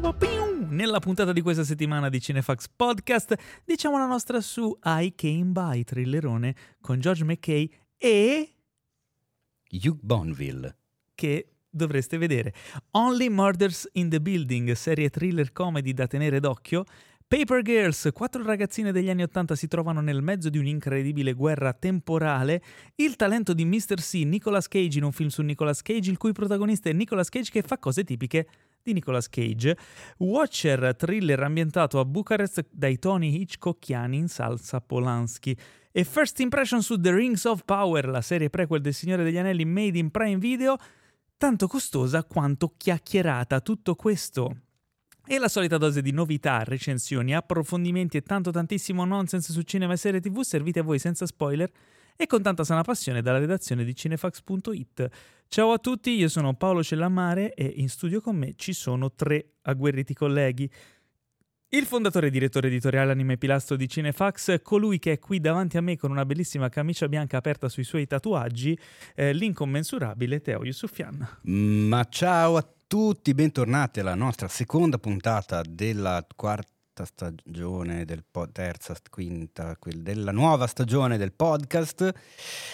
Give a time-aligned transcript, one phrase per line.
[0.00, 3.34] Nella puntata di questa settimana di Cinefax Podcast
[3.66, 8.54] diciamo la nostra su I Came By, thrillerone con George McKay e...
[9.70, 10.74] Hugh Bonneville.
[11.14, 12.54] Che dovreste vedere.
[12.92, 16.84] Only Murders in the Building, serie thriller comedy da tenere d'occhio.
[17.26, 22.62] Paper Girls, quattro ragazzine degli anni Ottanta si trovano nel mezzo di un'incredibile guerra temporale.
[22.94, 24.00] Il talento di Mr.
[24.00, 27.50] C, Nicolas Cage in un film su Nicolas Cage, il cui protagonista è Nicolas Cage
[27.50, 28.48] che fa cose tipiche
[28.82, 29.76] di Nicolas Cage.
[30.18, 35.56] Watcher, thriller ambientato a Bucarest dai Tony Hitchcockiani in salsa Polanski.
[35.92, 39.64] E First Impression su The Rings of Power, la serie prequel del Signore degli Anelli
[39.64, 40.76] made in Prime Video,
[41.36, 43.60] tanto costosa quanto chiacchierata.
[43.60, 44.56] Tutto questo
[45.26, 49.96] e la solita dose di novità, recensioni, approfondimenti e tanto tantissimo nonsense su cinema e
[49.96, 51.70] serie tv servite a voi senza spoiler
[52.16, 55.08] e con tanta sana passione dalla redazione di cinefax.it.
[55.48, 59.54] Ciao a tutti, io sono Paolo Cellammare e in studio con me ci sono tre
[59.62, 60.70] agguerriti colleghi.
[61.72, 65.80] Il fondatore e direttore editoriale anime pilastro di Cinefax, colui che è qui davanti a
[65.80, 68.76] me con una bellissima camicia bianca aperta sui suoi tatuaggi,
[69.14, 71.38] eh, l'incommensurabile Teo Yusufian.
[71.42, 78.94] Ma ciao a tutti, bentornati alla nostra seconda puntata della quarta stagione del pod, terza,
[79.10, 82.12] quinta, della nuova stagione del podcast.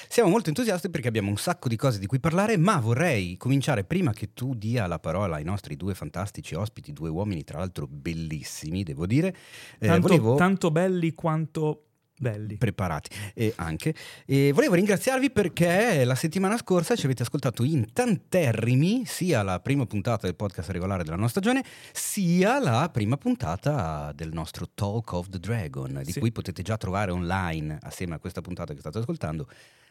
[0.09, 3.85] Siamo molto entusiasti perché abbiamo un sacco di cose di cui parlare, ma vorrei cominciare
[3.85, 7.87] prima che tu dia la parola ai nostri due fantastici ospiti, due uomini tra l'altro
[7.87, 9.35] bellissimi, devo dire.
[9.79, 10.35] Eh, tanto, volevo...
[10.37, 11.86] tanto belli quanto
[12.19, 12.57] belli.
[12.57, 13.95] preparati e anche.
[14.25, 19.87] E volevo ringraziarvi perché la settimana scorsa ci avete ascoltato in tanterrimi sia la prima
[19.87, 25.29] puntata del podcast regolare della nostra stagione, sia la prima puntata del nostro Talk of
[25.29, 26.21] the Dragon, di sì.
[26.21, 29.49] cui potete già trovare online assieme a questa puntata che state ascoltando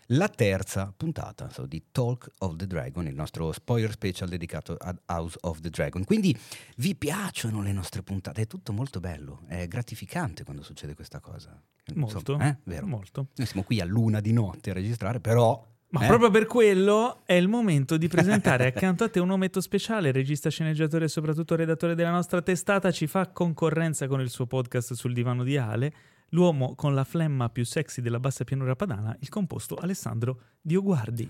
[0.10, 5.00] la terza puntata so, di Talk of the Dragon, il nostro spoiler special dedicato ad
[5.08, 6.04] House of the Dragon.
[6.04, 6.38] Quindi
[6.78, 11.60] vi piacciono le nostre puntate, è tutto molto bello, è gratificante quando succede questa cosa.
[11.96, 12.58] Molto, eh?
[12.64, 12.88] Vero.
[12.88, 13.28] molto.
[13.36, 16.08] Noi siamo qui a luna di notte a registrare, però ma eh?
[16.08, 20.50] proprio per quello è il momento di presentare accanto a te un ometto speciale, regista,
[20.50, 25.14] sceneggiatore e soprattutto redattore della nostra testata, ci fa concorrenza con il suo podcast sul
[25.14, 25.94] divano di Ale,
[26.30, 31.30] l'uomo con la flemma più sexy della bassa pianura padana, il composto Alessandro Dioguardi.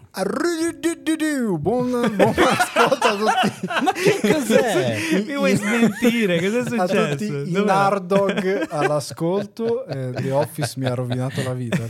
[1.58, 3.68] Buon, buon ascolto a tutti.
[3.84, 5.24] Ma che cos'è?
[5.26, 6.40] Mi vuoi smentire?
[6.40, 7.02] Cos'è successo?
[7.02, 9.86] A tutti in Nardog all'ascolto.
[9.88, 11.86] Eh, The Office mi ha rovinato la vita.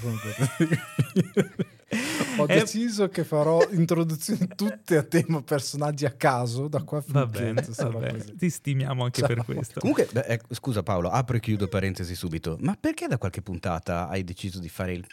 [2.37, 7.63] Ho deciso che farò introduzioni tutte a tema personaggi a caso da qua va bene,
[7.77, 8.01] va
[8.37, 9.27] ti stimiamo anche Ciao.
[9.27, 13.17] per questo comunque beh, eh, scusa Paolo apro e chiudo parentesi subito ma perché da
[13.17, 15.05] qualche puntata hai deciso di fare il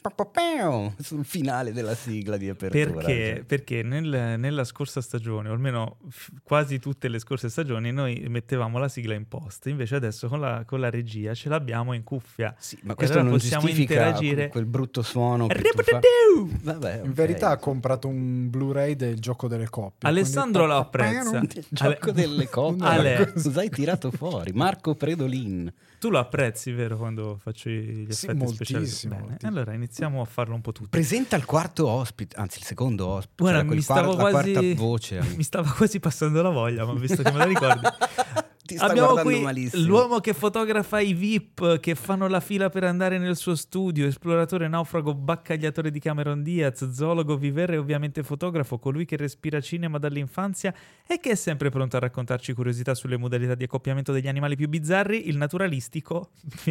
[0.99, 3.44] sul finale della sigla di apertura perché, cioè.
[3.44, 8.78] perché nel, nella scorsa stagione o almeno f- quasi tutte le scorse stagioni noi mettevamo
[8.78, 12.55] la sigla in post invece adesso con la, con la regia ce l'abbiamo in cuffia
[12.59, 15.71] sì, ma questo allora non possiamo interagire quel brutto suono che
[16.62, 20.09] Vabbè, in verità ha comprato un Blu-ray del gioco delle coppie.
[20.09, 21.38] Alessandro lo apprezza.
[21.38, 22.12] Il gioco Ale...
[22.12, 22.87] delle coppie.
[22.87, 23.32] Ale...
[23.32, 24.53] Cosa hai tirato fuori?
[24.53, 25.72] Marco Predolin.
[26.03, 28.91] Tu lo apprezzi, vero, quando faccio gli effetti sì, speciali?
[29.05, 30.88] Bene, allora iniziamo a farlo un po' tutti.
[30.88, 33.43] Presenta il quarto ospite, anzi il secondo ospite.
[33.43, 34.75] Guarda, cioè mi stavo quarta, quasi...
[34.75, 35.21] voce.
[35.37, 37.87] Mi stava quasi passando la voglia, ma visto che me la ricordi...
[38.78, 39.87] Abbiamo qui malissimo.
[39.87, 44.69] l'uomo che fotografa i VIP che fanno la fila per andare nel suo studio, esploratore,
[44.69, 50.73] naufrago, baccagliatore di Cameron Diaz, zoologo, vivere e ovviamente fotografo, colui che respira cinema dall'infanzia
[51.06, 54.69] e che è sempre pronto a raccontarci curiosità sulle modalità di accoppiamento degli animali più
[54.69, 56.31] bizzarri, il naturalistico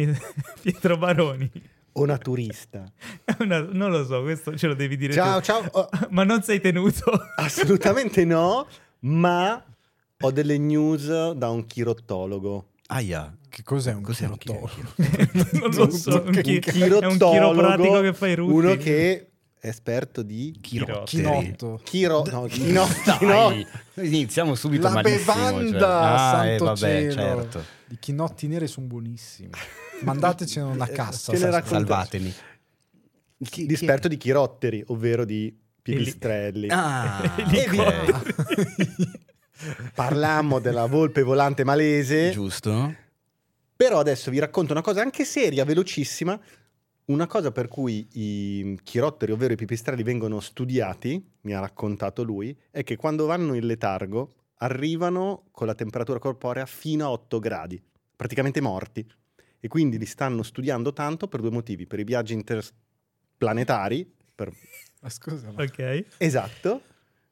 [0.62, 1.50] Pietro Baroni
[1.92, 2.84] o naturista?
[3.40, 5.12] Una, non lo so, questo ce lo devi dire.
[5.12, 5.44] Ciao, tu.
[5.44, 5.62] ciao.
[5.72, 5.88] Oh.
[6.10, 7.10] Ma non sei tenuto?
[7.36, 8.66] Assolutamente no,
[9.00, 9.62] ma
[10.20, 12.68] ho delle news da un chirottologo.
[12.86, 13.36] Aia.
[13.48, 14.94] Che cos'è un cos'è chirottologo?
[15.52, 18.52] non lo so, un, chi- è un chiropratico che fa i rutti.
[18.52, 19.28] Uno che
[19.58, 21.16] è esperto di chirotti.
[21.16, 21.80] Chinotto.
[21.84, 23.18] Chiro, no, chinotto.
[23.94, 25.34] Iniziamo subito La malissimo.
[25.34, 25.88] bevanda, cioè.
[25.88, 27.12] ah, santo eh, vabbè, cielo.
[27.12, 27.64] certo.
[27.90, 29.50] I chinotti neri sono buonissimi.
[30.02, 31.34] Mandatecene una cassa.
[31.34, 32.34] Salvatemi.
[33.44, 36.68] Chi, L'esperto di chirotteri, ovvero di pipistrelli.
[36.70, 37.20] Ah.
[39.94, 42.30] Parlammo della volpe volante malese.
[42.30, 42.94] Giusto.
[43.74, 46.38] Però adesso vi racconto una cosa anche seria, velocissima.
[47.06, 52.56] Una cosa per cui i chirotteri, ovvero i pipistrelli, vengono studiati, mi ha raccontato lui,
[52.70, 57.82] è che quando vanno in letargo arrivano con la temperatura corporea fino a 8 gradi,
[58.14, 59.04] praticamente morti.
[59.64, 64.12] E quindi li stanno studiando tanto per due motivi, per i viaggi interplanetari.
[64.34, 64.52] Per...
[65.00, 65.50] Ma scusa.
[65.56, 66.04] Ok.
[66.18, 66.82] Esatto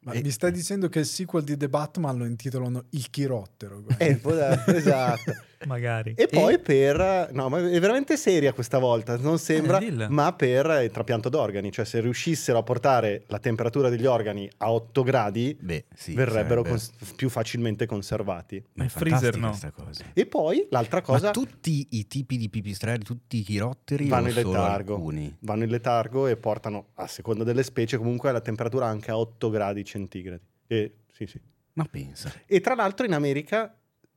[0.02, 3.84] Ma E- mi stai dicendo che il sequel di The Batman lo intitolano Il Chirottero?
[3.98, 4.20] Eh,
[4.68, 5.34] esatto.
[5.66, 6.14] Magari.
[6.16, 7.30] E poi per...
[7.32, 11.70] No, ma è veramente seria questa volta, non sembra, Eh, ma per il trapianto d'organi.
[11.70, 16.62] Cioè se riuscissero a portare la temperatura degli organi a 8 gradi, Beh, sì, verrebbero
[16.62, 18.62] cons- più facilmente conservati.
[18.74, 19.58] Ma è Il freezer no.
[19.74, 20.04] cosa.
[20.12, 21.26] E poi l'altra cosa...
[21.26, 24.94] Ma tutti i tipi di pipistrelli, tutti i chirotteri vanno in letargo.
[24.94, 25.36] alcuni?
[25.40, 29.50] Vanno in letargo e portano, a seconda delle specie, comunque la temperatura anche a 8
[29.50, 30.42] gradi centigradi.
[30.66, 31.40] E, sì, sì.
[31.72, 32.32] Ma pensa.
[32.46, 33.74] E tra l'altro in America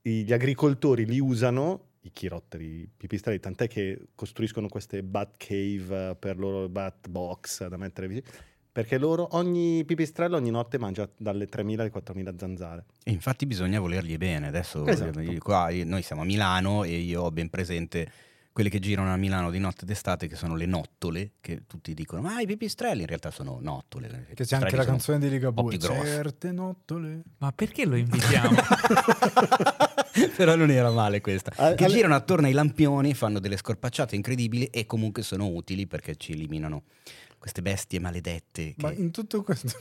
[0.09, 6.15] gli agricoltori li usano, i chirotteri, i pipistrelli, tant'è che costruiscono queste bat cave eh,
[6.17, 8.27] per loro bat box da mettere vicino,
[8.71, 12.85] perché loro, ogni pipistrello ogni notte mangia dalle 3.000 alle 4.000 zanzare.
[13.03, 14.47] E infatti bisogna volergli bene.
[14.47, 15.19] Adesso Esatto.
[15.19, 18.11] eh, qua io- noi siamo a Milano e io ho ben presente
[18.53, 22.21] quelle che girano a Milano di notte d'estate che sono le nottole, che tutti dicono
[22.21, 24.27] ma i pipistrelli in realtà sono nottole.
[24.33, 25.77] Che c'è anche la canzone di Ligabue.
[25.79, 27.23] Certe nottole.
[27.39, 28.55] Ma perché lo invitiamo?
[30.37, 31.51] Però non era male questa.
[31.55, 35.87] Al- che al- girano attorno ai lampioni, fanno delle scorpacciate incredibili e comunque sono utili
[35.87, 36.83] perché ci eliminano
[37.39, 38.75] queste bestie maledette.
[38.77, 39.71] Ma che- in tutto questo...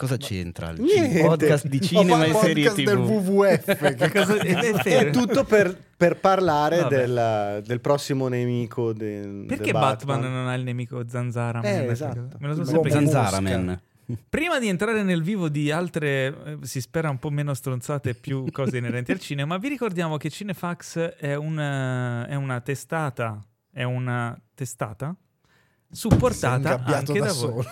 [0.00, 1.20] Cosa c'entra il Niente.
[1.20, 2.84] podcast di cinema e serie TV?
[2.84, 3.76] del WWF.
[3.96, 10.20] che Cosa- è, tutto per, per parlare del, del prossimo nemico del, Perché del Batman.
[10.22, 11.60] non ha il nemico Zanzara?
[11.60, 12.28] Eh, esatto.
[12.38, 13.40] Me lo sono sempre Zanzara.
[13.40, 13.78] Man.
[14.26, 18.14] Prima di entrare nel vivo di altre, eh, si spera un po' meno stronzate e
[18.14, 23.38] più cose inerenti al cinema, vi ricordiamo che Cinefax è una, è una testata,
[23.70, 25.14] è una testata
[25.90, 27.34] supportata anche da, da voi.
[27.34, 27.64] solo.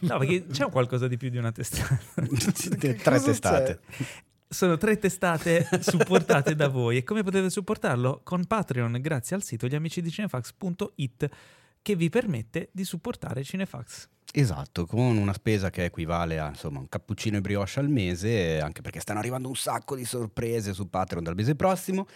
[0.00, 1.98] No, perché c'è qualcosa di più di una testata.
[2.78, 3.80] Tre testate.
[4.50, 8.22] Sono tre testate supportate da voi e come potete supportarlo?
[8.24, 11.28] Con Patreon grazie al sito gliamicidicinefax.it
[11.82, 14.08] che vi permette di supportare Cinefax.
[14.32, 18.82] Esatto, con una spesa che equivale a insomma un cappuccino e brioche al mese, anche
[18.82, 22.06] perché stanno arrivando un sacco di sorprese su Patreon dal mese prossimo.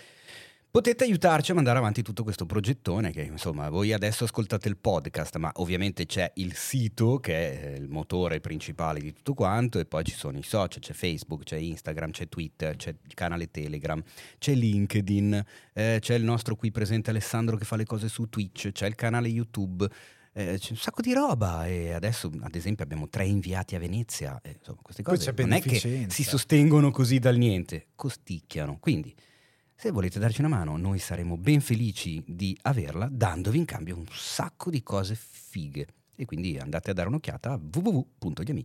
[0.72, 5.36] Potete aiutarci a mandare avanti tutto questo progettone che insomma voi adesso ascoltate il podcast,
[5.36, 10.02] ma ovviamente c'è il sito che è il motore principale di tutto quanto e poi
[10.02, 14.02] ci sono i social, c'è Facebook, c'è Instagram, c'è Twitter, c'è il canale Telegram,
[14.38, 18.72] c'è LinkedIn, eh, c'è il nostro qui presente Alessandro che fa le cose su Twitch,
[18.72, 19.86] c'è il canale YouTube.
[20.32, 24.40] eh, c'è un sacco di roba e adesso ad esempio abbiamo tre inviati a Venezia
[24.42, 29.14] e, insomma queste cose non è che si sostengono così dal niente costicchiano quindi
[29.82, 34.06] se volete darci una mano, noi saremo ben felici di averla, dandovi in cambio un
[34.12, 36.01] sacco di cose fighe.
[36.14, 38.62] E quindi andate a dare un'occhiata a www.gli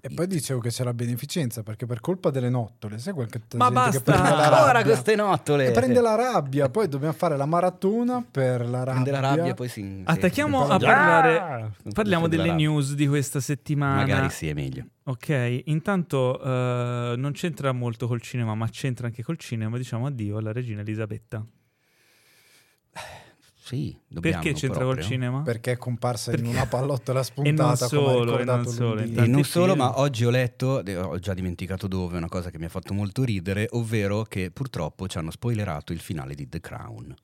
[0.00, 3.66] E poi dicevo che c'è la beneficenza perché per colpa delle nottole, sai qualche Ma
[3.70, 3.98] gente basta!
[3.98, 5.66] che prende la Ancora rabbia, queste nottole!
[5.68, 9.02] e prende la rabbia, poi dobbiamo fare la maratona per la rabbia.
[9.02, 10.02] Prende la rabbia poi si...
[10.04, 10.78] Attacchiamo si- a Ah!
[10.78, 14.00] parlare, Non parliamo delle news di questa settimana.
[14.00, 14.84] Magari sì, è meglio.
[15.04, 19.76] Ok, intanto eh, non c'entra molto col cinema, ma c'entra anche col cinema.
[19.78, 21.46] Diciamo addio alla regina Elisabetta.
[23.72, 25.04] Sì, dobbiamo Perché c'entra col proprio.
[25.06, 25.40] cinema?
[25.40, 29.00] Perché è comparsa Perché- in una pallottola E spuntata ha solo, e ricordato non solo.
[29.00, 32.58] E non solo, ma oggi ho letto, eh, ho già dimenticato dove, una cosa che
[32.58, 36.60] mi ha fatto molto ridere, ovvero che purtroppo ci hanno spoilerato il finale di The
[36.60, 37.14] Crown.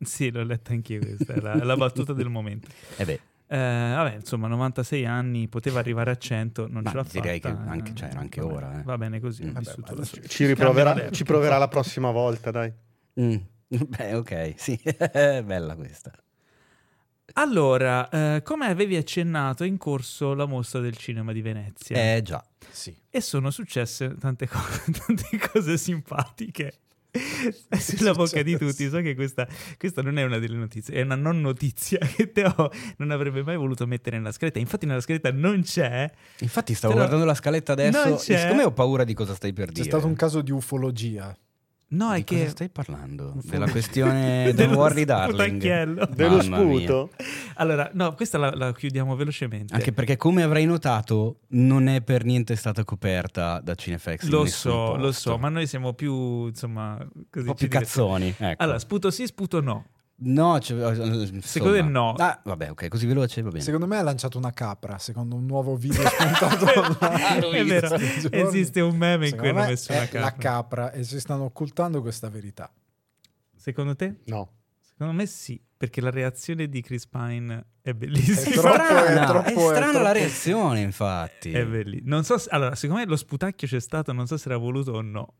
[0.00, 2.66] Sì, l'ho letta anch'io questa, è la, la battuta del momento.
[2.98, 3.56] E beh, Eh,
[3.94, 7.62] vabbè, insomma, 96 anni, poteva arrivare a 100, non Ma ce l'ha direi fatta.
[7.62, 8.82] che anche- eh, cioè, anche vabbè, ora, eh.
[8.82, 9.50] Va bene così, Mm.
[9.52, 12.72] Vabbè, Ci riproverà, ci proverà la prossima volta, dai.
[13.20, 13.36] mm,
[13.88, 16.12] beh, ok, sì, è bella questa.
[17.34, 22.14] Allora, eh, come avevi accennato, è in corso la mostra del cinema di Venezia.
[22.16, 22.94] Eh già, Sì.
[23.08, 26.74] E sono successe tante cose, tante cose simpatiche.
[27.68, 28.88] È sulla bocca di tutti.
[28.88, 29.46] So che questa,
[29.78, 33.56] questa non è una delle notizie, è una non notizia che Teo non avrebbe mai
[33.56, 34.58] voluto mettere nella scaletta.
[34.58, 36.10] Infatti, nella scaletta non c'è.
[36.40, 38.34] infatti stavo Però guardando la scaletta adesso, c'è.
[38.34, 39.84] e siccome ho paura di cosa stai per C'è dire.
[39.88, 41.34] stato un caso di ufologia.
[41.92, 42.48] No, Di è cosa che.
[42.48, 43.34] stai parlando?
[43.42, 46.08] Della questione del Worry Darling.
[46.14, 47.10] Dello sputo.
[47.56, 49.74] Allora, no, questa la, la chiudiamo velocemente.
[49.74, 54.22] Anche perché, come avrai notato, non è per niente stata coperta da Cinefx.
[54.24, 55.30] in lo so, lo posto.
[55.30, 56.96] so, ma noi siamo più, insomma,
[57.30, 58.34] così un po' più cazzoni.
[58.38, 58.62] Ecco.
[58.62, 59.84] Allora, sputo sì, sputo no.
[60.24, 61.40] No, cioè, insomma.
[61.42, 62.12] Secondo te no?
[62.14, 63.62] Ah, vabbè, ok, così veloce va bene.
[63.62, 67.50] Secondo me ha lanciato una capra, secondo un nuovo video spuntato online.
[67.58, 70.20] è vero, esiste un meme in cui Secondo hanno me messo è una capra.
[70.20, 72.72] la capra e si stanno occultando questa verità.
[73.56, 74.16] Secondo te?
[74.26, 74.50] No.
[74.80, 78.60] Secondo me sì, perché la reazione di Chris Pine è È bellissima.
[78.60, 81.50] troppo- strana, è troppo- è è strana troppo- la reazione, infatti.
[81.52, 82.08] È bellissimo.
[82.08, 84.92] Non so se- allora, secondo me lo sputacchio c'è stato, non so se era voluto
[84.92, 85.34] o no.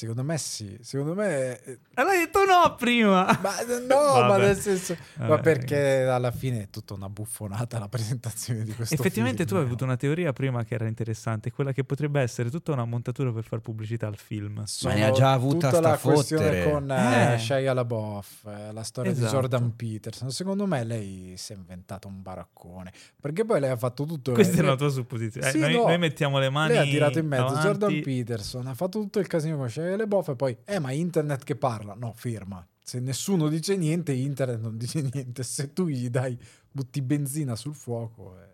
[0.00, 1.60] Secondo me sì, secondo me...
[1.62, 3.38] eh, Allora hai detto no prima.
[3.42, 3.54] Ma
[3.86, 4.96] no, ma nel senso...
[5.18, 9.48] Ma Vabbè, perché alla fine è tutta una buffonata la presentazione di questo Effettivamente tu
[9.50, 9.60] film.
[9.60, 13.30] hai avuto una teoria prima che era interessante, quella che potrebbe essere tutta una montatura
[13.30, 14.62] per far pubblicità al film.
[14.64, 16.70] Sono ne ha già avuta tutta la sta questione fottere.
[16.70, 17.38] con eh, Eh.
[17.38, 19.26] Shia LaBeouf, eh, la storia Esatto.
[19.26, 20.30] di Jordan Peterson.
[20.30, 22.90] Secondo me lei si è inventata un baraccone,
[23.20, 25.46] perché poi lei ha fatto tutto Questa è la tua supposizione.
[25.46, 25.82] Eh, Sì, noi, no.
[25.84, 27.66] noi mettiamo le mani Lei ha tirato in mezzo avanti.
[27.66, 31.44] Jordan Peterson, ha fatto tutto il casino con Shia LaBeouf e poi, eh ma internet
[31.44, 31.94] che parla?
[31.94, 32.66] No, ferma.
[32.82, 35.42] Se nessuno dice niente, internet non dice niente.
[35.42, 36.38] Se tu gli dai,
[36.70, 38.48] butti benzina sul fuoco, eh,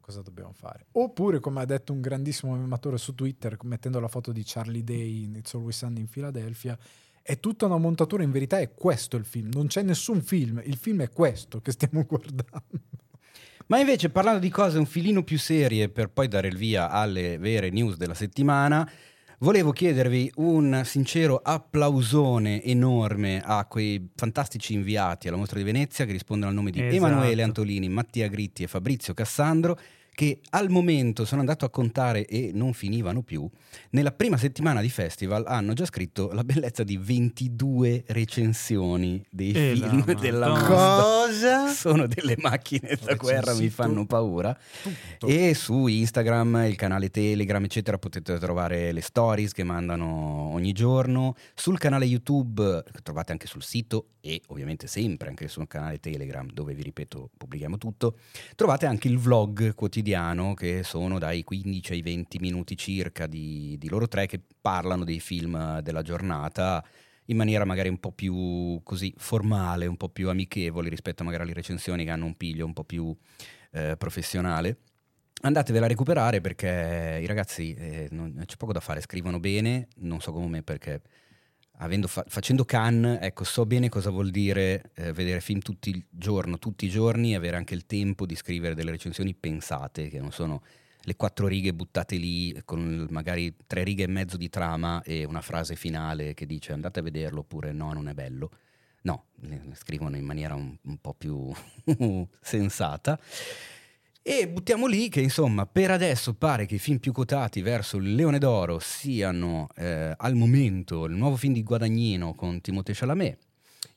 [0.00, 0.86] cosa dobbiamo fare?
[0.92, 5.24] Oppure, come ha detto un grandissimo mematore su Twitter, mettendo la foto di Charlie Day
[5.24, 6.78] in It's Always Sunny in Philadelphia,
[7.22, 10.76] è tutta una montatura, in verità è questo il film, non c'è nessun film, il
[10.76, 12.60] film è questo che stiamo guardando.
[13.66, 17.36] Ma invece parlando di cose un filino più serie per poi dare il via alle
[17.36, 18.88] vere news della settimana,
[19.38, 26.12] volevo chiedervi un sincero applausone enorme a quei fantastici inviati alla Mostra di Venezia che
[26.12, 26.94] rispondono al nome di Esatto.
[26.94, 29.78] Emanuele Antolini, Mattia Gritti e Fabrizio Cassandro
[30.16, 33.46] che al momento sono andato a contare e non finivano più.
[33.90, 39.76] Nella prima settimana di festival hanno già scritto la bellezza di 22 recensioni dei E
[39.76, 40.68] la film della Madonna.
[40.68, 41.04] mostra.
[41.26, 41.68] Cosa?
[41.68, 44.56] Sono delle macchine da guerra, mi fanno paura.
[44.82, 45.26] Tutto.
[45.26, 51.34] E su Instagram, il canale Telegram, eccetera, potete trovare le stories che mandano ogni giorno.
[51.54, 56.50] Sul canale YouTube, che trovate anche sul sito e ovviamente sempre anche sul canale Telegram,
[56.50, 58.16] dove vi ripeto, pubblichiamo tutto.
[58.54, 60.04] Trovate anche il vlog quotidiano,
[60.54, 65.18] che sono dai 15 ai 20 minuti circa di, di loro tre che parlano dei
[65.18, 66.84] film della giornata
[67.26, 71.54] in maniera magari un po' più così formale, un po' più amichevole rispetto magari alle
[71.54, 73.16] recensioni che hanno un piglio un po' più
[73.72, 74.78] eh, professionale.
[75.42, 80.20] Andatevela a recuperare perché i ragazzi eh, non- c'è poco da fare, scrivono bene, non
[80.20, 81.02] so come me perché
[82.06, 86.58] fa- facendo Cannes, ecco, so bene cosa vuol dire eh, vedere film tutti il giorno,
[86.58, 90.62] tutti i giorni avere anche il tempo di scrivere delle recensioni pensate, che non sono
[91.06, 95.40] le quattro righe buttate lì con magari tre righe e mezzo di trama e una
[95.40, 98.50] frase finale che dice andate a vederlo oppure no, non è bello.
[99.02, 101.52] No, le scrivono in maniera un, un po' più
[102.40, 103.18] sensata.
[104.28, 108.16] E buttiamo lì che insomma per adesso pare che i film più quotati verso il
[108.16, 113.38] Leone d'Oro siano eh, al momento il nuovo film di Guadagnino con Timothée Chalamet,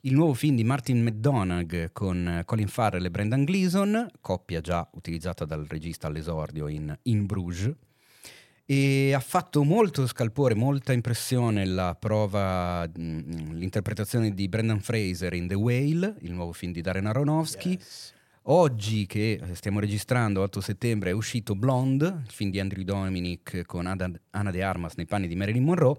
[0.02, 5.44] il nuovo film di Martin McDonagh con Colin Farrell e Brendan Gleeson, coppia già utilizzata
[5.44, 7.74] dal regista all'esordio in In Bruges,
[8.64, 15.48] e ha fatto molto scalpore, molta impressione la prova, mh, l'interpretazione di Brendan Fraser in
[15.48, 17.72] The Whale, il nuovo film di Darren Aronofsky.
[17.72, 18.18] Yes.
[18.52, 23.64] Oggi che eh, stiamo registrando, 8 settembre, è uscito Blonde, il film di Andrew Dominic
[23.64, 25.98] con Ana de Armas nei panni di Marilyn Monroe,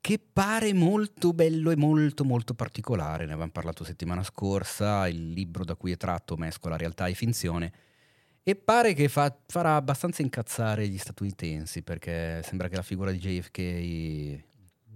[0.00, 3.24] che pare molto bello e molto molto particolare.
[3.24, 7.72] Ne avevamo parlato settimana scorsa, il libro da cui è tratto mescola realtà e finzione
[8.42, 13.18] e pare che fa- farà abbastanza incazzare gli statunitensi perché sembra che la figura di
[13.18, 14.44] JFK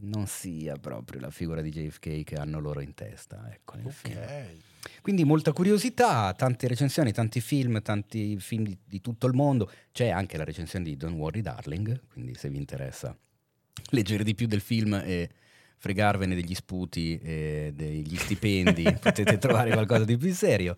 [0.01, 3.49] non sia proprio la figura di JFK che hanno loro in testa.
[3.53, 4.19] Ecco, nel film.
[5.03, 9.71] Quindi molta curiosità, tante recensioni, tanti film, tanti film di, di tutto il mondo.
[9.93, 13.17] C'è anche la recensione di Don't Worry Darling, quindi se vi interessa
[13.91, 15.29] leggere di più del film e
[15.79, 20.77] fregarvene degli sputi e degli stipendi, potete trovare qualcosa di più serio.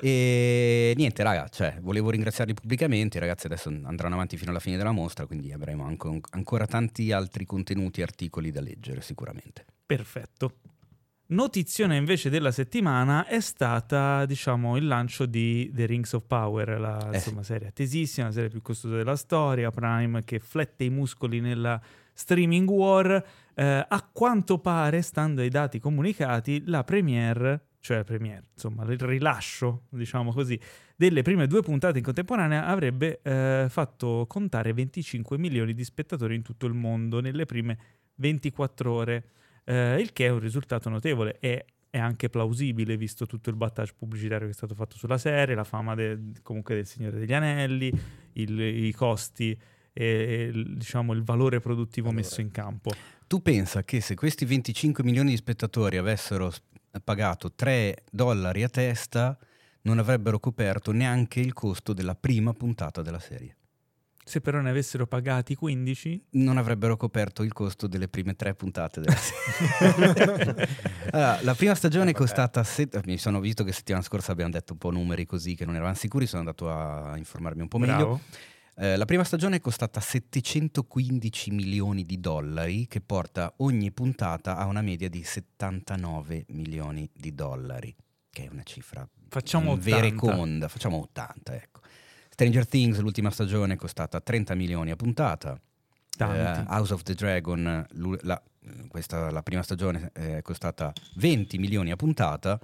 [0.00, 3.16] E niente, raga, cioè, volevo ringraziarli pubblicamente.
[3.16, 7.10] I ragazzi adesso andranno avanti fino alla fine della mostra, quindi avremo anco- ancora tanti
[7.12, 9.64] altri contenuti e articoli da leggere, sicuramente.
[9.84, 10.54] Perfetto.
[11.30, 17.10] Notizione invece della settimana è stata, diciamo, il lancio di The Rings of Power, la
[17.10, 21.40] Eh insomma, serie attesissima, la serie più costosa della storia, Prime che flette i muscoli
[21.40, 21.78] nella
[22.14, 23.22] streaming war.
[23.54, 29.82] Eh, a quanto pare, stando ai dati comunicati, la premiere, cioè premiere, insomma, il rilascio,
[29.90, 30.58] diciamo così,
[30.96, 36.42] delle prime due puntate in contemporanea avrebbe eh, fatto contare 25 milioni di spettatori in
[36.42, 37.78] tutto il mondo nelle prime
[38.14, 39.24] 24 ore
[39.68, 43.92] eh, il che è un risultato notevole e è anche plausibile visto tutto il battage
[43.96, 47.90] pubblicitario che è stato fatto sulla serie, la fama de- comunque del Signore degli Anelli,
[48.34, 49.58] il- i costi
[49.92, 52.24] e il, diciamo, il valore produttivo Valore.
[52.24, 52.92] messo in campo.
[53.26, 56.52] Tu pensa che se questi 25 milioni di spettatori avessero
[57.04, 59.36] pagato 3 dollari a testa,
[59.82, 63.56] non avrebbero coperto neanche il costo della prima puntata della serie.
[64.28, 69.00] Se però ne avessero pagati 15, Non avrebbero coperto il costo delle prime tre puntate
[69.00, 70.68] della serie.
[71.12, 72.24] Allora, la prima stagione è Eh, vabbè.
[72.24, 72.62] costata.
[72.62, 75.74] set- Mi sono visto che settimana scorsa abbiamo detto un po' numeri così che non
[75.76, 76.26] eravamo sicuri.
[76.26, 77.94] Sono andato a informarmi un po' meglio.
[77.94, 78.20] bravo.
[78.76, 84.66] Eh, la prima stagione è costata 715 milioni di dollari, che porta ogni puntata a
[84.66, 87.94] una media di 79 milioni di dollari,
[88.30, 89.96] che è una cifra Facciamo 80.
[89.96, 90.68] vereconda.
[90.68, 91.80] Facciamo 80, ecco.
[92.38, 95.60] Stranger Things, l'ultima stagione, è costata 30 milioni a puntata.
[96.20, 97.84] Eh, House of the Dragon,
[98.20, 98.40] la,
[98.86, 102.60] questa, la prima stagione è costata 20 milioni a puntata.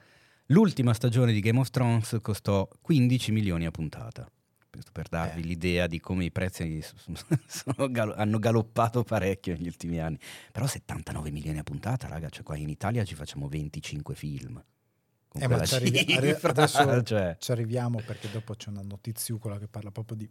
[0.47, 4.31] L'ultima stagione di Game of Thrones costò 15 milioni a puntata.
[4.71, 5.45] Questo per darvi Eh.
[5.45, 10.19] l'idea di come i prezzi sono- sono gal- hanno galoppato parecchio negli ultimi anni.
[10.53, 14.63] Però 79 milioni a puntata, raga, cioè qua in Italia ci facciamo 25 film.
[15.37, 19.59] Eh, ma ci arrivi- arri- cifra, adesso- cioè, Ci arriviamo perché dopo c'è una notiziucola
[19.59, 20.31] che parla proprio di,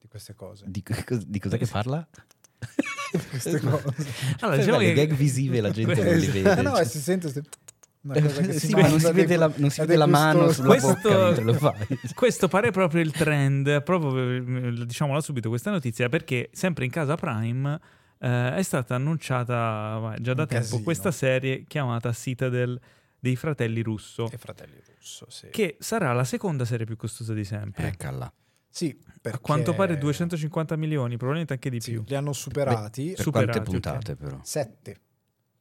[0.00, 0.64] di queste cose.
[0.68, 0.82] di,
[1.26, 2.06] di cos'è che parla?
[3.30, 3.84] queste cose.
[4.40, 6.62] Allora, Sai, diciamo le che- gag visive la gente non li vede.
[6.62, 6.84] no, cioè.
[6.84, 7.42] si sente se-
[8.52, 11.40] Sì, si ma non si vede la, non si ed vede la mano sulla Questo-
[11.42, 11.86] lo fai.
[12.14, 17.16] Questo pare proprio il trend, proprio eh, diciamola subito questa notizia, perché sempre in casa
[17.16, 17.78] Prime
[18.20, 20.82] eh, è stata annunciata già da Un tempo casino.
[20.82, 22.80] questa serie chiamata Citadel
[23.18, 25.48] dei fratelli Russo, E fratelli russo, sì.
[25.50, 27.88] che sarà la seconda serie più costosa di sempre.
[27.88, 28.32] Eccola.
[28.70, 32.04] Sì, perché A quanto pare 250 milioni, probabilmente anche di sì, più.
[32.06, 33.12] li hanno superati.
[33.14, 34.38] Per Superati, quante puntate però?
[34.42, 35.00] Sette.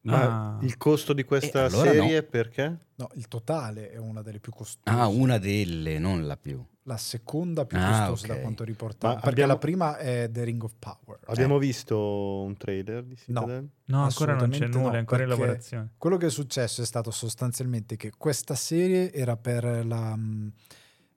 [0.02, 0.60] Ma Ah.
[0.64, 2.78] il costo di questa allora serie perché?
[2.96, 4.82] No, il totale è una delle più costose.
[4.98, 6.64] Ah, una delle, non la più.
[6.88, 8.34] La seconda più Ah, costosa ok.
[8.36, 9.08] da quanto riportato.
[9.08, 11.20] Ma Perché abbiamo- la prima è The Ring of Power.
[11.25, 13.67] Abbiamo Eh, visto un trailer di Citadel?
[13.86, 15.89] No, ancora non c'è Assolutamente nulla, no, è ancora in lavorazione.
[15.98, 20.53] Quello che è successo è stato sostanzialmente che questa serie era per la, mh,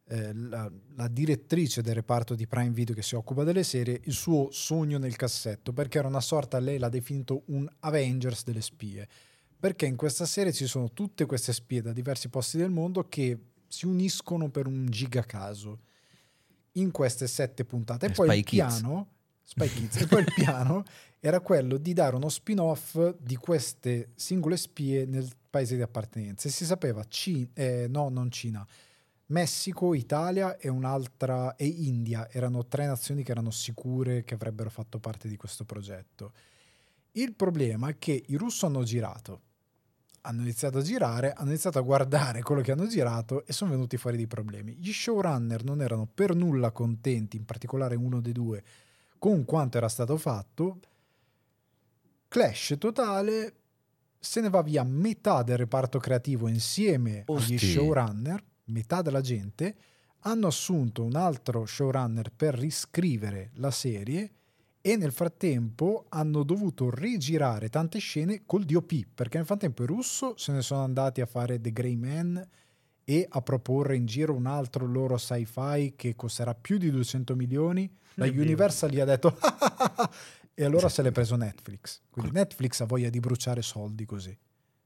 [0.09, 4.13] eh, la, la direttrice del reparto di Prime Video che si occupa delle serie, il
[4.13, 9.07] suo sogno nel cassetto, perché era una sorta, lei l'ha definito un Avengers delle spie.
[9.61, 13.39] Perché in questa serie ci sono tutte queste spie da diversi posti del mondo che
[13.71, 15.79] si uniscono per un gigacaso
[16.73, 18.07] in queste sette puntate.
[18.07, 18.79] E Eh, poi Spy il Kids.
[18.81, 19.09] piano,
[19.45, 20.83] Spy Kids, e poi il piano
[21.21, 26.49] era quello di dare uno spin-off di queste singole spie nel paese di appartenenza.
[26.49, 28.67] E si sapeva, Ci- eh, no, non Cina,
[29.27, 32.29] Messico, Italia e un'altra, e India.
[32.33, 36.33] Erano tre nazioni che erano sicure che avrebbero fatto parte di questo progetto.
[37.13, 39.41] Il problema è che i russi hanno girato,
[40.23, 43.97] hanno iniziato a girare, hanno iniziato a guardare quello che hanno girato e sono venuti
[43.97, 44.75] fuori dei problemi.
[44.75, 48.63] Gli showrunner non erano per nulla contenti, in particolare uno dei due,
[49.19, 50.81] con quanto era stato fatto.
[52.29, 53.55] Clash totale,
[54.19, 57.59] se ne va via metà del reparto creativo insieme agli Osti.
[57.59, 59.77] showrunner, metà della gente,
[60.21, 64.33] hanno assunto un altro showrunner per riscrivere la serie
[64.83, 70.35] e nel frattempo hanno dovuto rigirare tante scene col DOP perché nel frattempo i russo
[70.37, 72.49] se ne sono andati a fare The Grey Man
[73.05, 77.93] e a proporre in giro un altro loro sci-fi che costerà più di 200 milioni.
[78.15, 78.41] La Oddio.
[78.41, 79.37] Universal gli ha detto
[80.55, 82.01] e allora se l'è preso Netflix.
[82.09, 84.37] Quindi Netflix ha voglia di bruciare soldi così.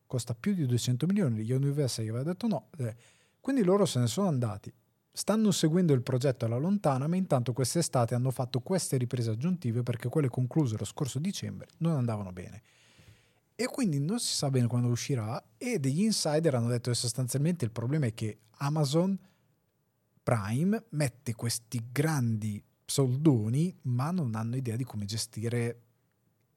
[0.07, 2.69] Costa più di 200 milioni la Universal gli aveva detto no.
[2.79, 2.95] Eh,
[3.41, 4.73] quindi loro se ne sono andati
[5.17, 10.09] stanno seguendo il progetto alla lontana, ma intanto quest'estate hanno fatto queste riprese aggiuntive perché
[10.09, 12.63] quelle concluse lo scorso dicembre non andavano bene.
[13.55, 17.65] E quindi non si sa bene quando uscirà e degli insider hanno detto che sostanzialmente
[17.65, 19.17] il problema è che Amazon
[20.21, 25.81] Prime mette questi grandi soldoni ma non hanno idea di come gestire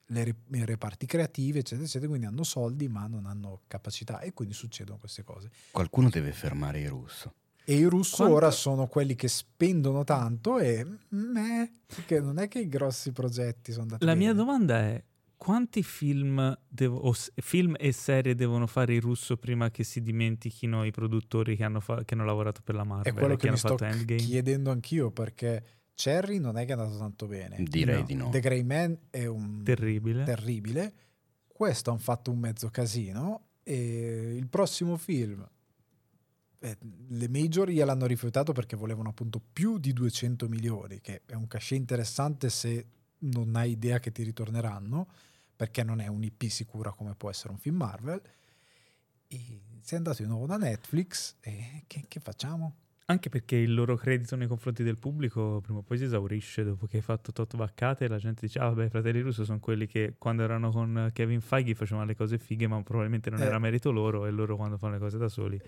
[0.07, 4.53] le i reparti creativi eccetera eccetera quindi hanno soldi ma non hanno capacità e quindi
[4.53, 7.33] succedono queste cose Qualcuno deve fermare il russo.
[7.69, 12.47] E i russo Quanto- ora sono quelli che spendono tanto e meh, perché non è
[12.47, 14.23] che i grossi progetti sono andati La bene.
[14.23, 15.03] mia domanda è
[15.35, 20.91] quanti film, devo- film e serie devono fare i russo prima che si dimentichino i
[20.91, 23.51] produttori che hanno, fa- che hanno lavorato per la Marvel è quello e che, hanno
[23.55, 24.21] mi sto fatto Endgame?
[24.21, 28.05] chiedendo anch'io perché Cherry non è che è andato tanto bene Direi No.
[28.05, 28.29] di no.
[28.29, 30.23] The Grey Man è un Terribile.
[30.23, 30.93] terribile
[31.47, 35.45] questo hanno fatto un mezzo casino e il prossimo film
[36.59, 36.77] eh,
[37.09, 41.77] le major gliel'hanno rifiutato perché volevano appunto più di 200 milioni che è un cachet
[41.79, 42.85] interessante se
[43.19, 45.07] non hai idea che ti ritorneranno
[45.55, 48.21] perché non è un IP sicura come può essere un film Marvel
[49.27, 52.75] e si è andato di nuovo da Netflix e che, che facciamo?
[53.09, 56.87] Anche perché il loro credito nei confronti del pubblico prima o poi si esaurisce dopo
[56.87, 59.59] che hai fatto tot vaccate e la gente dice ah vabbè i fratelli russo sono
[59.59, 63.45] quelli che quando erano con Kevin Feige facevano le cose fighe ma probabilmente non Eh.
[63.45, 65.59] era merito loro e loro quando fanno le cose da soli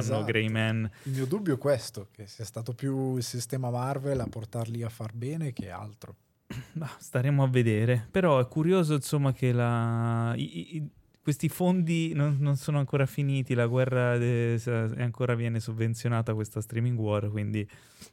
[0.00, 0.24] fanno Esatto.
[0.24, 4.26] Grey Man Il mio dubbio è questo, che sia stato più il sistema Marvel a
[4.26, 6.16] portarli a far bene che altro.
[6.74, 8.06] Ma staremo a vedere.
[8.10, 10.32] Però è curioso, insomma, che la...
[10.36, 10.90] i- i-
[11.26, 16.60] questi fondi non, non sono ancora finiti, la guerra de- è ancora viene sovvenzionata questa
[16.60, 17.68] streaming war, quindi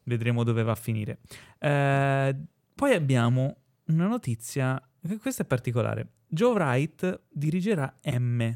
[0.06, 1.20] vedremo dove va a finire.
[1.60, 2.36] Eh,
[2.74, 3.58] poi abbiamo
[3.90, 4.82] una notizia,
[5.22, 6.08] questa è particolare.
[6.28, 8.52] Joe Wright dirigerà M,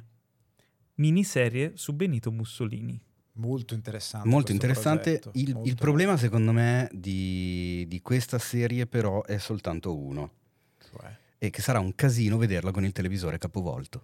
[0.96, 3.00] miniserie su Benito Mussolini.
[3.38, 4.28] Molto interessante.
[4.28, 5.20] Molto interessante.
[5.20, 10.32] progetto, Il, molto- il problema, secondo me, di, di questa serie, però, è soltanto uno.
[10.80, 14.02] Cioè, E che sarà un casino vederla con il televisore capovolto.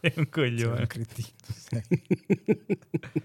[0.00, 0.80] Sei un sei coglione.
[0.80, 1.82] un cretino, sei.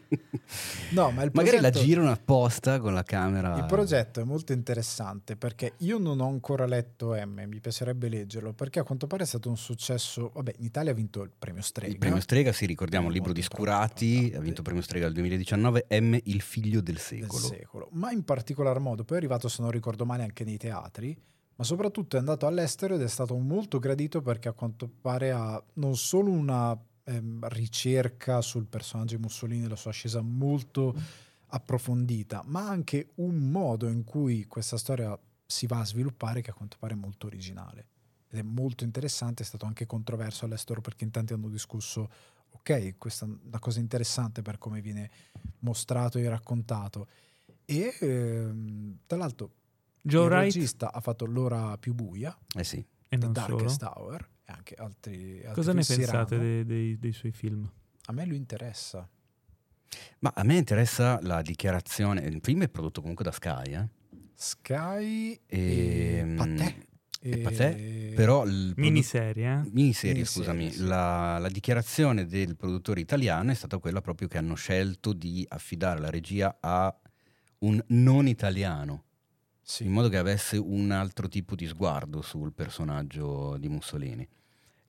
[0.92, 3.56] No, ma il Magari la progetto- girano apposta con la camera.
[3.58, 8.52] Il progetto è molto interessante perché io non ho ancora letto M, mi piacerebbe leggerlo
[8.52, 10.30] perché a quanto pare è stato un successo.
[10.34, 11.92] Vabbè, in Italia ha vinto il premio Strega.
[11.94, 14.38] Il premio Strega, sì, ricordiamo, il libro di Scurati, importante.
[14.38, 17.48] ha vinto il premio Strega del 2019, M, il figlio del del secolo.
[17.48, 17.88] secolo.
[17.94, 21.18] Ma in particolar modo, poi è arrivato, se non ricordo male, anche nei teatri,
[21.62, 25.64] ma soprattutto è andato all'estero ed è stato molto gradito perché a quanto pare ha
[25.74, 30.96] non solo una ehm, ricerca sul personaggio di Mussolini e la sua ascesa molto
[31.50, 36.56] approfondita, ma anche un modo in cui questa storia si va a sviluppare che a
[36.56, 37.86] quanto pare è molto originale.
[38.28, 42.10] Ed è molto interessante, è stato anche controverso all'estero perché in tanti hanno discusso,
[42.54, 45.12] ok, questa è una cosa interessante per come viene
[45.60, 47.08] mostrato e raccontato.
[47.66, 49.60] E ehm, tra l'altro
[50.02, 52.78] Joe il Wright regista ha fatto L'ora più buia, Eh sì.
[52.78, 53.56] e The non solo.
[53.58, 57.70] Darkest Hour e anche altri, altri Cosa ne pensate dei, dei- dei suoi film?
[58.06, 59.08] A me lui interessa.
[60.20, 62.22] Ma a me interessa la dichiarazione.
[62.22, 63.88] Il film è prodotto comunque da Sky, eh?
[64.34, 66.88] Sky e, E, Pathé.
[67.22, 69.56] e Pathé, Però il produ- Miniserie, eh?
[69.58, 70.84] Miniserie, Miniserie, scusami, sì.
[70.84, 76.00] la, la dichiarazione del produttore italiano è stata quella proprio che hanno scelto di affidare
[76.00, 76.94] la regia a
[77.60, 79.04] un non italiano,
[79.64, 79.86] Sì.
[79.86, 84.28] in modo che avesse un altro tipo di sguardo sul personaggio di Mussolini.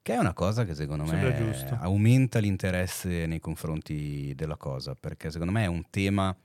[0.02, 1.76] Che è una cosa che secondo Sembra me giusto.
[1.80, 6.36] aumenta l'interesse nei confronti della cosa, perché secondo me è un tema,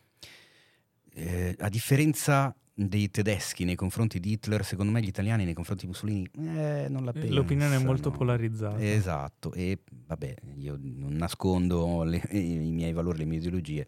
[1.13, 5.85] eh, a differenza dei tedeschi nei confronti di Hitler, secondo me gli italiani nei confronti
[5.85, 7.33] di Mussolini eh, non la pensano.
[7.33, 8.79] L'opinione è molto polarizzata.
[8.79, 13.87] Esatto, e vabbè, io non nascondo le- i miei valori, le mie ideologie,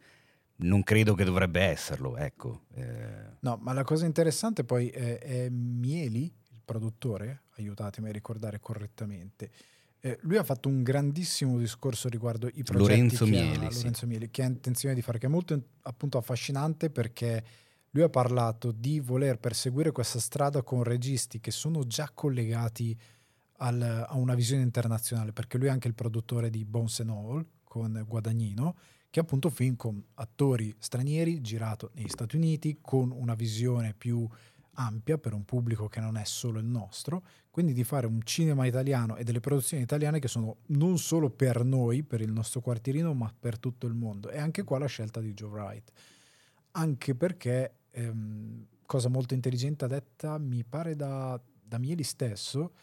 [0.62, 2.65] non credo che dovrebbe esserlo, ecco.
[2.76, 8.60] eh, No, ma la cosa interessante poi è, è Mieli, il produttore, aiutatemi a ricordare
[8.60, 9.50] correttamente.
[10.02, 13.78] Eh, lui ha fatto un grandissimo discorso riguardo i progetti Lorenzo Mieli, ha, sì.
[13.78, 17.43] Lorenzo Mieli, che ha intenzione di fare, che è molto appunto affascinante perché
[17.91, 22.98] lui ha parlato di voler perseguire questa strada con registi che sono già collegati
[23.58, 27.45] al- a una visione internazionale, perché lui è anche il produttore di Bones and All
[27.63, 28.76] con Guadagnino,
[29.10, 33.93] che è appunto un film con attori stranieri girato negli Stati Uniti, con una visione
[33.98, 34.28] più
[34.74, 38.65] ampia per un pubblico che non è solo il nostro, quindi di fare un cinema
[38.65, 43.13] italiano e delle produzioni italiane che sono non solo per noi, per il nostro quartierino,
[43.13, 44.30] ma per tutto il mondo.
[44.30, 45.91] E anche qua la scelta di Joe Wright.
[46.72, 52.74] Anche perché, ehm, cosa molto intelligente ha detta, mi pare da, da Mieli stesso,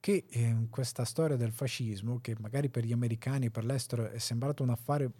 [0.00, 4.18] che ehm, questa storia del fascismo, che magari per gli americani e per l'estero è
[4.18, 5.10] sembrato un affare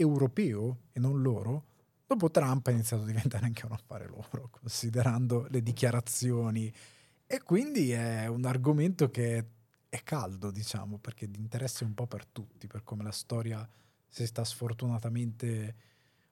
[0.00, 1.64] europeo e non loro,
[2.06, 6.72] dopo Trump è iniziato a diventare anche un affare loro, considerando le dichiarazioni.
[7.26, 9.44] E quindi è un argomento che
[9.88, 13.68] è caldo, diciamo, perché di interesse un po' per tutti, per come la storia
[14.08, 15.74] si sta sfortunatamente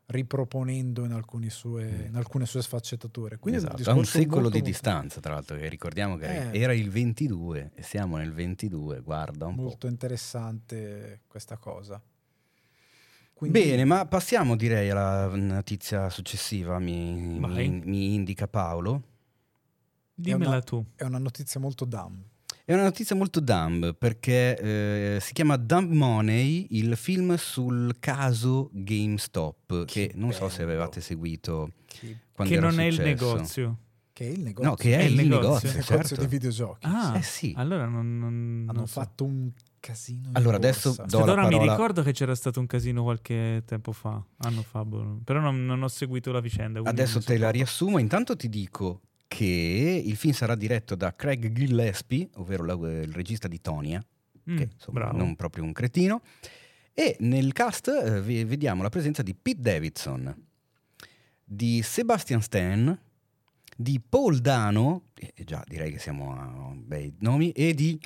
[0.07, 3.39] riproponendo in, sue, in alcune sue sfaccettature.
[3.39, 6.59] Quindi esatto, un discorso secolo molto, di molto- distanza, tra l'altro, che ricordiamo che Eh.
[6.61, 9.93] era il 22 e siamo nel 22, guarda un molto po'.
[9.93, 12.01] interessante questa cosa.
[13.39, 19.03] Quindi- Bene, ma passiamo direi alla notizia successiva, mi, mi- mi indica Paolo.
[20.13, 20.85] Dimmela una- tu.
[20.97, 22.21] È una notizia molto dumb.
[22.65, 28.69] È una notizia molto dumb perché eh, si chiama Dumb Money, il film sul caso
[28.73, 30.71] GameStop, che, Che non so se bello.
[30.73, 33.27] avevate seguito Che, quando che era non è il successo.
[33.35, 33.79] negozio.
[34.13, 34.69] che è il negozio.
[34.71, 35.41] No, che è, È il il negozio.
[35.49, 36.21] negozio, il negozio certo.
[36.25, 36.87] di videogiochi.
[36.87, 37.55] Ah, Eh sì.
[37.57, 39.01] allora non, non- Hanno non so.
[39.01, 40.29] fatto un casino.
[40.29, 41.05] in Allora, adesso borsa.
[41.19, 44.85] do- la Ora mi ricordo che c'era stato un casino qualche tempo fa, anno fa,
[44.85, 46.81] boh, però non, non ho seguito la vicenda.
[46.83, 47.99] Adesso te la riassumo.
[47.99, 53.47] Intanto ti dico che il film sarà diretto da Craig Gillespie, ovvero la- il regista
[53.49, 54.03] di Tonia,
[54.51, 55.17] Mm, che insomma bravo.
[55.19, 56.23] non proprio un cretino.
[56.95, 60.35] E nel cast eh, vediamo la presenza di Pete Davidson,
[61.45, 62.99] di Sebastian Stan,
[63.81, 67.97] di Paul Dano, e e già direi che siamo a bei nomi, e di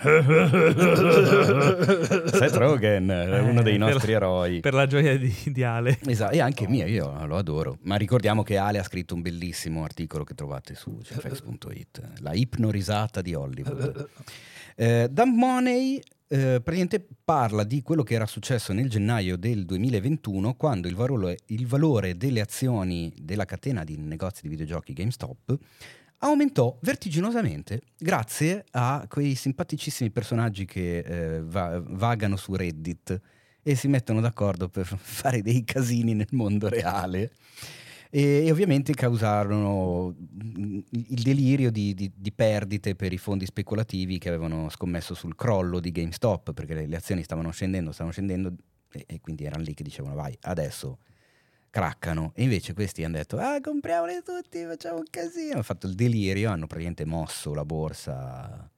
[1.23, 4.61] Seth Rogen, uno dei Eh, per nostri la- eroi.
[4.61, 5.99] Per la gioia di, di Ale.
[6.07, 7.79] Esatto, e anche mia, io lo adoro.
[7.83, 13.21] Ma ricordiamo che Ale ha scritto un bellissimo articolo che trovate su cfx.it, la ipnorisata
[13.23, 14.09] di Hollywood.
[14.75, 16.01] Eh, Dan Money
[16.33, 21.37] eh, praticamente parla di quello che era successo nel gennaio del 2021 quando il valore,
[21.49, 25.59] il valore delle azioni della catena di negozi di videogiochi GameStop
[26.19, 33.21] aumentò vertiginosamente grazie a quei simpaticissimi personaggi che eh, va- vagano su Reddit
[33.63, 37.33] e si mettono d'accordo per fare dei casini nel mondo reale.
[38.15, 44.19] E, e ovviamente causarono mm, il delirio di, di- di perdite per i fondi speculativi
[44.19, 48.53] che avevano scommesso sul crollo di GameStop perché le, le azioni stavano scendendo, stavano scendendo
[48.93, 50.99] e, e quindi erano lì che dicevano vai adesso
[51.71, 52.33] craccano.
[52.35, 55.55] E invece questi hanno detto ah compriamoli tutti facciamo un casino.
[55.55, 58.71] Hanno fatto il delirio hanno praticamente mosso la borsa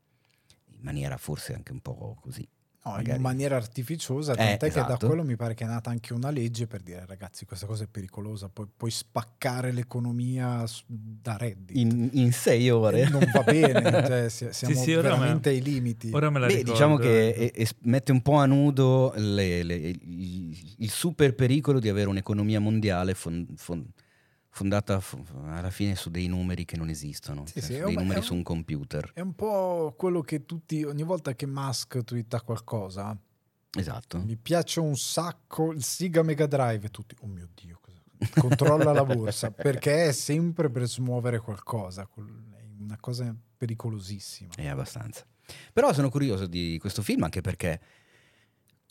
[0.68, 2.47] in maniera forse anche un po' così
[2.87, 3.16] No, magari.
[3.16, 5.07] in maniera artificiosa, Eh, tant'è che da esatto.
[5.07, 7.87] quello mi pare che è nata anche una legge per dire ragazzi questa cosa è
[7.87, 11.77] pericolosa, poi puoi spaccare l'economia da Reddit.
[11.79, 15.49] in, in sei ore E non va bene, cioè, si- siamo sì, ora me- veramente
[15.49, 16.11] ai limiti.
[16.12, 16.73] Ora me la Beh, ricordo.
[16.73, 21.79] diciamo che eh, es- mette un po' a nudo le- le- il, il super pericolo
[21.81, 23.87] di avere un'economia mondiale fon- fon-
[24.54, 25.02] fondata
[25.46, 28.20] alla fine su dei numeri che non esistono, Sì, cioè sì, su dei un- numeri
[28.20, 29.10] è su un- un computer.
[29.12, 33.18] È un po' quello che tutti, ogni volta che Musk twitta qualcosa,
[33.76, 34.18] Esatto.
[34.22, 37.80] mi piace un sacco il Siga Mega Drive, tutti, oh mio Dio,
[38.38, 44.54] controlla la borsa, perché è sempre per smuovere qualcosa, è una cosa pericolosissima.
[44.54, 45.26] È abbastanza.
[45.72, 47.80] Però sono curioso di questo film anche perché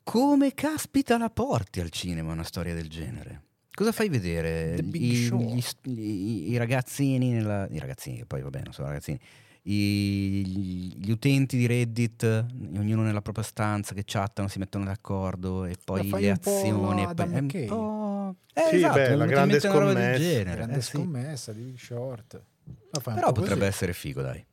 [0.04, 3.44] come caspita la porti al cinema una storia del genere?
[3.74, 4.76] Cosa fai vedere?
[4.94, 5.40] I, Show.
[5.84, 9.20] gli- i- ragazzini, nella- i ragazzini che poi vabbè non sono ragazzini,
[9.64, 12.46] i- gli utenti di Reddit,
[12.78, 17.02] ognuno nella propria stanza che chattano, si mettono d'accordo e poi le un po' azioni.
[17.04, 18.36] e poi- è un po'...
[18.54, 20.18] Eh, Sì, esatto, beh, la grande scommessa.
[20.20, 20.56] genere.
[20.58, 20.92] Grande eh sì.
[20.98, 22.44] scommessa di Big Short.
[22.92, 23.70] Però po' potrebbe così.
[23.72, 24.46] essere figo, dai.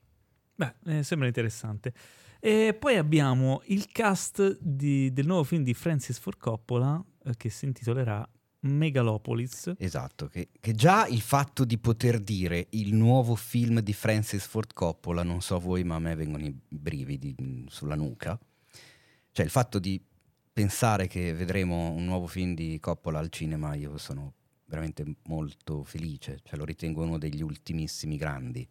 [0.54, 1.92] Beh, eh, sembra interessante.
[2.40, 7.50] E poi abbiamo il cast di- del nuovo film di Francis Ford Coppola eh, che
[7.50, 8.26] si intitolerà
[8.60, 9.72] Megalopolis.
[9.78, 14.72] Esatto, che, che già il fatto di poter dire il nuovo film di Francis Ford
[14.72, 17.34] Coppola, non so voi, ma a me vengono i brividi
[17.68, 18.38] sulla nuca.
[19.32, 20.02] Cioè il fatto di
[20.52, 24.34] pensare che vedremo un nuovo film di Coppola al cinema, io sono
[24.66, 28.68] veramente molto felice, cioè lo ritengo uno degli ultimissimi grandi.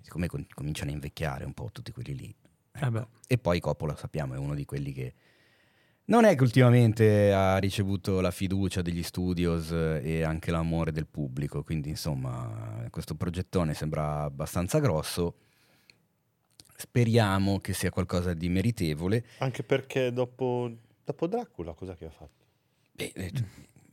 [0.00, 2.34] Siccome con- cominciano a invecchiare un po' tutti quelli lì.
[2.72, 2.98] ecco.
[2.98, 3.06] Eh.
[3.26, 5.14] E poi Coppola, sappiamo, è uno di quelli che
[6.10, 11.06] non è che ultimamente ha ricevuto la fiducia degli studios eh, e anche l'amore del
[11.06, 15.34] pubblico, quindi insomma questo progettone sembra abbastanza grosso.
[16.76, 19.24] Speriamo che sia qualcosa di meritevole.
[19.38, 20.70] Anche perché dopo,
[21.04, 22.44] dopo Dracula cosa che ha fatto?
[22.92, 23.32] Beh, eh,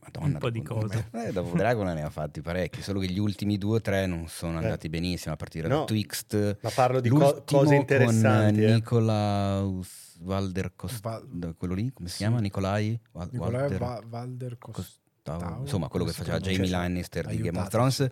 [0.00, 1.10] Madonna, Un po' di cose.
[1.12, 4.26] Eh, dopo Dracula ne ha fatti parecchi, solo che gli ultimi due o tre non
[4.26, 4.64] sono Eh.
[4.64, 6.58] andati benissimo, a partire No, da Twixt.
[6.62, 8.60] Ma parlo di co- cose interessanti.
[8.60, 8.74] Con eh.
[8.74, 12.18] Nicolaus Walder Cost- Val- quello lì, come si Sì.
[12.22, 12.40] chiama?
[12.40, 12.98] Nicolai?
[13.12, 16.38] Wal- Nicolai Walder Va- Valder Cost- Costau- Stau, insomma quello che faceva?
[16.38, 17.68] Jamie Cioè, Lannister di Game of.
[17.68, 18.06] Thrones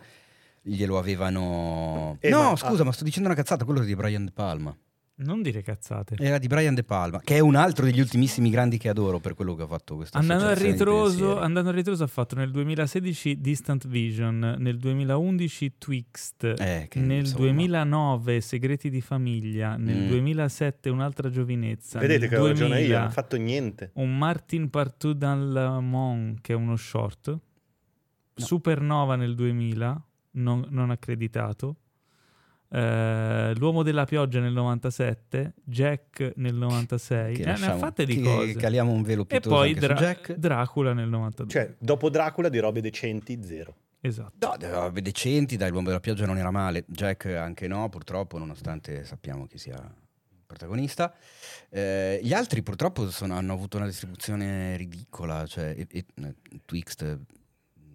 [0.61, 2.85] glielo avevano Eh, no ma- scusa ah.
[2.85, 4.75] ma sto dicendo una cazzata quello di Brian De Palma
[5.19, 6.15] Non dire cazzate.
[6.19, 9.33] era di Brian De Palma che è un altro degli ultimissimi grandi che adoro per
[9.33, 10.43] quello che ha fatto questa Andando
[11.41, 17.21] andando al ritroso ha fatto nel 2016 Distant Vision, nel 2011 Twixt, Eh, che, nel
[17.21, 20.07] insomma, 2009 Segreti di famiglia, nel Mm.
[20.07, 23.89] 2007 Un'altra giovinezza, Vedete che avevo ragione io, 2000 non hanno fatto niente.
[23.95, 27.35] un Martin Partout dans Monde che è uno short,
[28.35, 29.99] Supernova nel 2000,
[30.33, 31.75] non, non accreditato,
[32.69, 38.15] eh, L'uomo della pioggia nel 97, Jack nel 96, che ne, ne ha fatte di
[38.15, 38.53] che cose.
[38.55, 41.51] caliamo un velo E pietoso poi Dra- Dracula nel 92.
[41.51, 43.75] Cioè, dopo Dracula di robe decenti, zero.
[44.01, 44.55] esatto.
[44.59, 46.83] No, vabbè, decenti, dai, l'uomo della pioggia non era male.
[46.87, 51.13] Jack anche no, purtroppo, nonostante sappiamo chi sia il protagonista.
[51.69, 57.17] Eh, gli altri purtroppo sono- hanno avuto una distribuzione ridicola, cioè e- e- eh, Twixt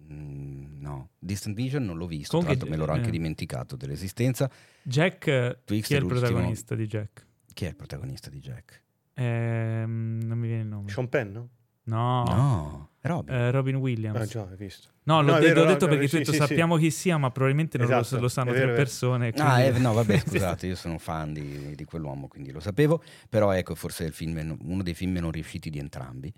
[0.07, 3.17] no, Distant Vision non l'ho visto, Comunque, tra l'altro me l'ero anche eh.
[3.19, 4.49] dimenticato dell'esistenza.
[4.81, 7.25] Jack, Twixt chi è il protagonista di Jack?
[7.53, 8.81] Chi è il protagonista di Jack?
[9.15, 10.89] Ehm, non mi viene il nome.
[10.89, 11.49] Sean Penn, no?
[11.85, 13.35] No, No, Robin.
[13.35, 14.17] Eh, Robin Williams.
[14.19, 14.87] Ah, già, hai visto.
[15.03, 16.45] No, l'ho, No, de- vero, l'ho detto no, perché sì, tu hai detto sì, sì.
[16.47, 18.83] sappiamo chi sia, ma probabilmente non lo, Esatto, lo sanno è tre vero, vero.
[18.83, 19.27] persone.
[19.35, 23.03] Ah, quindi- eh, no, vabbè, scusate, io sono fan di, di quell'uomo, quindi lo sapevo,
[23.29, 26.33] però ecco, forse è il film, meno- uno dei film meno riusciti di entrambi.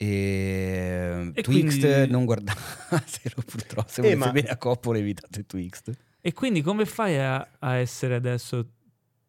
[0.00, 5.44] E, E Twixt quindi- non guardatelo purtroppo, se Eh, volete ma- bene a Coppola evitate
[5.44, 5.92] Twixt.
[6.20, 8.70] E quindi come fai a, a essere adesso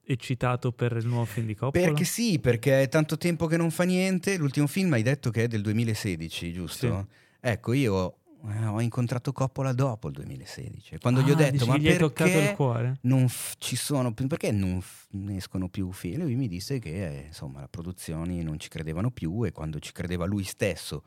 [0.04, 1.84] eccitato per il nuovo film di Coppola?
[1.86, 4.38] Perché sì, perché è tanto tempo che non fa niente.
[4.38, 7.08] L'ultimo film hai detto che è del 2016, giusto?
[7.40, 10.96] Ecco, io eh, ho incontrato Coppola dopo il 2016.
[10.96, 12.98] E Quando gli ho Ah, detto, dici ma gli hai toccato il perché cuore?
[13.02, 16.22] non f- ci sono più, perché non f- ne escono più film?
[16.24, 19.92] Lui mi disse che eh, insomma, le produzioni non ci credevano più e quando ci
[19.92, 21.04] credeva lui stesso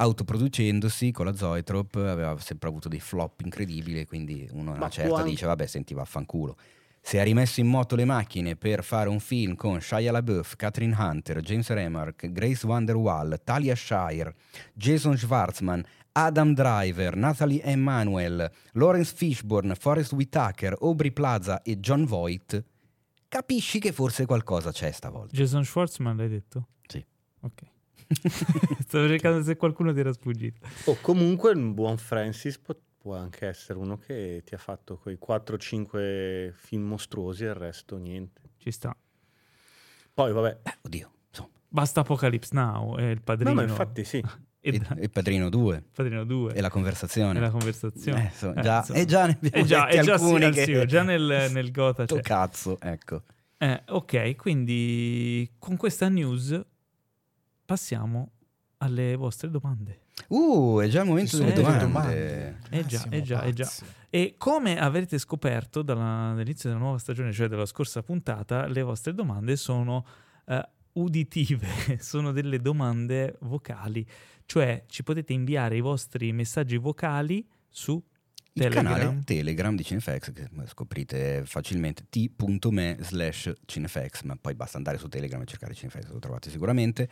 [0.00, 5.16] autoproducendosi con la Zoetrope aveva sempre avuto dei flop incredibili quindi uno a una certa
[5.16, 6.56] anche- dice vabbè senti vaffanculo
[7.00, 10.94] si è rimesso in moto le macchine per fare un film con Shia LaBeouf, Catherine
[10.98, 14.34] Hunter, James Remark, Grace Wonderwall, Talia Shire,
[14.74, 15.82] Jason Schwartzman,
[16.20, 22.64] Adam Driver, Natalie Emanuel, Lawrence Fishburne, Forrest Whitaker, Aubrey Plaza e John Voight,
[23.28, 25.32] capisci che forse qualcosa c'è stavolta.
[25.32, 26.70] Jason Schwartzman l'hai detto?
[26.88, 27.04] Sì.
[27.42, 27.62] Ok.
[28.84, 30.66] Stavo cercando se qualcuno ti era sfuggito.
[30.86, 35.18] O comunque un buon Francis può, può anche essere uno che ti ha fatto quei
[35.24, 38.40] 4-5 film mostruosi e il resto niente.
[38.56, 38.96] Ci sta.
[40.14, 41.50] Poi vabbè, Eh, oddio, insomma.
[41.68, 43.50] Basta Apocalypse Now e il padrino.
[43.50, 44.20] no, ma infatti sì.
[44.60, 47.38] e, E, Padrino 2 il padrino 2 e la conversazione.
[47.38, 48.20] e la conversazione.
[48.22, 48.98] Eh, insomma, Eh, già, insomma.
[48.98, 50.86] e già ne abbiamo Eh già, eh già, sì, alcuni al che...
[50.86, 52.20] Già nel, nel Gotha Sto c'è.
[52.22, 53.22] cazzo, ecco.
[53.58, 56.60] Eh, ok, quindi con questa news
[57.64, 58.32] passiamo
[58.78, 60.02] alle vostre domande.
[60.28, 62.58] Uh, è già il momento delle delle domande.
[62.70, 63.68] Eh già, siamo eh già, eh già.
[64.10, 69.14] E come avrete scoperto dalla- dall'inizio della nuova stagione, cioè della scorsa puntata, le vostre
[69.14, 70.04] domande sono
[70.46, 71.66] eh, uditive,
[72.00, 74.06] sono delle domande vocali,
[74.48, 78.02] cioè ci potete inviare i vostri messaggi vocali su
[78.54, 78.94] Il Telegram.
[78.94, 85.06] canale Telegram di Cinefax che scoprite facilmente t.me slash Cinefax, ma poi basta andare su
[85.06, 87.10] Telegram e cercare Cinefax, lo trovate sicuramente.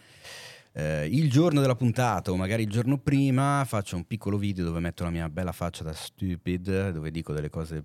[0.73, 4.81] Eh, il giorno della puntata o magari il giorno prima faccio un piccolo video dove
[4.81, 7.85] metto la mia bella faccia da stupid, dove dico delle cose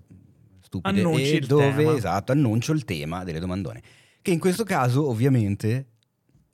[0.62, 1.94] stupide Annunci e dove tema.
[1.94, 3.82] esatto annuncio il tema delle domandone.
[4.22, 5.88] Che in questo caso ovviamente,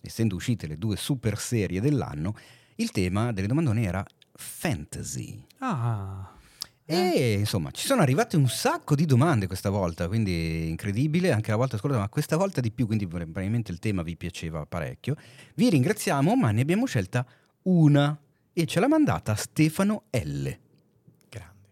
[0.01, 2.35] essendo uscite le due super serie dell'anno,
[2.81, 5.45] il tema delle domandone era fantasy.
[5.59, 6.33] Ah,
[6.85, 11.57] E insomma, ci sono arrivate un sacco di domande questa volta, quindi incredibile, anche la
[11.57, 15.17] volta scorsa, ma questa volta di più, quindi probabilmente il tema vi piaceva parecchio.
[15.55, 17.27] Vi ringraziamo, ma ne abbiamo scelta
[17.63, 18.19] una
[18.53, 20.49] e ce l'ha mandata Stefano L.
[21.29, 21.69] Grande.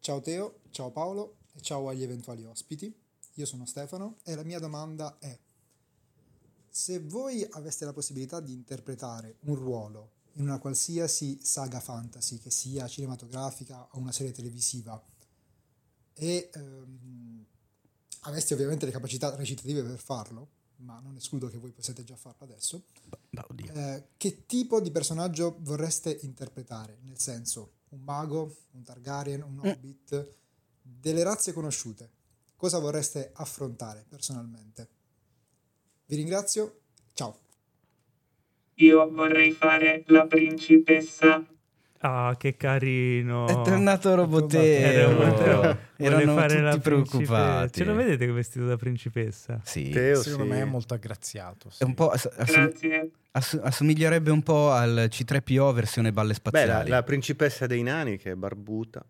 [0.00, 2.92] Ciao Teo, ciao Paolo e ciao agli eventuali ospiti.
[3.34, 5.38] Io sono Stefano e la mia domanda è:
[6.70, 12.50] se voi aveste la possibilità di interpretare un ruolo in una qualsiasi saga fantasy, che
[12.50, 15.02] sia cinematografica o una serie televisiva,
[16.14, 17.44] e ehm,
[18.20, 22.44] aveste ovviamente le capacità recitative per farlo, ma non escludo che voi possiate già farlo
[22.44, 22.84] adesso,
[23.48, 23.72] oddio.
[23.72, 26.98] eh, che tipo di personaggio vorreste interpretare?
[27.02, 30.34] Nel senso, un mago, un Targaryen, un hobbit,
[30.80, 32.18] delle razze conosciute.
[32.56, 34.88] Cosa vorreste affrontare personalmente?
[36.10, 36.78] Vi ringrazio,
[37.12, 37.36] ciao.
[38.78, 41.40] Io vorrei fare la principessa.
[41.98, 43.46] ah, che carino.
[43.46, 44.14] È tornato un-
[45.96, 47.78] vuole Erano fare tutti preoccupati.
[47.78, 49.60] Ce lo vedete che vestito da principessa?
[49.62, 49.90] Sì.
[49.90, 50.58] Teo, Secondo sì.
[50.58, 51.68] me è molto aggraziato.
[51.68, 51.84] È sì.
[51.84, 53.10] un po' ass- ass- Grazie.
[53.30, 56.90] ass- assomiglierebbe un po' al C3PO versione balle Beh, la, spaziali.
[56.90, 59.06] la principessa dei nani che è barbuta.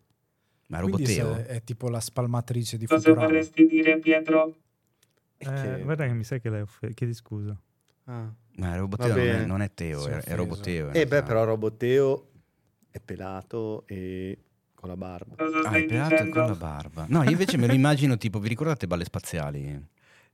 [0.67, 1.33] Ma Roboteo.
[1.33, 3.25] se- è tipo la spalmatrice di Cosa Futurama.
[3.25, 4.55] vorresti dire, Pietro?
[5.49, 7.57] Eh, che- Guarda che mi sa che l'hai offe- chiedi scusa.
[8.05, 8.31] Ah.
[8.57, 10.35] Ma Roboteo non è, non è Teo, è è, offeso.
[10.35, 10.89] Roboteo.
[10.91, 12.29] Eh beh, però Roboteo
[12.89, 14.37] è pelato e
[14.73, 15.35] con la barba.
[15.63, 17.05] Ah, è pelato e con la barba.
[17.07, 19.87] No, io invece me lo immagino tipo, vi ricordate Balle Spaziali?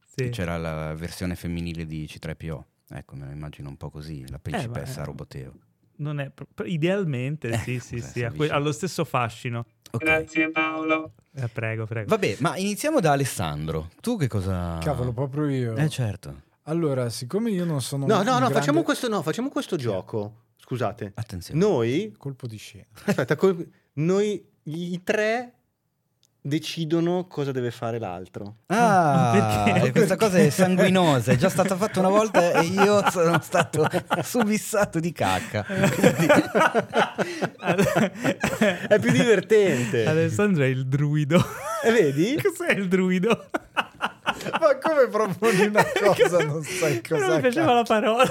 [0.05, 0.15] Sì.
[0.23, 2.63] Che C'era la versione femminile di C3PO.
[2.89, 5.05] Ecco, me lo immagino un po' così, la principessa eh.
[5.05, 5.53] Roboteo.
[5.97, 9.65] Non è pro- idealmente, Eh, sì, sì, sì, lo stesso fascino.
[9.91, 10.03] Ok.
[10.03, 11.13] Grazie Paolo.
[11.33, 12.07] Eh, prego, prego.
[12.09, 13.89] Vabbè, ma iniziamo da Alessandro.
[14.01, 14.79] Tu che cosa...
[14.81, 15.75] Cavolo, proprio io.
[15.75, 16.41] Eh certo.
[16.63, 20.43] Allora, siccome io non sono No, no, no, grande- facciamo questo, no, facciamo questo gioco.
[20.57, 21.11] Scusate.
[21.15, 21.59] Attenzione.
[21.59, 22.85] Noi, colpo di scena.
[23.05, 25.53] aspetta, col- noi i tre
[26.41, 28.57] decidono cosa deve fare l'altro.
[28.67, 29.91] Ah, Perché?
[29.91, 33.87] questa cosa è sanguinosa, è già stata fatta una volta e io sono stato
[34.23, 35.65] subissato di cacca.
[38.87, 40.05] È più divertente.
[40.05, 41.43] Alessandro è il druido.
[41.83, 42.37] E vedi?
[42.41, 43.49] Cos'è il druido?
[44.59, 45.83] Ma come proponi una
[46.15, 48.25] cosa non sai Non cosa mi piaceva la parola.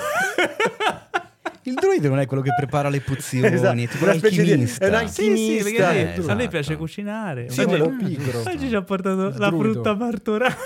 [1.66, 4.50] Il druido non è quello che prepara le pozioni, Esatto, è tipo una specie di-
[4.52, 6.48] è un Sì, sì, Alchimista, perché a lei- eh, a lei esatto.
[6.48, 7.50] piace cucinare.
[7.50, 8.30] Sì, Oggi- pigro.
[8.32, 8.50] giusto.
[8.50, 9.72] Oggi ci ha portato Il la druido.
[9.72, 10.56] frutta martorana.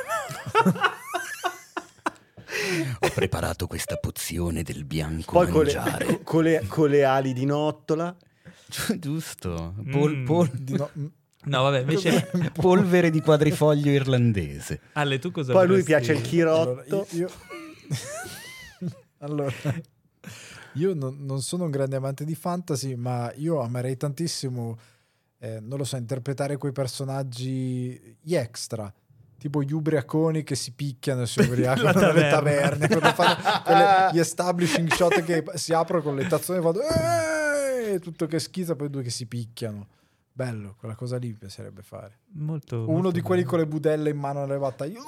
[3.00, 6.20] Ho preparato questa pozione del bianco Poi con le, mangiare.
[6.22, 8.14] con le- con le ali di nottola.
[8.98, 9.74] Giusto.
[9.90, 10.24] Pol, Mm.
[10.26, 11.06] pol- Di no- mm,
[11.44, 14.80] No, vabbè, invece Polvere di quadrifoglio irlandese.
[14.92, 17.06] Ale, tu cosa Poi lui vorresti- piace il Allora, chirotto.
[17.12, 17.30] io, io-
[19.22, 19.52] Allora,
[20.74, 24.78] io non, non sono un grande amante di fantasy, ma io amerei tantissimo,
[25.38, 28.92] eh, non lo so, interpretare quei personaggi gli extra.
[29.38, 34.18] Tipo gli ubriaconi che si picchiano e si ubriacano nelle taverne, quando fanno quelle- gli
[34.18, 38.90] establishing shot che si aprono con le tazzone e fanno "Eh!" tutto che schizza, poi
[38.90, 39.86] due che si picchiano.
[40.32, 42.18] Bello, quella cosa lì mi piacerebbe fare.
[42.34, 43.50] Molto, Uno molto di quelli bello.
[43.52, 44.98] con le budelle in mano nelle battaglie.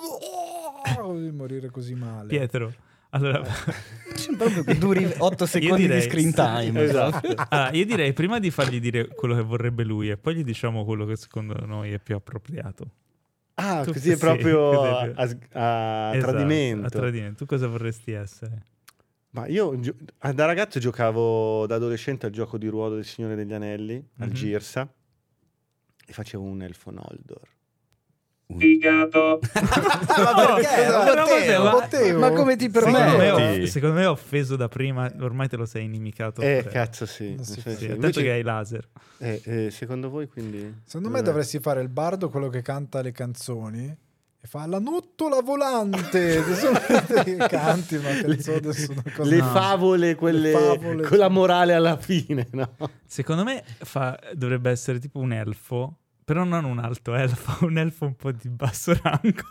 [0.96, 2.28] Così morire così male.
[2.28, 2.72] Pietro.
[3.14, 3.42] Allora,
[4.36, 6.82] Proprio che duri 8 secondi direi- di screen time.
[6.82, 7.34] Esatto.
[7.48, 10.84] ah, io direi prima di fargli dire quello che vorrebbe lui e poi gli diciamo
[10.84, 12.90] quello che secondo noi è più appropriato.
[13.54, 16.86] Ah, Tu- così è sì, proprio a, a- a Esatto, tradimento.
[16.86, 17.36] a tradimento.
[17.38, 18.62] Tu cosa vorresti essere?
[19.30, 19.78] Ma io
[20.18, 24.28] ah, da ragazzo giocavo da adolescente al gioco di ruolo del Signore degli Anelli, al
[24.28, 24.34] Mhm.
[24.34, 24.92] Girsa,
[26.06, 27.48] e facevo un elfo Noldor.
[28.58, 29.40] Figato.
[29.52, 31.56] ma perché?
[31.56, 33.62] No, Ma ma come ti Secondo me, permetti?
[33.62, 36.40] ho, secondo me ho offeso da prima, ormai te lo sei inimicato.
[36.40, 36.70] Eh, pure.
[36.72, 37.36] cazzo sì.
[37.40, 37.60] Sì, sì.
[37.60, 38.88] Sì, tanto Invece- che hai laser.
[39.18, 40.80] eh, eh, secondo voi quindi...
[40.84, 41.22] Secondo me Eh.
[41.22, 43.84] dovresti fare il bardo, quello che canta le canzoni,
[44.44, 46.42] e fa la nottola volante.
[47.48, 49.44] Canti una canzone adesso una cosa- Le No.
[49.46, 52.74] favole, quelle Le favole, con la morale alla fine, no?
[53.06, 58.06] Secondo me fa- dovrebbe essere tipo un elfo, però non un alto elfo, un elfo
[58.06, 59.42] un po' di basso rango.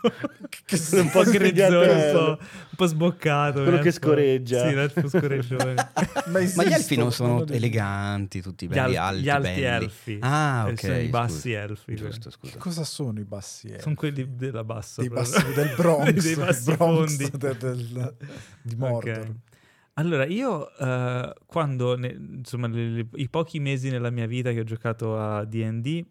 [0.64, 2.38] Che un po' grizzone, un po', un
[2.76, 3.58] po' sboccato.
[3.58, 4.68] un Quello che elfo- scoreggia.
[4.68, 5.74] Sì, l'elfo scoreggione.
[6.26, 9.62] Ma gli elfi non sono eleganti, tutti Gli, belli, al- alti, gli alti belli.
[9.84, 10.18] elfi.
[10.20, 10.78] Ah, Eh, ok.
[10.80, 11.60] Sono i bassi scusa.
[11.60, 11.94] elfi.
[11.94, 12.58] Giusto, Che scusa.
[12.58, 13.82] cosa sono i bassi elfi?
[13.82, 15.00] Sono quelli della bassa.
[15.02, 17.30] Dei bassi del Bronx, dei bassi Bronx fondi.
[17.38, 18.16] del- del-
[18.62, 19.18] di Mordor.
[19.18, 19.30] Ok.
[19.94, 24.60] Allora, io eh, quando, ne- insomma, le- le- i pochi mesi nella mia vita che
[24.60, 26.02] ho giocato a D&D,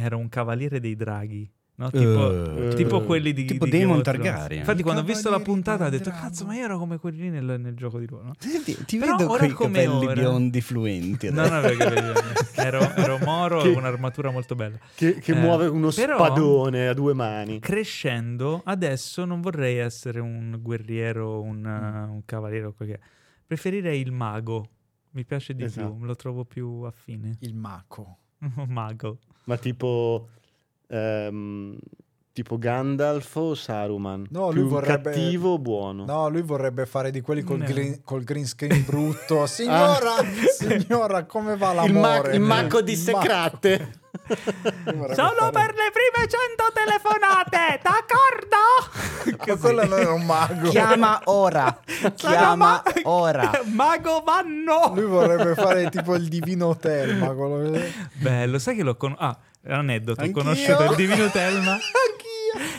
[0.00, 1.90] ero un cavaliere dei draghi, no?
[1.90, 4.02] Tipo, Eh, tipo quelli di tipo di Thrones.
[4.02, 4.58] Targaryen.
[4.58, 6.10] Infatti, quando ho visto la cavalieri puntata, ho detto.
[6.10, 8.24] Cazzo, ma io ero come quelli nel, nel gioco di ruolo.
[8.26, 8.34] no?
[8.38, 11.30] Ti, ti vedo con i capelli ora- biondi fluenti.
[11.30, 12.14] No, no, perché
[12.56, 14.78] ero, ero moro e un'armatura molto bella.
[14.94, 17.58] Che, che Eh, muove uno però- spadone a due mani.
[17.60, 22.08] Crescendo, adesso non vorrei essere un guerriero, un, Mm.
[22.10, 22.72] uh, un cavaliere.
[23.46, 24.68] Preferirei il mago.
[25.12, 25.92] Mi piace di Esatto.
[25.94, 27.36] più, lo trovo più affine.
[27.40, 28.18] Il Mako.
[28.40, 29.18] Un mago.
[29.44, 30.28] Ma tipo...
[30.88, 31.78] ehm,
[32.32, 34.26] tipo Gandalf o Saruman?
[34.30, 36.04] No, lui Più vorrebbe- cattivo o buono?
[36.04, 37.64] No, lui vorrebbe fare di quelli col, No.
[37.66, 39.44] green, col green screen brutto.
[39.50, 40.14] Signora,
[40.58, 42.28] signora, come va il, l'amore?
[42.28, 43.20] ma- il macco di Il macco.
[43.20, 43.92] secrate.
[44.84, 48.58] Vorrebbe Solo fare- per le prime 100 telefonate, d'accordo?
[49.50, 50.68] Ma quello non era un mago.
[50.70, 51.80] Chiama ora.
[52.14, 53.50] Chiama ma- ora.
[53.72, 54.92] Mago vanno!
[54.94, 57.28] Lui vorrebbe fare tipo il divino Telma.
[57.32, 57.78] quello
[58.14, 59.24] Bello, sai che l'ho conosciuto.
[59.26, 59.38] Ah,
[59.68, 60.34] aneddoto, Anch'io.
[60.42, 61.72] conosciuto il Divino Telma.
[61.78, 62.29] Anch'io.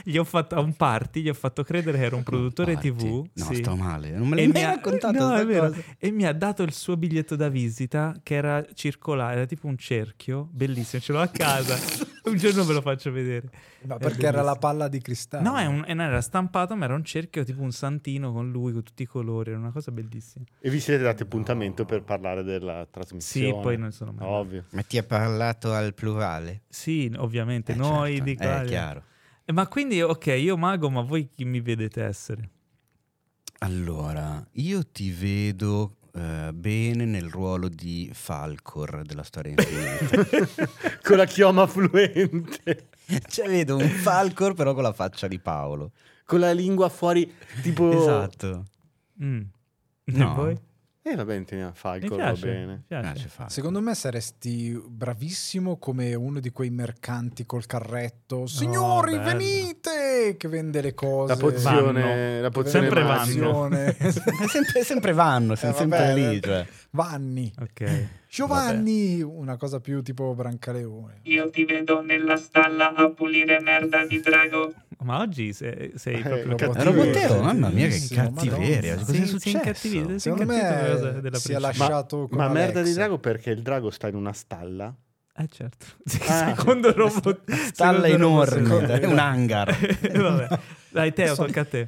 [0.04, 2.92] Gli ho fatto a un party, gli ho fatto credere che era un produttore Infatti.
[2.92, 3.26] TV.
[3.34, 3.56] No, sì.
[3.56, 4.12] sto male.
[4.12, 5.68] Non me l'hai mai ha- raccontato no, è vero.
[5.70, 5.82] cosa.
[5.98, 9.78] E mi ha dato il suo biglietto da visita che era circolare, era tipo un
[9.78, 11.76] cerchio, bellissimo, ce l'ho a casa.
[12.26, 13.50] un giorno ve lo faccio vedere.
[13.84, 15.50] Ma perché era la palla di cristallo.
[15.50, 18.84] No, è un- era stampato, ma era un cerchio tipo un santino con lui, con
[18.84, 20.46] tutti i colori, era una cosa bellissima.
[20.60, 23.62] E vi siete dati appuntamento per parlare della Sì, trasmissione?
[23.62, 24.28] poi non sono mai.
[24.28, 24.66] Ovvio.
[24.72, 26.62] Ma ti ha parlato al plurale?
[26.70, 28.24] Sì, ovviamente, Eh, noi certo.
[28.26, 28.62] di qua.
[28.62, 29.04] È chiaro.
[29.52, 32.50] Eh, Ma quindi, ok, io mago, ma voi chi mi vedete essere?
[33.60, 40.70] Allora, io ti vedo eh, bene nel ruolo di Falcor della storia infinita.
[41.04, 42.88] Con la chioma fluente.
[43.28, 45.92] cioè, vedo un Falcor però con la faccia di Paolo.
[46.26, 47.32] Con la lingua fuori,
[47.62, 47.92] tipo...
[47.92, 48.66] Esatto.
[49.22, 49.42] Mm.
[50.06, 50.48] No.
[50.48, 50.58] E
[51.04, 51.14] voi?
[51.14, 52.66] Eh, va bene, Mi Falco, va bene.
[52.68, 53.28] mi piace.
[53.36, 53.50] Piace.
[53.50, 58.46] Secondo me saresti bravissimo come uno di quei mercanti col carretto.
[58.46, 59.24] Signori, bello.
[59.38, 60.36] venite!
[60.38, 61.34] Che vende le cose.
[61.34, 62.42] La pozione, Vanno.
[62.42, 63.70] la pozione Sempre vanno.
[64.48, 66.42] Sempre, sempre vanno, Eh, sempre vabbè, lì.
[66.42, 66.68] Cioè.
[66.94, 67.52] Vanni.
[67.60, 68.08] Ok.
[68.30, 71.20] Giovanni, una cosa più tipo Brancaleone.
[71.24, 74.74] Io ti vedo nella stalla a pulire merda di drago.
[75.04, 76.84] Ma oggi sei, sei Eh, proprio lo È cattivo.
[76.84, 78.96] Robotero, mamma mia, che cattiveria.
[78.98, 79.58] Cosa è Sì, sì, successo?
[79.58, 80.20] incattivito, sì.
[80.20, 84.08] Secondo me della si è lasciato con Ma merda di drago perché il drago sta
[84.10, 84.94] in una stalla?
[85.36, 85.86] Eh certo.
[86.28, 86.54] Ah.
[86.56, 87.52] secondo robot.
[87.52, 89.78] Stalla secondo robot- enorme, secondo- è un hangar.
[90.12, 90.60] Vabbè.
[90.92, 91.88] Dai, Teo, tocca a te.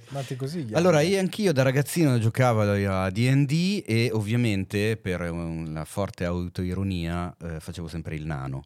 [0.72, 7.60] Allora, io anch'io da ragazzino giocavo a D&D e ovviamente per una forte autoironia eh,
[7.60, 8.64] facevo sempre il nano.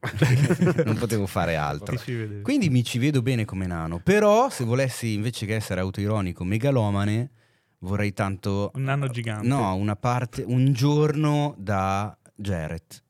[0.84, 1.98] non potevo fare altro.
[2.42, 4.00] Quindi mi ci vedo bene come nano.
[4.00, 7.30] Però se volessi invece che essere autoironico megalomane,
[7.78, 8.70] vorrei tanto...
[8.74, 9.46] Un nano gigante.
[9.46, 13.02] No, una parte, un giorno da Jareth,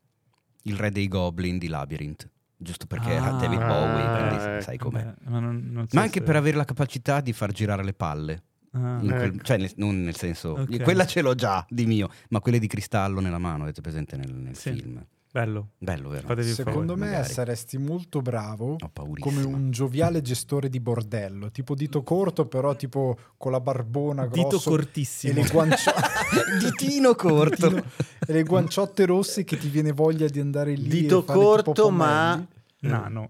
[0.63, 2.29] il re dei goblin di Labyrinth.
[2.61, 4.61] Giusto perché era Ah, David Bowie, ah, quindi ecco.
[4.61, 5.13] sai com'è.
[5.25, 7.93] Ma, non- non so Ma anche se- per avere la capacità di far girare le
[7.93, 8.43] palle.
[8.73, 8.97] Ah.
[8.99, 9.43] Quel- Ecco.
[9.43, 10.81] cioè, nel- non nel senso, Ok.
[10.83, 14.33] quella ce l'ho già di mio, ma quelle di cristallo nella mano, avete presente nel,
[14.33, 14.71] nel Sì.
[14.71, 15.05] film?
[15.33, 15.69] Bello.
[15.77, 16.27] Bello, vero?
[16.27, 17.31] Fatevi Secondo me magari.
[17.31, 18.75] saresti molto bravo
[19.19, 24.49] come un gioviale gestore di bordello, tipo dito corto, però tipo con la barbona Dito
[24.49, 25.33] grosso e cortissimo.
[25.41, 25.91] le, guancio-
[26.59, 27.69] Ditino corto.
[27.69, 27.83] Ditino-
[28.27, 30.87] e le guanciotte rosse che ti viene voglia di andare lì.
[30.89, 32.45] Dito e fare tipo corto, ma-.
[32.79, 33.29] Nano.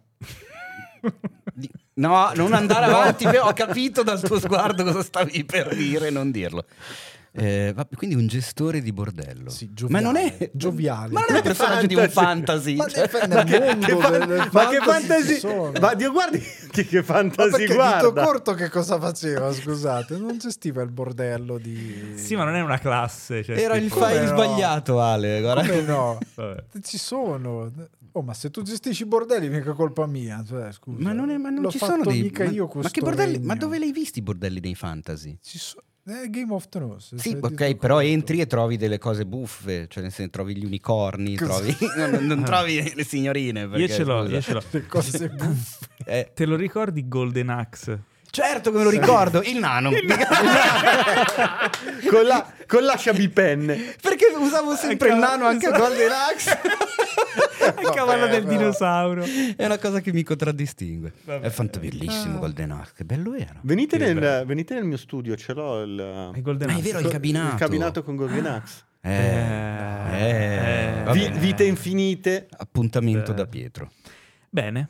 [1.53, 6.31] Di- No, non andare avanti, ho capito dal tuo sguardo cosa stavi per dire, non
[6.31, 6.65] dirlo.
[7.33, 9.49] Eh, va- quindi un gestore di bordello.
[9.49, 11.13] Sì, ma gioviale, non è gioviale.
[11.13, 12.75] Ma non è il personaggio di un fantasy.
[12.75, 13.95] Ma cioè- Che-
[14.51, 15.71] ma fantasy sono.
[15.79, 16.39] ma Dio guardi
[16.71, 19.51] che, che Ma fantasy Dito guarda corto che cosa faceva?
[19.53, 22.13] Scusate, non gestiva il bordello di.
[22.15, 23.43] Sì, ma non è una classe.
[23.43, 24.27] cioè, Era il file no.
[24.27, 25.39] sbagliato, Ale.
[25.39, 25.61] guarda.
[25.67, 26.17] Come no?
[26.35, 26.63] Vabbè.
[26.81, 27.71] Ci sono.
[28.13, 30.43] Oh, ma se tu gestisci i bordelli, mica colpa mia.
[30.45, 31.01] Cioè, scusa.
[31.01, 32.23] Ma non, è- ma non ci sono dei.
[32.23, 33.39] mica ma, io ma bordelli?
[33.39, 35.37] Ma dove li hai visti i bordelli dei fantasy?
[35.41, 37.15] Ci so- eh, Game of Thrones.
[37.15, 38.09] Sì, ok, però corto.
[38.09, 42.43] entri e trovi delle cose buffe, cioè nel senso trovi gli unicorni, trovi, non, non
[42.43, 43.61] trovi le signorine.
[43.61, 44.33] Io perché, ce l'ho, scusa.
[44.35, 44.63] io ce l'ho.
[44.71, 45.87] Le cose buffe.
[46.05, 48.03] Eh, Te lo ricordi Golden Axe?
[48.31, 49.91] Certo che me lo ricordo, il nano.
[52.09, 56.59] con la con la sciabipenne Perché usavo sempre il nano anche a Golden Axe.
[57.81, 58.57] Il cavallo del però.
[58.57, 59.23] dinosauro.
[59.55, 61.11] È una cosa che mi contraddistingue.
[61.23, 61.45] Vabbè.
[61.45, 63.59] È fatto bellissimo Golden Axe, che bello era.
[63.61, 64.45] venite nel, bello.
[64.45, 66.83] venite nel mio studio ce l'ho il, È Golden Ah, è Axe.
[66.91, 67.53] vero, il cabinato.
[67.53, 69.11] il cabinato con Golden Axe Eh,
[70.11, 71.37] Eh, eh, bene.
[71.39, 73.35] vite infinite Appuntamento Eh.
[73.35, 73.91] da Pietro.
[74.49, 74.89] Bene.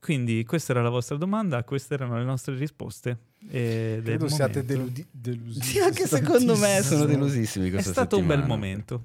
[0.00, 3.18] Quindi questa era la vostra domanda, queste erano le nostre risposte.
[3.48, 5.60] E del Credo siate deludi- delusi.
[5.62, 8.46] Sì, anche secondo me sono delusissimi È stato un bel settimana.
[8.46, 9.04] momento.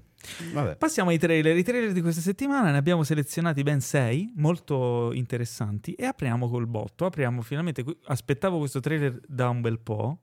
[0.53, 0.77] Vabbè.
[0.77, 1.57] Passiamo ai trailer.
[1.57, 5.93] I trailer di questa settimana ne abbiamo selezionati ben sei, molto interessanti.
[5.93, 7.05] E apriamo col botto.
[7.05, 7.83] Apriamo finalmente.
[8.05, 10.19] Aspettavo questo trailer da un bel po'.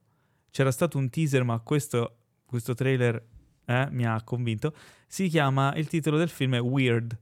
[0.49, 2.15] C'era stato un teaser, ma questo,
[2.45, 3.23] questo trailer
[3.65, 4.73] eh, mi ha convinto.
[5.07, 7.17] Si chiama il titolo del film è Weird,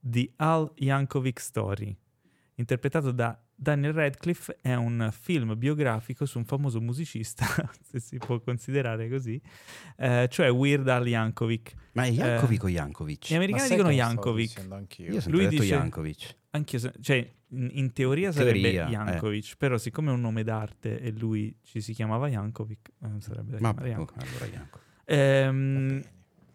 [0.00, 1.96] The Al Yankovic Story.
[2.56, 7.44] Interpretato da Daniel Radcliffe, è un film biografico su un famoso musicista,
[7.82, 9.40] se si può considerare così,
[9.96, 11.74] eh, cioè Weird Al Yankovic.
[11.92, 13.30] Ma è Jankovic o Jankovic?
[13.30, 13.88] Gli americani dicono
[14.76, 15.06] anch'io?
[15.12, 16.36] Io sempre Lui detto dice- Jankovic.
[16.50, 18.90] Anch'io, cioè, in, in teoria In sarebbe teoria, eh.
[18.90, 23.20] Jankovic, però siccome è un nome d'arte e lui ci si chiamava Jankovic, eh, non
[23.20, 24.22] sarebbe da Ma chiamare oh, Jankovic.
[24.30, 24.82] allora Jankovic.
[25.06, 26.02] Ehm,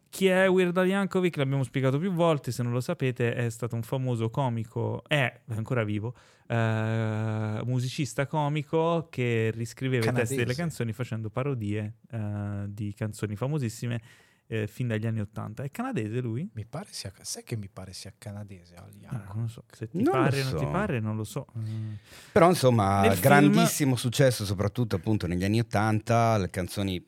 [0.10, 1.38] chi è Weird Al Yankovic?
[1.38, 5.84] L'abbiamo spiegato più volte, se non lo sapete è stato un famoso comico, è ancora
[5.84, 6.16] vivo,
[6.48, 10.28] eh, musicista comico che riscriveva i Canadese.
[10.36, 14.02] testi delle canzoni facendo parodie eh, di canzoni famosissime
[14.48, 15.62] eh, fin dagli anni Ottanta.
[15.64, 16.50] È canadese lui?
[16.54, 19.34] Mi pare sia, sai che mi pare sia canadese Al Ah, Yankovic?
[19.36, 20.58] non lo so, se ti Non lo pare o non so.
[20.58, 21.46] ti pare non lo so.
[21.58, 21.94] Mm.
[22.32, 27.06] Però insomma, Nel film- grandissimo successo soprattutto appunto negli anni Ottanta, le canzoni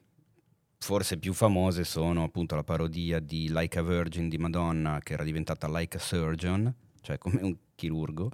[0.81, 5.23] forse più famose sono appunto la parodia di Like a Virgin di Madonna che era
[5.23, 8.31] diventata Like a Surgeon, cioè come un chirurgo,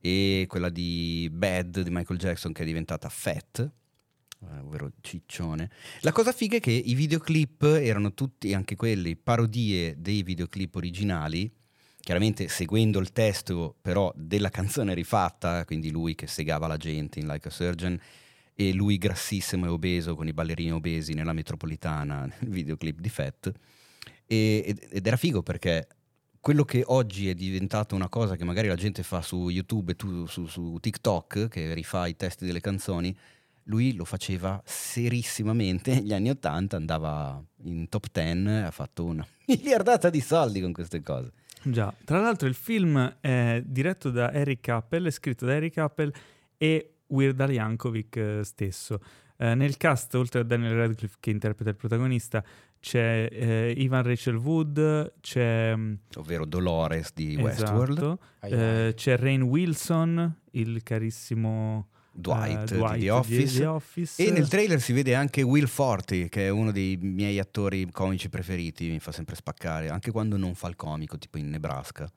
[0.00, 5.68] e quella di Bad di Michael Jackson che è diventata Fat, eh, ovvero ciccione.
[6.02, 11.52] La cosa figa è che i videoclip erano tutti, anche quelli, parodie dei videoclip originali,
[12.00, 17.26] chiaramente seguendo il testo però della canzone rifatta, quindi lui che segava la gente in
[17.26, 18.00] Like a Surgeon
[18.54, 23.52] e lui grassissimo e obeso con i ballerini obesi nella metropolitana nel videoclip di Fat.
[24.26, 25.88] E- ed, era figo perché
[26.40, 29.96] quello che oggi è diventato una cosa che magari la gente fa su YouTube e
[29.96, 33.14] tu, su, su TikTok che rifà i testi delle canzoni
[33.64, 40.10] lui lo faceva serissimamente negli anni 80 andava in top 10 ha fatto una miliardata
[40.10, 41.32] di soldi con queste cose.
[41.62, 46.12] Già, tra l'altro il film è diretto da Eric Appel, è scritto da Eric Appel
[46.56, 49.00] e Weird Al Yankovic eh, stesso.
[49.36, 52.44] Eh, nel cast, oltre a Daniel Radcliffe che interpreta il protagonista,
[52.80, 59.42] c'è eh, Ivan Rachel Wood, c'è mm, ovvero Dolores di esatto, Westworld eh, c'è Rain
[59.42, 64.22] Wilson, il carissimo Dwight, eh, di Dwight The Office The Office.
[64.22, 68.28] E nel trailer si vede anche Will Forte, che è uno dei miei attori comici
[68.28, 72.10] preferiti, mi fa sempre spaccare, anche quando non fa il comico, tipo in Nebraska.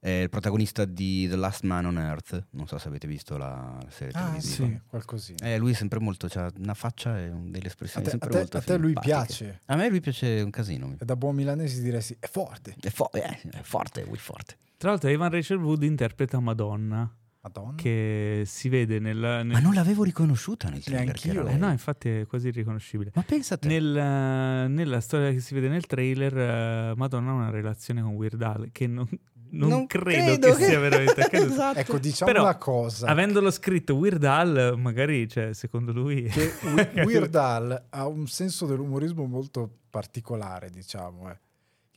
[0.00, 3.76] È il protagonista di The Last Man on Earth, non so se avete visto la,
[3.88, 4.66] serie Ah, televisiva.
[4.68, 5.38] sì, qualcosina.
[5.48, 8.12] Eh, lui è sempre molto, ha una faccia e un- delle A espressioni te, a
[8.12, 9.60] sempre te- molto a te lui piace.
[9.66, 10.94] A me lui piace un casino.
[10.98, 12.76] E da buon milanese direi sì, è forte.
[12.80, 14.56] È, fo- eh, è forte, Will Forte.
[14.76, 17.74] Tra l'altro Ivan Rachel Wood interpreta Madonna, Madonna.
[17.74, 19.16] che si vede nel...
[19.16, 21.06] nel- Ma non l'avevo riconosciuta nel trailer.
[21.06, 21.46] Neanch'io.
[21.48, 23.10] Eh no, infatti è quasi irriconoscibile.
[23.14, 23.66] Ma pensa a te.
[23.66, 28.14] Nel, eh, nella storia che si vede nel trailer, eh, Madonna ha una relazione con
[28.14, 29.08] Weird Al che non,
[29.50, 31.52] non, Non credo, credo che che- sia veramente accaduto.
[31.52, 31.78] Esatto.
[31.78, 33.06] Ecco, diciamo Però, una cosa.
[33.06, 36.22] Avendolo scritto Weird Al, magari, cioè, secondo lui...
[36.24, 36.52] che
[37.04, 41.30] Weird Al ha un senso dell'umorismo molto particolare, diciamo.
[41.30, 41.38] eh.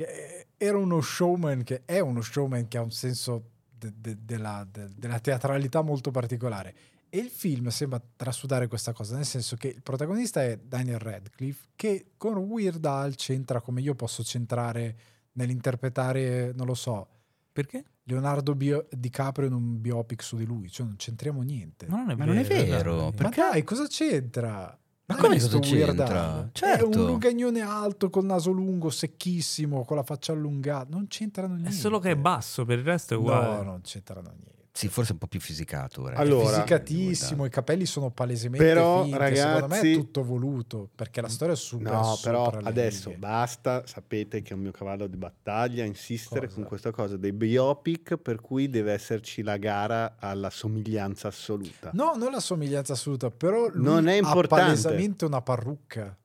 [0.03, 4.65] È- era uno showman che è uno showman che ha un senso de- de- della,
[4.69, 6.73] de- della teatralità molto particolare.
[7.13, 11.67] E il film sembra trasudare questa cosa, nel senso che il protagonista è Daniel Radcliffe,
[11.75, 14.95] che con Weird Al c'entra come io posso centrare
[15.33, 17.07] nell'interpretare, non lo so,
[17.51, 17.83] Perché?
[18.03, 21.85] Leonardo Bio- DiCaprio in un biopic su di lui, cioè non c'entriamo niente.
[21.87, 23.05] Ma non è Ma non è vero, dai.
[23.05, 24.77] Ma perché- dai, cosa c'entra?
[25.05, 26.33] Ma come cosa c'entra?
[26.35, 26.45] Al?
[26.47, 26.87] È Certo.
[26.87, 30.87] un lugagnone alto col naso lungo, secchissimo, con la faccia allungata.
[30.89, 31.71] Non c'entrano niente.
[31.71, 33.55] È solo che è basso, per il resto è uguale.
[33.57, 34.60] No, non c'entrano niente.
[34.73, 36.03] Sì, forse un po' più fisicato.
[36.03, 36.15] ora.
[36.15, 39.17] Allora- Fisicatissimo, i capelli sono palesemente Però, finti.
[39.17, 43.09] Secondo me è ragazzi- tutto voluto, perché la storia è super No, però le adesso
[43.09, 43.19] righe.
[43.19, 46.55] basta, sapete che è un mio cavallo di battaglia insistere Cosa?
[46.55, 51.89] con questa cosa dei biopic per cui deve esserci la gara alla somiglianza assoluta.
[51.93, 54.63] No, non la somiglianza assoluta, però lui Non è ha importante.
[54.63, 56.17] palesemente una parrucca.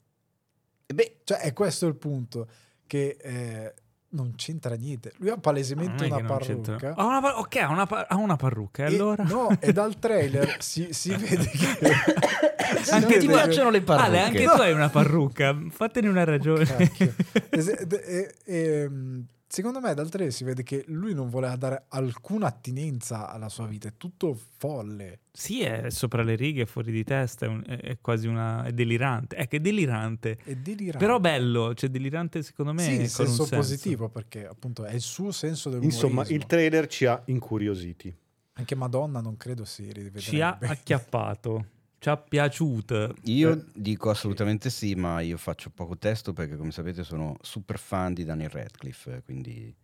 [0.86, 2.46] E Beh, Cioè, è questo il punto,
[2.86, 3.74] che eh,
[4.16, 5.12] non c'entra niente.
[5.18, 6.94] Lui ha palesemente è una che parrucca.
[6.96, 8.84] Ha una par- ok, ha una, par- ha una parrucca.
[8.86, 9.22] E E- allora?
[9.24, 12.82] no, e dal trailer si, si vede che...
[12.82, 14.08] si anche ti vede che- piacciono le parrucche.
[14.08, 15.56] Ale, anche tu hai una parrucca.
[15.70, 16.64] Fatene una ragione.
[16.64, 17.14] Cacchio.
[17.50, 19.20] E- e- e- mm,
[19.56, 23.66] secondo me dal trailer si vede che lui non voleva dare alcuna attinenza alla sua
[23.66, 25.20] vita, è tutto folle.
[25.32, 28.64] sì, è sopra le righe, è fuori di testa, è, un- è- quasi una...
[28.64, 29.34] è delirante.
[29.34, 30.36] È che è delirante.
[30.44, 30.98] È delirante.
[30.98, 33.56] Però bello, cioè delirante secondo me sì, con in un senso senso.
[33.56, 36.06] positivo, perché appunto è il suo senso dell'umorismo.
[36.08, 38.14] Insomma, il trailer ci ha incuriositi.
[38.58, 40.20] Anche Madonna non credo si rivedrebbe.
[40.20, 41.66] Ci ha acchiappato.
[42.06, 43.16] Ci ha piaciuto.
[43.24, 48.14] io dico assolutamente sì, ma io faccio poco testo perché, come sapete, sono super fan
[48.14, 49.74] di Daniel Radcliffe, quindi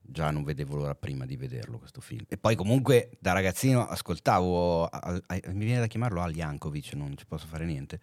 [0.00, 2.24] già non vedevo l'ora prima di vederlo questo film.
[2.28, 7.14] E poi comunque da ragazzino ascoltavo, Al- Al- mi viene da chiamarlo Al Jankovic, non
[7.14, 8.00] ci posso fare niente,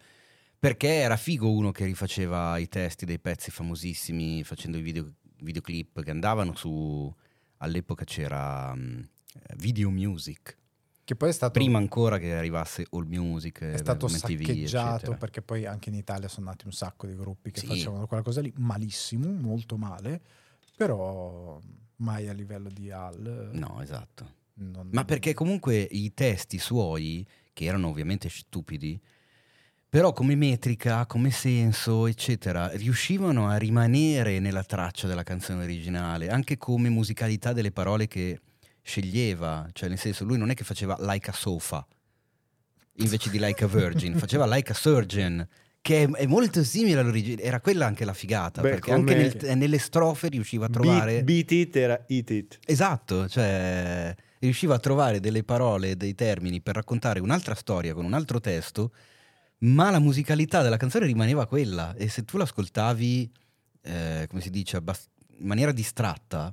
[0.56, 6.00] perché era figo uno che rifaceva i testi dei pezzi famosissimi facendo i video- videoclip
[6.04, 7.12] che andavano su...
[7.56, 9.00] All'epoca c'era mm,
[9.56, 10.56] Video Music,
[11.08, 15.16] Che poi è stato, prima ancora che arrivasse All Music, è stato MTV, saccheggiato eccetera.
[15.16, 17.66] perché poi anche in Italia sono nati un sacco di gruppi che Sì.
[17.66, 20.20] facevano quella cosa lì malissimo, molto male,
[20.76, 21.58] però
[21.96, 23.48] mai a livello di Al.
[23.54, 24.32] No, esatto.
[24.56, 29.00] non- Ma perché comunque i testi suoi, che erano ovviamente stupidi,
[29.88, 36.58] però come metrica, come senso, eccetera, riuscivano a rimanere nella traccia della canzone originale, anche
[36.58, 38.40] come musicalità delle parole che
[38.88, 41.86] sceglieva, cioè nel senso lui non è che faceva like a sofa
[43.00, 45.46] invece di like a virgin, faceva like a surgeon,
[45.80, 49.56] che è, è molto simile all'origine, era quella anche la figata, Beh, perché anche nel-
[49.56, 51.22] nelle strofe riusciva a trovare...
[51.22, 52.58] Beat, beat it era eat it.
[52.64, 58.14] Esatto, cioè riusciva a trovare delle parole, dei termini per raccontare un'altra storia con un
[58.14, 58.92] altro testo,
[59.58, 63.32] ma la musicalità della canzone rimaneva quella e se tu l'ascoltavi,
[63.82, 65.08] eh, come si dice, abbast-
[65.38, 66.52] in maniera distratta,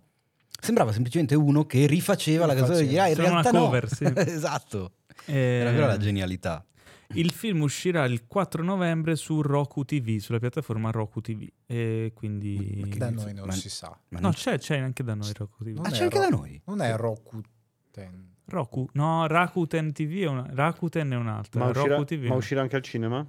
[0.60, 3.04] sembrava semplicemente uno che rifaceva la canzone Rifaceva.
[3.04, 3.66] originale, in Sembra una realtà no.
[3.66, 3.90] cover,
[4.26, 4.32] sì.
[4.34, 4.92] esatto,
[5.26, 6.66] Eh, era quella la genialità.
[7.10, 11.48] Il film uscirà il 4 novembre su Roku TV, sulla piattaforma Roku TV.
[11.68, 12.80] E quindi...
[12.82, 13.90] Ma che da noi non Ma- si sa.
[14.10, 15.76] Ma No, non c'è, c'è anche da noi Roku TV.
[15.76, 16.60] Non Ah, è c'è anche da Ro- noi?
[16.66, 18.34] Non è Rakuten.
[18.46, 18.88] Roku?
[18.94, 20.48] No, Rakuten TV è una...
[20.50, 21.60] Rakuten è un'altra.
[21.64, 23.26] Ma uscirà, Roku TV ma uscirà anche al cinema?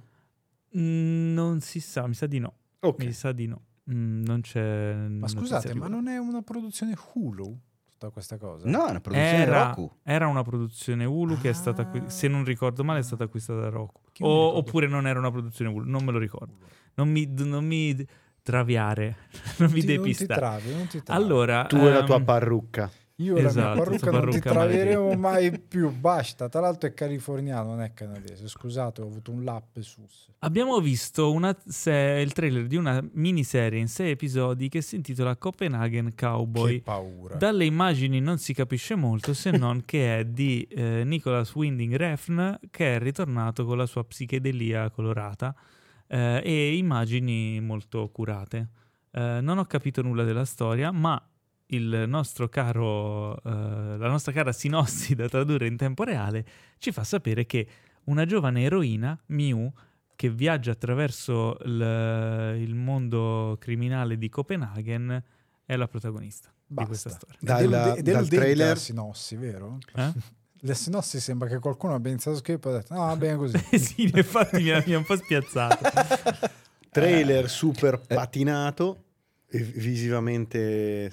[0.77, 2.53] Mm, non si sa, mi sa di no.
[2.79, 3.03] Ok.
[3.03, 3.61] Mi sa di no.
[3.91, 4.93] Mm, non c'è...
[5.09, 8.67] Ma scusate, ma non è una produzione Hulu tutta questa cosa?
[8.69, 9.91] No, è una produzione Era, Roku.
[10.03, 12.09] era una produzione Hulu che è stata, Ah.
[12.09, 14.01] se non ricordo male, è stata acquistata da Roku.
[14.19, 16.57] O- oppure non era una produzione Hulu, non me lo ricordo.
[16.95, 17.95] Non mi, non mi
[18.41, 19.17] traviare,
[19.59, 20.39] non mi Ti- non ti depistare.
[20.39, 21.21] travi, non ti travi.
[21.23, 22.91] Allora, Tu e la tua ehm, parrucca.
[23.19, 25.17] Io e la Esatto, mia parrucca non ti parrucca traveremo maledetta.
[25.19, 26.49] mai più, basta.
[26.49, 28.47] Tra l'altro è californiano, non è canadese.
[28.47, 30.29] Scusate, ho avuto un lapsus.
[30.39, 35.35] abbiamo visto una se- il trailer di una miniserie in sei episodi che si intitola
[35.35, 36.75] Copenhagen Cowboy.
[36.75, 37.35] Che paura.
[37.37, 42.59] Dalle immagini non si capisce molto se non che è di eh, Nicholas Winding Refn
[42.69, 45.55] che è ritornato con la sua psichedelia colorata
[46.05, 48.69] eh, e immagini molto curate.
[49.11, 51.19] Eh, non ho capito nulla della storia, ma
[51.67, 56.45] il nostro caro, eh, la nostra cara sinossi da tradurre in tempo reale
[56.77, 57.67] ci fa sapere che
[58.05, 59.71] una giovane eroina, Miu,
[60.15, 65.23] che viaggia attraverso il, il mondo criminale di Copenaghen,
[65.65, 67.27] è la protagonista di questa Basta.
[67.35, 67.37] storia.
[67.69, 69.77] Dal- Ed è del- dal del trailer- la sinossi, vero?
[69.93, 70.11] Eh?
[70.61, 73.35] La sinossi sembra che qualcuno abbia iniziato a scrivere e ha detto, no, va bene
[73.37, 73.57] così.
[73.77, 75.77] sì, infatti mi ha, mi ha un po' spiazzato.
[76.89, 79.03] Trailer super patinato,
[79.49, 81.11] e visivamente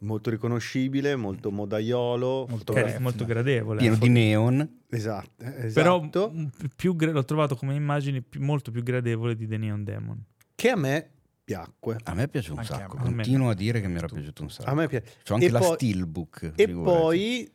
[0.00, 3.78] molto riconoscibile, molto modaiolo, Molto è fotografia- molto gradevole.
[3.80, 4.80] Pieno di neon.
[4.88, 5.30] Esatto,
[5.72, 6.30] Però esatto.
[6.34, 6.46] mm,
[6.76, 10.24] più gra- l'ho trovato come immagini più- molto più gradevole di The Neon Demon.
[10.54, 11.10] che a me
[11.44, 11.96] piacque.
[12.04, 12.96] A me piace un Anche a sacco.
[12.98, 13.04] me.
[13.14, 14.68] Continuo a dire che mi era piaciuto un sacco.
[14.70, 15.14] A me piace.
[15.24, 16.52] C'ho anche E la poi- Steelbook.
[16.56, 16.98] E figurati.
[17.00, 17.52] poi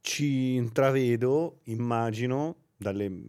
[0.00, 3.22] ci intravedo, immagino, dalle-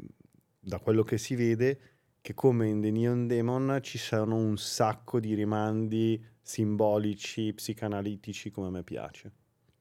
[0.59, 1.79] da quello che si vede,
[2.21, 8.67] che come in The Neon Demon ci sono un sacco di rimandi simbolici, psicanalitici, come
[8.67, 9.31] a me piace.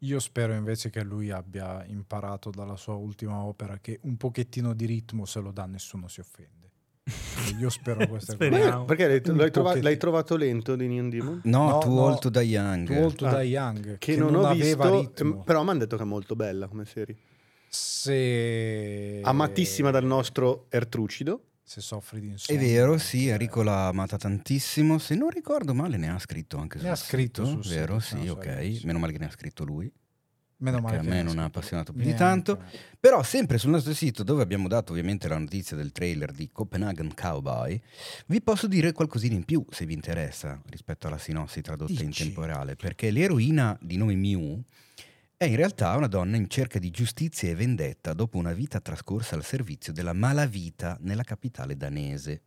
[0.00, 4.84] Io spero invece che lui abbia imparato dalla sua ultima opera che un pochettino di
[4.84, 6.56] ritmo se lo dà nessuno si offende.
[7.58, 8.84] Io spero questa cosa.
[8.84, 11.40] Perché l'hai, l'hai trova- l'hai trovato lento The Neon Demon?
[11.44, 12.00] No, No, Too no.
[12.02, 12.86] Old to Die Young.
[12.86, 15.36] Too Old to Ah, Die Young Che, non, ho aveva visto, ritmo.
[15.38, 17.16] ehm, però mi hanno detto che è molto bella come serie.
[17.68, 21.42] se Amatissima dal nostro Ertrucido.
[21.68, 22.62] Se soffri di È insonnia.
[22.62, 24.98] vero, sì, eh, Enrico l'ha amata tantissimo.
[24.98, 27.98] Se non ricordo male, ne ha scritto anche Ne sul ha scritto sito, sul Vero,
[28.00, 28.80] sito, sì, no, ok.
[28.84, 29.92] Meno male che ne ha scritto lui.
[30.60, 32.60] Meno male perché a che me non ha appassionato più di tanto.
[32.98, 37.14] Però sempre sul nostro sito, dove abbiamo dato ovviamente la notizia del trailer di Copenhagen
[37.14, 37.80] Cowboy,
[38.26, 42.42] vi posso dire qualcosina in più se vi interessa rispetto alla sinossi tradotta in tempo
[42.44, 44.60] reale, perché l'eroina di nome Mew
[45.38, 49.36] è in realtà una donna in cerca di giustizia e vendetta dopo una vita trascorsa
[49.36, 52.42] al servizio della malavita nella capitale danese.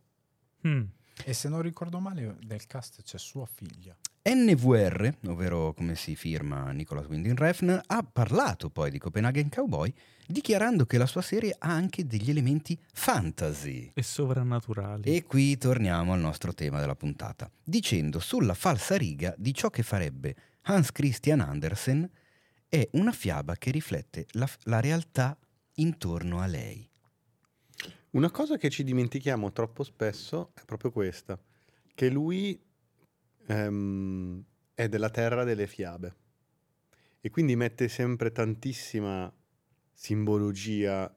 [0.68, 0.82] Mm.
[1.24, 3.96] E se non ricordo male, nel cast c'è sua figlia.
[4.24, 9.90] NVR, ovvero come si firma Nicholas Winding Refn, ha parlato poi di Copenhagen Cowboy,
[10.26, 13.90] dichiarando che la sua serie ha anche degli elementi fantasy.
[13.94, 15.16] E sovrannaturali.
[15.16, 19.82] E qui torniamo al nostro tema della puntata, dicendo sulla falsa riga di ciò che
[19.82, 22.10] farebbe Hans Christian Andersen
[22.72, 25.38] è una fiaba che riflette la, la realtà
[25.74, 26.88] intorno a lei.
[28.12, 31.38] Una cosa che ci dimentichiamo troppo spesso è proprio questa,
[31.94, 32.58] che lui
[33.46, 34.42] ehm,
[34.72, 36.16] è della terra delle fiabe
[37.20, 39.30] e quindi mette sempre tantissima
[39.92, 41.14] simbologia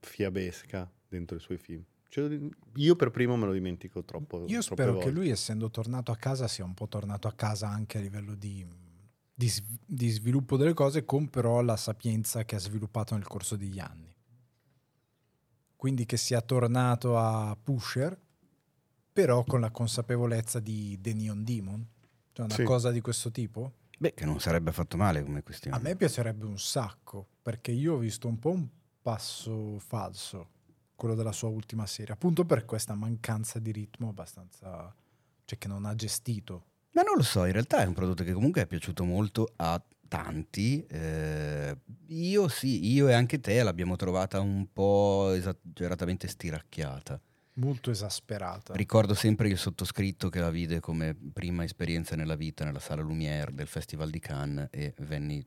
[0.00, 1.82] fiabesca dentro i suoi film.
[2.10, 2.38] Cioè,
[2.74, 4.44] io per primo me lo dimentico troppo.
[4.48, 5.10] Io spero che volte.
[5.10, 8.66] lui, essendo tornato a casa, sia un po' tornato a casa anche a livello di,
[9.38, 9.52] di
[9.86, 14.12] di sviluppo delle cose, con però la sapienza che ha sviluppato nel corso degli anni.
[15.76, 18.20] Quindi che sia tornato a Pusher,
[19.12, 21.86] però con la consapevolezza di The Neon Demon.
[22.32, 22.64] Cioè una Sì.
[22.64, 23.74] cosa di questo tipo.
[23.96, 25.76] Beh, che non sarebbe affatto male come questione.
[25.76, 28.68] A me piacerebbe un sacco, perché io ho visto un po' un
[29.00, 30.50] passo falso,
[30.96, 34.92] quello della sua ultima serie, appunto per questa mancanza di ritmo abbastanza...
[35.44, 36.64] cioè che non ha gestito.
[36.92, 39.80] Ma non lo so, in realtà è un prodotto che comunque è piaciuto molto a
[40.08, 40.84] tanti.
[40.88, 41.76] eh,
[42.08, 47.20] io sì, io e anche te l'abbiamo trovata un po' esageratamente stiracchiata.
[47.54, 48.74] Molto esasperata.
[48.74, 53.52] Ricordo sempre il sottoscritto che la vide come prima esperienza nella vita nella sala Lumière
[53.52, 55.44] del Festival di Cannes e venni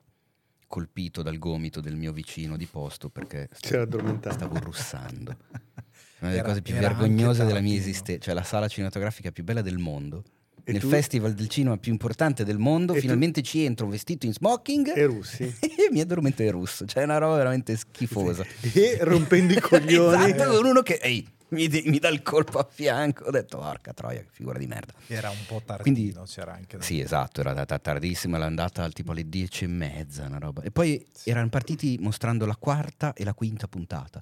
[0.68, 4.36] colpito dal gomito del mio vicino di posto perché st- Si era addormentato.
[4.36, 5.36] stavo russando.
[6.20, 9.62] Una delle Era- cose più vergognose della mia esistenza, cioè la sala cinematografica più bella
[9.62, 10.24] del mondo.
[10.72, 10.90] E Nel tu?
[10.90, 13.02] festival del cinema più importante del mondo, E tu?
[13.02, 15.44] finalmente ci entro vestito in smoking E russi.
[15.60, 16.86] e mi addormento in russo.
[16.86, 18.46] Cioè, è una roba veramente schifosa.
[18.74, 20.32] e rompendo i coglioni.
[20.32, 23.26] esatto, con uno che ehi, mi, mi dà il colpo a fianco.
[23.26, 24.94] Ho detto, porca troia, che figura di merda.
[25.08, 28.88] Era un po' tardino, Quindi- c'era anche da Sì, esatto, era ta- tardissima, era andata
[28.90, 30.62] tipo alle dieci e mezza, una roba.
[30.62, 34.22] E poi erano partiti mostrando la quarta e la quinta puntata.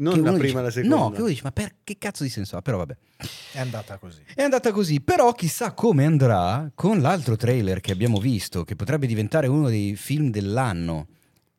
[0.00, 0.96] Non la prima e la seconda.
[0.96, 2.62] No, che uno dice, ma per che cazzo di senso ha?
[2.62, 2.96] Però vabbè.
[3.52, 4.22] È andata così.
[4.34, 9.06] È andata così, però chissà come andrà con l'altro trailer che abbiamo visto, che potrebbe
[9.06, 11.06] diventare uno dei film dell'anno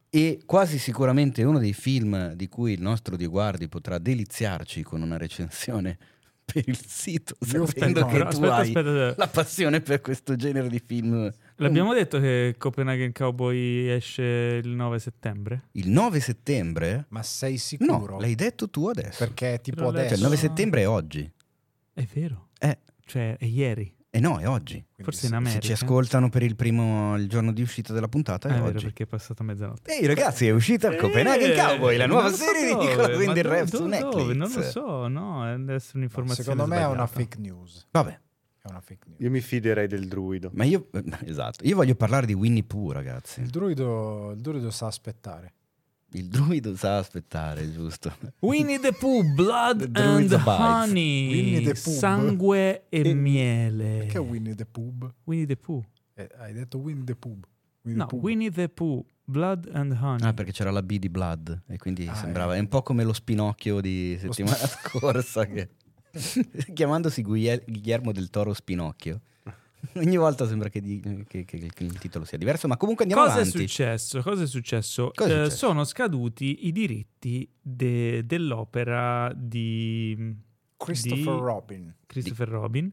[0.10, 5.02] e quasi sicuramente uno dei film di cui il nostro Dio Guardi potrà deliziarci con
[5.02, 5.98] una recensione
[6.44, 10.36] per il sito, sapendo spero- che Però, tu aspetta, hai aspetta, la passione per questo
[10.36, 11.32] genere di film.
[11.62, 15.68] L'abbiamo detto che Copenhagen Cowboy esce il 9 settembre?
[15.74, 17.06] Il 9 settembre?
[17.10, 18.20] Ma sei No, sicuro?
[18.20, 19.24] l'hai detto tu adesso.
[19.24, 20.24] Perché tipo Però lei- Cioè, il adesso...
[20.24, 21.32] 9 settembre è oggi.
[21.94, 22.50] È vero.
[22.60, 23.94] Eh, Cioè, è ieri.
[24.10, 24.74] eh no, è oggi.
[24.74, 25.60] Quindi Forse in Se America.
[25.62, 28.76] ci ascoltano per il primo il giorno di uscita della puntata Ah, è è vero,
[28.76, 28.84] oggi.
[28.86, 29.92] perché è passata mezzanotte.
[29.96, 33.46] Ehi ragazzi, è uscita Copenhagen Eh, Cowboy, la nuova serie di so Nicola dove, Winding
[33.48, 34.16] ma Refn su Netflix.
[34.16, 34.34] dove?
[34.34, 37.88] Non lo so, no, deve essere un'informazione Secondo me è una fake news.
[37.92, 38.20] Vabbè,
[38.64, 39.20] È una fake news.
[39.22, 40.52] Io mi fiderei del druido.
[40.54, 40.88] ma io
[41.26, 43.42] esatto, io voglio parlare di Winnie Pooh, ragazzi.
[43.42, 45.54] Il druido, il druido sa aspettare.
[46.14, 48.14] Il druido sa aspettare, giusto?
[48.40, 50.32] Winnie the Pooh, Blood and.
[50.46, 51.94] Honey, Winnie the Pooh.
[51.94, 53.98] sangue e, E- miele.
[54.00, 54.94] Perché Winnie the Pooh?
[55.24, 55.84] Winnie the Pooh.
[56.14, 57.40] Eh, hai detto Winnie the Pooh.
[57.84, 58.22] Winnie No, the Pooh.
[58.24, 60.28] Winnie the Pooh, Blood and Honey.
[60.28, 62.58] Ah, perché c'era la B di Blood e quindi Ah, sembrava eh.
[62.58, 65.70] è un po' come lo spinocchio di settimana scorsa che
[66.74, 69.22] chiamandosi Guillermo del Toro Spinocchio.
[69.96, 73.26] Ogni volta sembra che, di- che- che- che il titolo sia diverso, ma comunque andiamo
[73.26, 73.60] Cosa è avanti.
[73.60, 74.22] successo?
[74.22, 75.12] Cosa è successo?
[75.14, 75.58] Cosa è Eh, successo?
[75.68, 80.36] sono scaduti i diritti de- dell'opera di
[80.78, 81.96] Christopher di Robin.
[82.06, 82.92] Christopher Robin,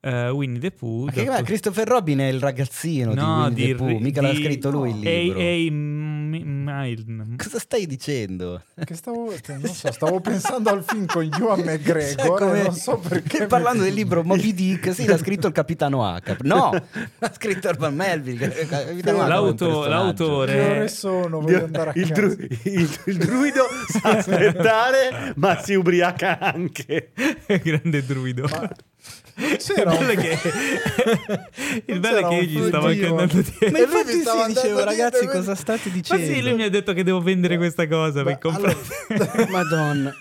[0.00, 1.08] eh, Winnie the Pooh.
[1.26, 4.70] Ma Christopher Robin è il ragazzino di No, Winnie the Pooh, mica l'ha di- scritto
[4.70, 5.38] lui il Ehi, libro.
[5.40, 7.34] ehi, M- Milne.
[7.36, 8.62] Cosa stai dicendo?
[8.84, 12.96] Che stavo, non so, stavo pensando al film con Ewan McGregor come- e non so
[12.98, 13.38] perché.
[13.38, 16.36] che parlando del libro Moby Dick, sì, l'ha scritto il capitano H.
[16.42, 16.70] No,
[17.18, 18.66] l'ha scritto Urban Melville.
[19.02, 21.40] L'auto- l'autore- Che ore sono?
[21.40, 27.10] Voglio andare a il, dru- il- il druido sa aspettare, ma si ubriaca anche.
[27.62, 28.48] Grande druido.
[29.58, 30.38] C'era il bello che,
[31.86, 33.70] il bello che io gli stavo anche andando dietro.
[33.70, 36.26] Ma infatti sì, dicevo, andando ragazzi, dietro, cosa state Ma dicendo?
[36.26, 38.76] sì, lui mi ha detto che devo vendere questa cosa per Ma comprare.
[39.50, 40.14] Madonna.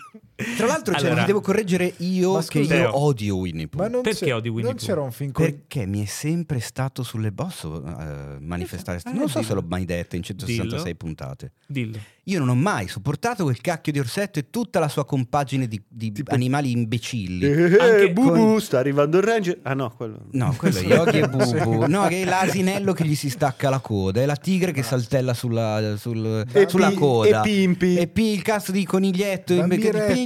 [0.58, 2.98] Tra l'altro, cioè, Allora- mi devo correggere io Ma che scusa- io Teo.
[3.00, 3.82] odio Winnie Pooh.
[3.82, 4.86] Ma non Perché c'è- odi Winnie Non Pooh?
[4.88, 9.00] c'era un film con Perché mi è sempre stato sulle bosso eh, manifestare.
[9.04, 9.50] Eh, non so dillo.
[9.50, 10.96] se l'ho mai detto in 166 Dillo.
[10.96, 11.52] puntate.
[11.68, 11.98] Dillo.
[12.26, 15.82] Io non ho mai sopportato quel cacchio di orsetto e tutta la sua compagine di,
[15.88, 17.44] di Tipo- animali imbecilli.
[17.46, 19.60] Eh, Anche Bubu, con- sta arrivando il ranger.
[19.64, 20.26] Ah no, quello.
[20.32, 21.86] No, quello è Yogi e Bubu.
[21.88, 25.34] No, che è l'asinello che gli si stacca la coda, è la tigre che saltella
[25.34, 27.42] sulla, sul- sulla Pi- coda.
[27.42, 27.96] e Pimpi.
[27.98, 29.56] E Pi il cazzo di coniglietto.
[29.56, 29.66] Da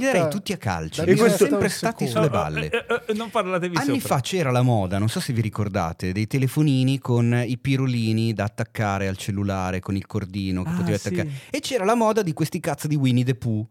[0.04, 1.00] darei tutti a calci.
[1.00, 2.70] Da Mi sono Miretta sempre stati sulle balle.
[2.70, 4.16] Eh, eh, eh, non parlatevi Anni sopra.
[4.16, 8.44] fa c'era la moda, non so se vi ricordate, dei telefonini con i pirulini da
[8.44, 11.06] attaccare al cellulare con il cordino che Ah, potevi sì.
[11.08, 11.30] attaccare.
[11.50, 13.66] E c'era la moda di questi cazzo di Winnie the Pooh.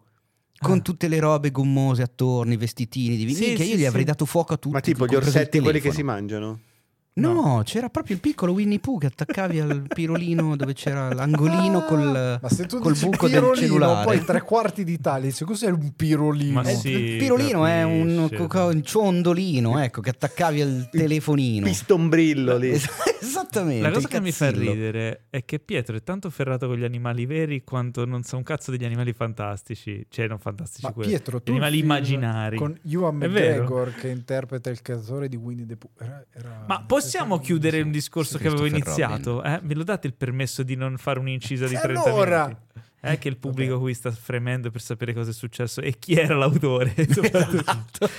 [0.59, 0.81] Con Ah.
[0.81, 3.85] tutte le robe gommose attorno, i vestitini di Sì, che sì, io gli sì.
[3.85, 4.73] avrei dato fuoco a tutti.
[4.73, 6.59] Ma tipo gli orsetti, quelli che si mangiano.
[7.15, 12.39] No, c'era proprio il piccolo Winnie Pooh che attaccavi al pirolino dove c'era l'angolino col,
[12.41, 14.03] Ma se tu col dici buco del pirolino, cellulare.
[14.05, 16.53] poi tre quarti d'Italia dice cos'è un pirolino?
[16.53, 18.35] Ma sì, il pirolino è un, capisce.
[18.37, 21.65] co- co- un ciondolino, ecco, che attaccavi al telefonino.
[21.65, 22.69] Pistonbrillo lì.
[22.73, 22.89] Es-
[23.23, 23.81] Esattamente.
[23.81, 24.71] La cosa che mi fa cazzillo.
[24.73, 28.43] ridere è che Pietro è tanto ferrato con gli animali veri quanto non sa un
[28.43, 30.05] cazzo degli animali fantastici.
[30.09, 31.09] Cioè, non fantastici Ma quelli.
[31.09, 32.57] Pietro, Gli tu animali immaginari.
[32.57, 33.27] con Ewan È?
[33.27, 35.91] McGregor che interpreta il creatore di Winnie the Pooh.
[35.99, 39.43] Era- era- Ma possiamo chiudere un discorso che avevo iniziato?
[39.43, 39.59] Eh?
[39.61, 42.43] Me lo date il permesso di non fare un'incisa di E 30 allora?
[42.47, 42.61] minuti?
[42.99, 46.35] È che il pubblico qui sta fremendo per sapere cosa è successo e chi era
[46.35, 46.93] l'autore.
[46.95, 48.09] Esatto.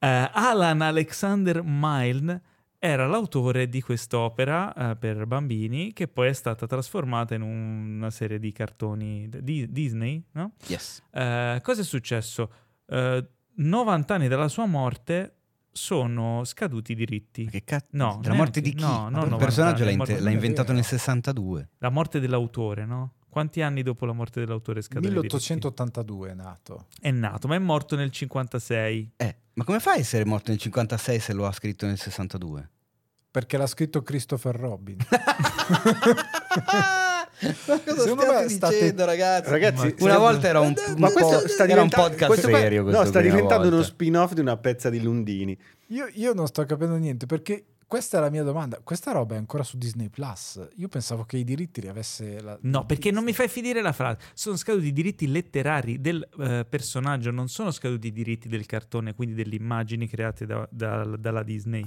[0.00, 2.40] Eh, Alan Alexander Milne
[2.78, 8.38] era l'autore di quest'opera eh, per bambini che poi è stata trasformata in una serie
[8.38, 10.52] di cartoni di Disney, no?
[10.68, 11.02] Yes.
[11.10, 12.52] Eh, cosa è successo?
[12.86, 13.26] Eh,
[13.56, 15.37] 90 anni dalla sua morte
[15.78, 17.46] sono scaduti i diritti.
[17.46, 17.86] Che cazzo?
[17.92, 18.82] No, Della morte di chi?
[18.82, 21.68] no, no, il 90 personaggio l'ha, morte- l'ha inventato nel 62.
[21.78, 23.12] La morte dell'autore, no?
[23.28, 25.08] Quanti anni dopo la morte dell'autore diritti?
[25.08, 26.86] 1882 è nato.
[27.00, 29.12] È nato, ma è morto nel 56.
[29.16, 32.70] Eh, ma come fa a essere morto nel 56 se lo ha scritto nel 62?
[33.30, 34.96] Perché l'ha scritto Christopher Robin.
[37.66, 39.50] ma cosa Secondo me state- dicendo, ragazzi?
[39.50, 42.40] Ragazzi, Ma- Una volta era un, Ma un questo po- sta era un diventando podcast
[42.50, 42.82] serio.
[42.82, 43.82] No, sta diventando uno volta.
[43.90, 45.58] spin-off di una pezza di Lundini.
[45.88, 48.78] Io, io non sto capendo niente perché questa è la mia domanda.
[48.84, 50.60] Questa roba è ancora su Disney Plus.
[50.76, 52.58] Io pensavo che i diritti li avesse la.
[52.62, 54.18] No, perché non mi fai finire la frase.
[54.34, 59.14] Sono scaduti i diritti letterari del eh, personaggio, non sono scaduti i diritti del cartone,
[59.14, 61.82] quindi delle immagini create da- da- dalla Disney.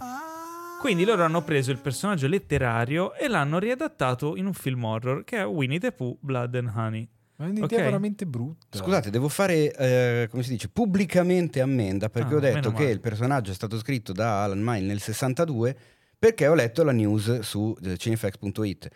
[0.81, 5.37] Quindi loro hanno preso il personaggio letterario e l'hanno riadattato in un film horror che
[5.37, 7.07] è Winnie the Pooh, Blood and Honey.
[7.35, 7.75] Ma è un'idea Ok.
[7.83, 8.77] veramente brutta.
[8.77, 12.91] Scusate, devo fare, eh, come si dice, pubblicamente ammenda perché Ah, ho detto che male.
[12.91, 15.77] il personaggio è stato scritto da Alan Mine nel 62
[16.17, 18.89] perché ho letto la news su eh, cinefx.it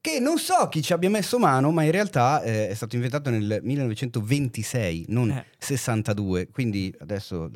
[0.00, 3.30] che non so chi ci abbia messo mano, ma in realtà eh, è stato inventato
[3.30, 5.44] nel 1926, non Eh.
[5.58, 7.50] 62, quindi adesso eh,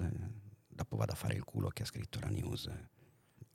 [0.69, 2.71] dopo vado a fare il culo a chi ha scritto la news.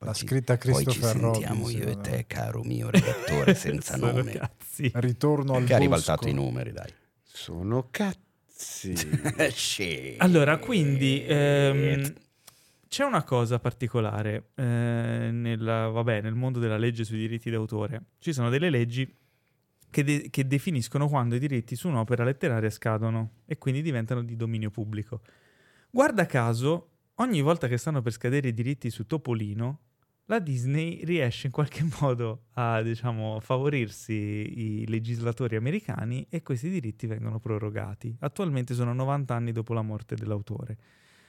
[0.02, 1.34] Poi L'ha ci- scritta Poi ci Christopher Robin.
[1.42, 4.90] sentiamo io e te, caro mio redattore senza Sono nome, cazzi.
[4.96, 5.90] Ritorno al che ha bosco.
[5.92, 6.92] ribaltato i numeri, dai.
[7.24, 8.20] Sono cazzi.
[10.18, 12.14] Allora, quindi ehm,
[12.88, 18.02] c'è una cosa particolare eh, nella- vabbè, nel mondo della legge sui diritti d'autore.
[18.20, 19.12] Ci sono delle leggi
[19.90, 24.36] che, de- che definiscono quando i diritti su un'opera letteraria scadono e quindi diventano di
[24.36, 25.22] dominio pubblico.
[25.90, 29.80] Guarda caso, ogni volta che stanno per scadere i diritti su Topolino,
[30.32, 37.06] la Disney riesce in qualche modo a, diciamo, favorirsi i legislatori americani e questi diritti
[37.06, 38.16] vengono prorogati.
[38.20, 40.78] Attualmente sono 90 anni dopo la morte dell'autore.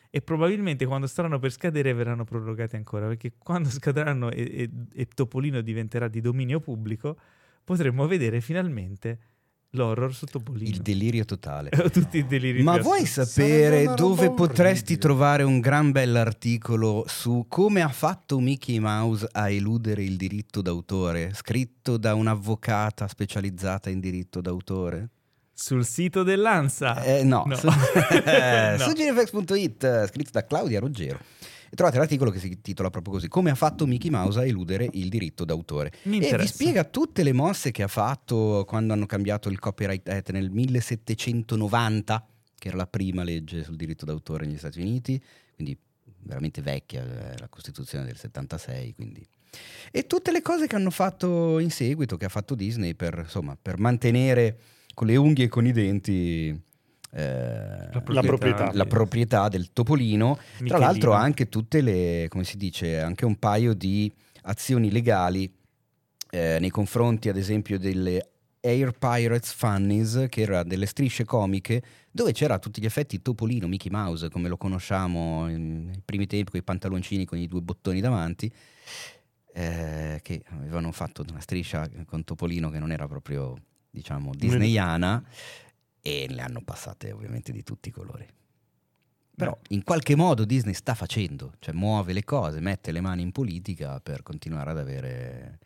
[0.09, 5.07] E probabilmente quando staranno per scadere verranno prorogati ancora, perché quando scadranno e, e- e
[5.07, 7.19] Topolino diventerà di dominio pubblico,
[7.65, 9.19] potremmo vedere finalmente
[9.75, 10.69] L'horror su Topolino.
[10.69, 11.71] Il delirio totale.
[11.91, 14.99] Tutti i deliri Ma vuoi sapere dove potresti orribile.
[14.99, 21.33] trovare un gran bell'articolo su come ha fatto Mickey Mouse a eludere il diritto d'autore,
[21.33, 25.09] scritto da un'avvocata specializzata in diritto d'autore?
[25.55, 27.03] Sul sito dell'ANSA.
[27.05, 27.55] Eh, no, No.
[27.57, 28.79] su, No.
[28.79, 31.19] su GFX.it, scritto da Claudia Ruggero.
[31.73, 34.91] E trovate l'articolo che si titola proprio così: Come ha fatto Mickey Mouse a eludere
[34.93, 35.91] il diritto d'autore.
[36.03, 40.33] E vi spiega tutte le mosse che ha fatto quando hanno cambiato il Copyright Act
[40.33, 42.27] nel 1790,
[42.59, 45.19] che era la prima legge sul diritto d'autore negli Stati Uniti,
[45.55, 45.75] quindi
[46.19, 49.27] veramente vecchia, eh, la Costituzione del 76, quindi.
[49.91, 53.57] E tutte le cose che hanno fatto in seguito, che ha fatto Disney per, insomma,
[53.57, 54.59] per mantenere
[54.93, 56.55] con le unghie e con i denti
[57.15, 58.71] eh, La proprietà.
[58.73, 60.35] la proprietà del topolino.
[60.35, 60.79] Tra Michelino.
[60.79, 64.11] l'altro anche tutte le, come si dice, anche un paio di
[64.43, 65.53] azioni legali
[66.31, 68.29] eh, nei confronti ad esempio delle
[68.61, 73.67] Air Pirates Funnies, che era delle strisce comiche dove c'era a tutti gli effetti Topolino,
[73.67, 78.01] Mickey Mouse, come lo conosciamo nei primi tempi, con i pantaloncini con i due bottoni
[78.01, 78.51] davanti,
[79.55, 83.57] eh, che avevano fatto una striscia con Topolino che non era proprio,
[83.91, 85.23] diciamo, disneyana
[86.03, 88.29] e le hanno passate ovviamente di tutti i colori.
[89.35, 93.33] Però in qualche modo Disney sta facendo, cioè muove le cose, mette le mani in
[93.33, 95.59] politica per continuare ad avere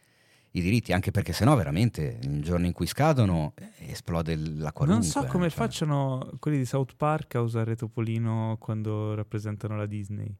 [0.52, 5.04] i diritti, anche perché sennò veramente il giorno in cui scadono eh, esplode la qualunque.
[5.04, 5.58] Non so come cioè.
[5.58, 10.34] facciano quelli di South Park a usare Topolino quando rappresentano la Disney.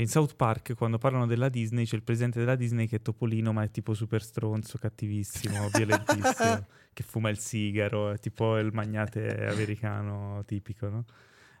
[0.00, 3.52] In South Park quando parlano della Disney c'è il presidente della Disney che è Topolino
[3.52, 9.46] ma è tipo super stronzo, cattivissimo, violentissimo, che fuma il sigaro, è tipo il magnate
[9.46, 11.04] americano tipico, no?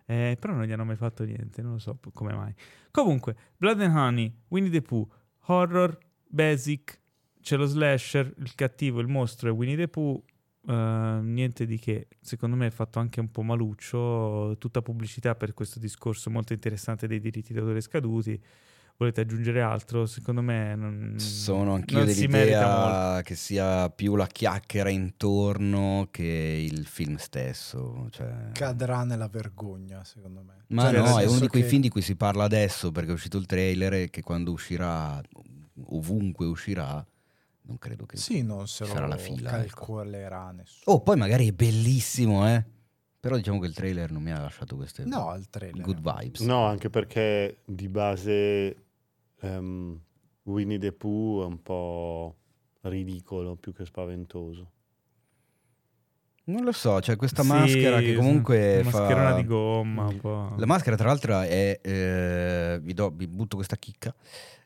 [0.06, 2.54] Eh, però non gli hanno mai fatto niente, non lo so come mai.
[2.90, 5.06] Comunque, Blood and Honey, Winnie the Pooh,
[5.44, 6.98] horror, basic,
[7.42, 10.24] c'è lo slasher, il cattivo, il mostro è Winnie the Pooh,
[10.66, 12.08] eh, niente di che.
[12.20, 17.06] Secondo me è fatto anche un po' maluccio, tutta pubblicità per questo discorso molto interessante
[17.06, 18.40] dei diritti d'autore scaduti.
[19.00, 20.04] Volete aggiungere altro?
[20.04, 22.80] Secondo me non, Sono anch'io non si merita molto.
[22.90, 28.08] dell'idea che sia più la chiacchiera intorno che il film stesso.
[28.10, 28.50] Cioè...
[28.52, 30.64] Cadrà nella vergogna, secondo me.
[30.66, 33.08] Ma Cioè, no, è uno di quei che- film di cui si parla adesso perché
[33.08, 35.18] è uscito il trailer e che quando uscirà,
[35.86, 37.02] ovunque uscirà,
[37.62, 38.16] non credo che...
[38.16, 39.84] Sì, non se lo sarà la fila, ecco.
[39.84, 40.96] calcolerà nessuno.
[40.96, 42.64] Oh, poi magari è bellissimo, eh.
[43.20, 45.82] Però diciamo che il trailer non mi ha lasciato queste No, il trailer.
[45.82, 46.40] good vibes.
[46.40, 48.84] No, anche perché di base
[49.40, 50.00] ehm,
[50.44, 52.36] Winnie the Pooh è un po'
[52.82, 54.70] ridicolo più che spaventoso.
[56.44, 59.32] Non lo so, c'è questa Sì, maschera che comunque una fa...
[59.34, 60.54] di gomma un po'.
[60.56, 61.78] La maschera, tra l'altro, è.
[61.80, 64.12] eh, vi, do- vi butto questa chicca.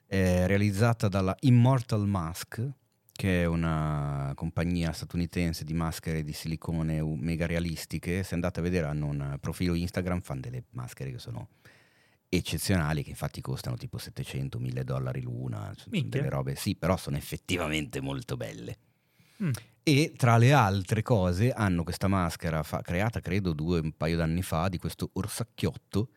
[0.07, 2.67] È realizzata dalla Immortal Mask,
[3.17, 8.25] che è una compagnia statunitense di maschere di silicone mega realistiche.
[8.25, 11.49] Se andate a vedere, hanno un profilo Instagram, fanno delle maschere che sono
[12.29, 15.73] eccezionali, che infatti costano tipo 700-1000 dollari l'una.
[15.77, 16.21] Sono Minchia.
[16.21, 18.79] delle robe, sì, però sono effettivamente molto belle.
[19.43, 19.51] Mm.
[19.85, 24.43] E tra le altre cose hanno questa maschera fa- creata credo due un paio d'anni
[24.43, 26.09] fa di questo orsacchiotto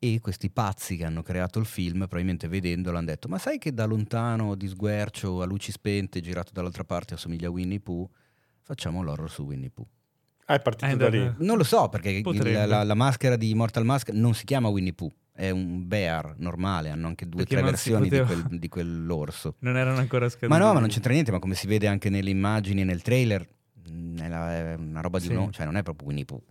[0.00, 3.72] e questi pazzi che hanno creato il film probabilmente vedendolo hanno detto ma sai che
[3.74, 8.08] da lontano di sguercio a luci spente girato dall'altra parte assomiglia a Winnie Pooh
[8.62, 9.86] facciamo l'horror su Winnie Pooh
[10.50, 11.30] Ah, è partito Eh, da lì.
[11.40, 12.64] non lo so perché Potrebbe.
[12.64, 16.88] la, la maschera di Mortal Mask non si chiama Winnie Pooh è un bear normale
[16.90, 20.48] hanno anche due o tre versioni di, quel- di quell'orso Non erano ancora scaduti.
[20.48, 23.02] ma no, ma non c'entra niente, ma come si vede anche nelle immagini e nel
[23.02, 23.46] trailer,
[24.16, 25.32] la- è una roba di Sì.
[25.32, 26.42] uno, cioè non è proprio Winnie Pooh.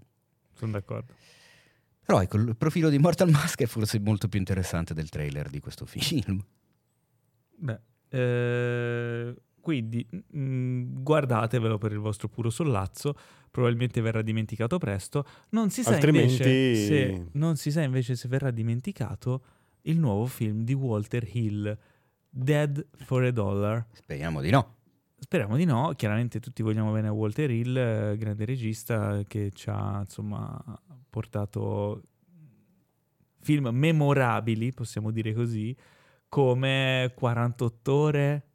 [0.54, 1.14] Sono d'accordo.
[2.08, 5.60] Però ecco, il profilo di Mortal Mask è forse molto più interessante del trailer di
[5.60, 6.42] questo film.
[7.54, 13.14] Beh, eh, quindi mm, guardatevelo per il vostro puro sollazzo,
[13.52, 15.26] probabilmente verrà dimenticato presto.
[15.50, 19.44] Non si sa, Altrimenti- invece, se, non si sa invece se verrà dimenticato
[19.82, 21.78] il nuovo film di Walter Hill,
[22.30, 23.86] Dead for a Dollar.
[23.92, 24.77] Speriamo di no.
[25.20, 29.70] Speriamo di no, chiaramente tutti vogliamo bene a Walter Hill, eh, grande regista che ci
[29.70, 30.64] ha insomma
[31.10, 32.04] portato
[33.42, 35.76] film memorabili, possiamo dire così,
[36.30, 38.48] come 48 ore,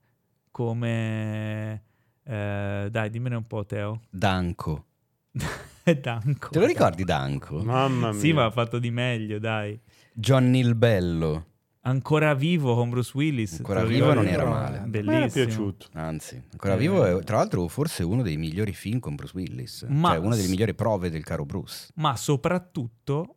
[0.50, 1.82] come...
[2.22, 4.02] eh, dai, dimmene un po' Teo.
[4.08, 4.86] Danko.
[6.00, 6.50] Danko.
[6.50, 7.62] Te lo ricordi Danko?
[7.62, 8.20] Mamma mia.
[8.20, 9.78] Sì, ma ha fatto di meglio, dai.
[10.12, 11.46] Johnny il Bello.
[11.84, 13.56] Ancora vivo con Bruce Willis.
[13.58, 14.76] Ancora vivo non era Però, male.
[14.76, 15.44] eh, A me è Bellissimo.
[15.44, 15.86] piaciuto.
[15.94, 16.78] Anzi, ancora Eh.
[16.78, 19.86] vivo è tra l'altro forse uno dei migliori film con Bruce Willis.
[19.88, 21.88] Ma- Cioè una delle migliori prove del caro Bruce.
[21.94, 23.36] Ma soprattutto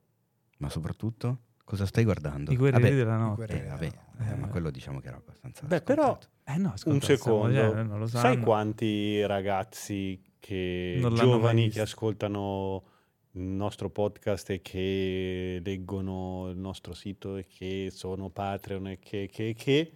[0.58, 1.39] Ma soprattutto...
[1.66, 2.52] Cosa stai guardando?
[2.52, 3.36] I guerrieri Vabbè, della notte.
[3.38, 3.86] guerrieri eh, vabbè,
[4.32, 4.50] eh, ma Eh.
[4.52, 6.28] quello diciamo che era abbastanza Beh, però scontato.
[6.43, 12.84] Eh no, un secondo, eh, non lo sai quanti ragazzi che giovani che ascoltano
[13.38, 19.54] nostro podcast e che leggono il nostro sito e che sono Patreon e che, che,
[19.58, 19.94] che,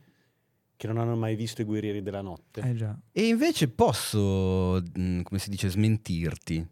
[0.76, 2.62] che non hanno mai visto i guerrieri della notte?
[2.62, 2.98] Eh già.
[3.12, 6.68] E invece posso, mh, come si dice, smentirti.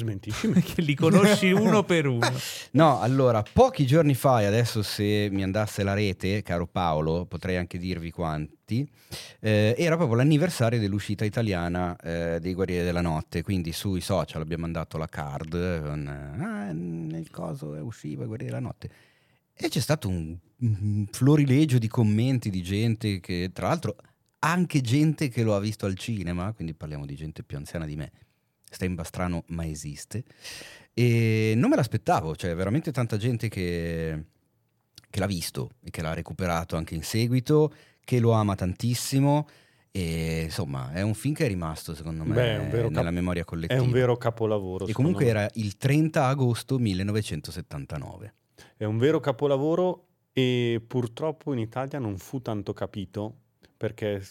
[0.00, 0.60] Smentiscimi.
[0.62, 2.30] che li conosci uno per uno.
[2.72, 7.56] No, allora, pochi giorni fa, e adesso se mi andasse la rete, caro Paolo, potrei
[7.56, 8.88] anche dirvi quanti,
[9.40, 14.62] eh, era proprio l'anniversario dell'uscita italiana eh, dei Guerrieri della Notte, quindi sui social abbiamo
[14.62, 18.90] mandato la card con ah, nel coso usciva i Guerrieri della Notte.
[19.52, 23.96] E c'è stato un, un florilegio di commenti di gente che, tra l'altro,
[24.40, 27.96] anche gente che lo ha visto al cinema, quindi parliamo di gente più anziana di
[27.96, 28.10] me,
[28.70, 30.24] sta in Bastrano ma esiste,
[30.94, 34.24] e non me l'aspettavo, cioè veramente tanta gente che,
[35.10, 37.72] che l'ha visto e che l'ha recuperato anche in seguito,
[38.04, 39.46] che lo ama tantissimo
[39.92, 43.10] e insomma è un film che è rimasto secondo me Beh, è vero cap- nella
[43.10, 43.82] memoria È collettiva.
[43.82, 44.86] un vero capolavoro.
[44.86, 45.30] e comunque me.
[45.30, 48.34] era il 30 agosto 1979.
[48.76, 53.34] È un vero capolavoro e purtroppo in Italia non fu tanto capito
[53.76, 54.22] perché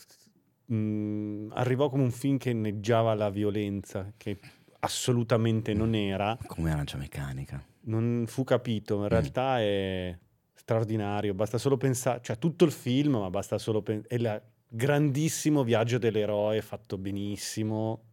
[0.73, 4.37] mh, arrivò come un film che inneggiava la violenza, che
[4.81, 7.63] assolutamente non era, Come arancia meccanica.
[7.81, 9.01] non fu capito, Mm.
[9.03, 10.17] in realtà è
[10.53, 15.63] straordinario, basta solo pensare, cioè tutto il film, ma basta solo pensare, è il grandissimo
[15.63, 18.03] viaggio dell'eroe fatto benissimo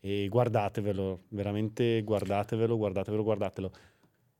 [0.00, 3.70] e guardatevelo, veramente guardatevelo, guardatevelo, guardatelo.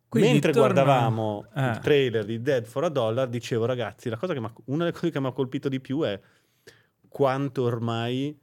[0.09, 1.69] Quindi Mentre torna- guardavamo Eh.
[1.71, 5.11] il trailer di Dead for a Dollar, dicevo ragazzi, la cosa che una delle cose
[5.11, 6.19] che mi ha colpito di più è
[7.11, 8.35] quanto ormai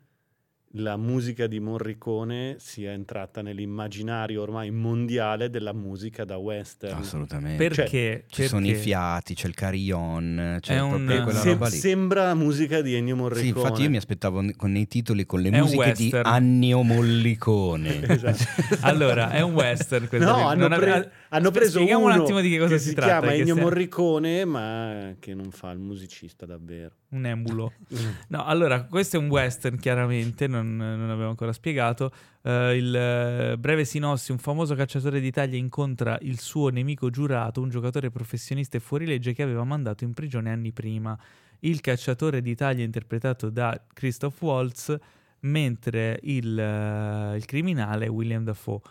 [0.72, 6.98] la musica di Morricone sia entrata nell'immaginario ormai mondiale della musica da western.
[6.98, 7.68] Assolutamente.
[7.70, 8.26] Perché?
[8.28, 8.82] Ci sono i Perché?
[8.84, 11.76] fiati, c'è il carillon, c'è È un- proprio quella Se- roba lì.
[11.78, 13.48] sembra musica di Ennio Sì, Morricone.
[13.48, 16.12] infatti io mi aspettavo con nei titoli con le È musiche di.
[16.22, 18.02] Annio Mollicone.
[18.08, 18.44] Esatto.
[18.82, 22.22] Allora, è un western questo No, hanno, Non pre- ave- hanno preso Spieghiamo uno un
[22.22, 23.20] attimo di che cosa che si, si tratta.
[23.20, 26.92] chiama che Ennio sia Morricone, ma che non fa il musicista davvero.
[27.10, 27.72] Un emulo.
[28.30, 32.12] No, allora, questo è un western, chiaramente, non, non abbiamo ancora spiegato.
[32.42, 37.70] Eh, il eh, breve sinossi, un famoso cacciatore d'Italia incontra il suo nemico giurato, un
[37.70, 41.18] giocatore professionista e fuorilegge che aveva mandato in prigione anni prima.
[41.60, 44.96] Il cacciatore d'Italia interpretato da Christoph Waltz,
[45.42, 48.82] mentre il, eh, il criminale è William Dafoe.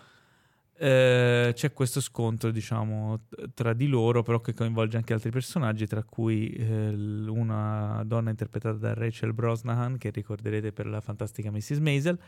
[0.78, 3.20] Eh, c'è questo scontro, diciamo,
[3.54, 6.88] tra di loro, però che coinvolge anche altri personaggi, tra cui eh,
[7.28, 7.55] una
[8.06, 11.78] donna interpretata da Rachel Brosnahan, che ricorderete per la fantastica Mrs.
[11.78, 12.18] Maisel.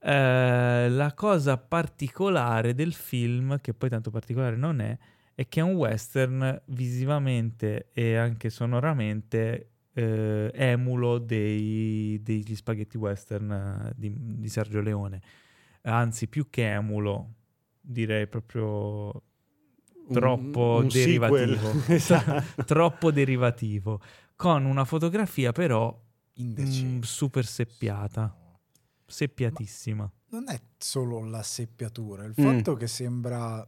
[0.00, 4.96] Eh, la cosa particolare del film, che poi tanto particolare non è,
[5.34, 13.50] è che è un western visivamente e anche sonoramente eh, emulo dei- degli spaghetti western
[13.50, 15.20] eh, di, di Sergio Leone.
[15.82, 17.34] Anzi, più che emulo,
[17.80, 19.22] direi proprio
[20.12, 21.72] troppo Un- un derivativo.
[21.88, 22.62] Esatto.
[22.64, 24.00] troppo derivativo.
[24.42, 25.96] Con una fotografia però
[26.34, 26.98] Indecente.
[26.98, 28.36] mm, super seppiata,
[29.06, 30.10] seppiatissima.
[30.30, 32.42] Non è solo la seppiatura, il Mm.
[32.44, 33.64] fatto che sembra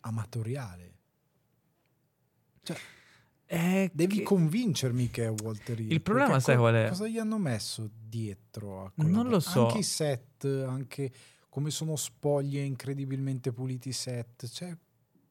[0.00, 0.96] amatoriale.
[3.46, 5.90] È Devi che- convincermi che è Walter Hill.
[5.92, 6.88] Il problema sai qual è?
[6.88, 9.68] Cosa gli hanno messo dietro a Non lo so.
[9.68, 11.10] Anche i set, anche
[11.48, 14.46] come sono spoglie incredibilmente puliti i set.
[14.48, 14.76] Cioè,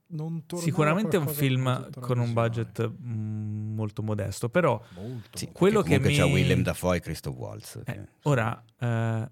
[0.09, 5.37] non Sicuramente è un film con un budget mm, molto modesto, però Molto.
[5.37, 7.75] Sì, Quello che mi- c'è Willem Dafoe e Christoph Waltz.
[7.85, 9.29] Eh, che- ora eh,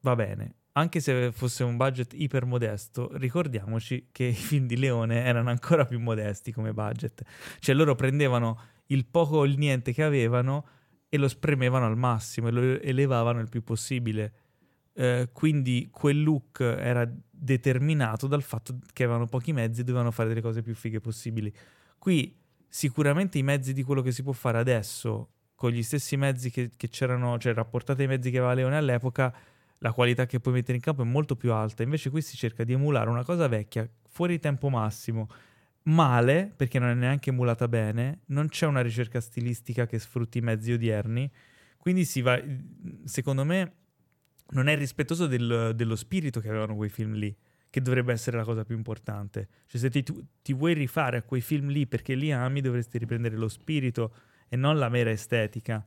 [0.00, 0.54] va bene.
[0.72, 5.84] Anche se fosse un budget iper modesto, ricordiamoci che i film di Leone erano ancora
[5.84, 7.22] più modesti come budget.
[7.58, 10.66] Cioè loro prendevano il poco o il niente che avevano
[11.08, 14.32] e lo spremevano al massimo e lo elevavano il più possibile.
[14.92, 17.08] Eh, quindi quel look era
[17.38, 21.52] determinato dal fatto che avevano pochi mezzi e dovevano fare delle cose più fighe possibili.
[21.98, 22.36] Qui
[22.68, 26.72] sicuramente i mezzi di quello che si può fare adesso, con gli stessi mezzi che,
[26.76, 29.34] che c'erano, cioè rapportate ai mezzi che aveva Leone all'epoca,
[29.78, 31.82] la qualità che puoi mettere in campo è molto più alta.
[31.82, 35.28] Invece qui si cerca di emulare una cosa vecchia, fuori tempo massimo,
[35.84, 40.42] male, perché non è neanche emulata bene, non c'è una ricerca stilistica che sfrutti i
[40.42, 41.30] mezzi odierni,
[41.78, 42.40] quindi si va,
[43.04, 43.72] secondo me,
[44.50, 47.34] non è rispettoso del- dello spirito che avevano quei film lì,
[47.70, 49.48] che dovrebbe essere la cosa più importante.
[49.66, 52.98] Cioè se ti, tu- ti vuoi rifare a quei film lì perché li ami, dovresti
[52.98, 54.14] riprendere lo spirito
[54.48, 55.84] e non la mera estetica.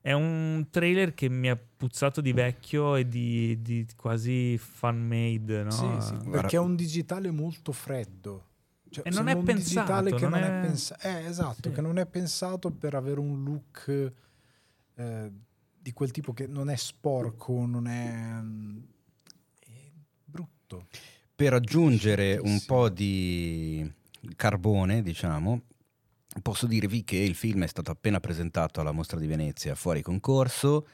[0.00, 5.64] È un trailer che mi ha puzzato di vecchio e di, di quasi fan made,
[5.64, 5.70] no?
[5.70, 8.46] Sì, sì, perché è un digitale molto freddo.
[8.90, 11.06] Cioè, E non è un pensato, digitale che non non, è- è, pensato.
[11.08, 11.74] Eh, esatto, Sì.
[11.74, 14.12] che non è pensato per avere un look
[14.94, 15.30] eh,
[15.88, 18.78] di quel tipo che non è sporco, non è, mm,
[19.58, 19.90] è
[20.22, 20.86] brutto.
[21.34, 23.90] Per aggiungere un po' di
[24.36, 25.62] carbone, diciamo,
[26.42, 30.86] posso dirvi che il film è stato appena presentato alla Mostra di Venezia fuori concorso.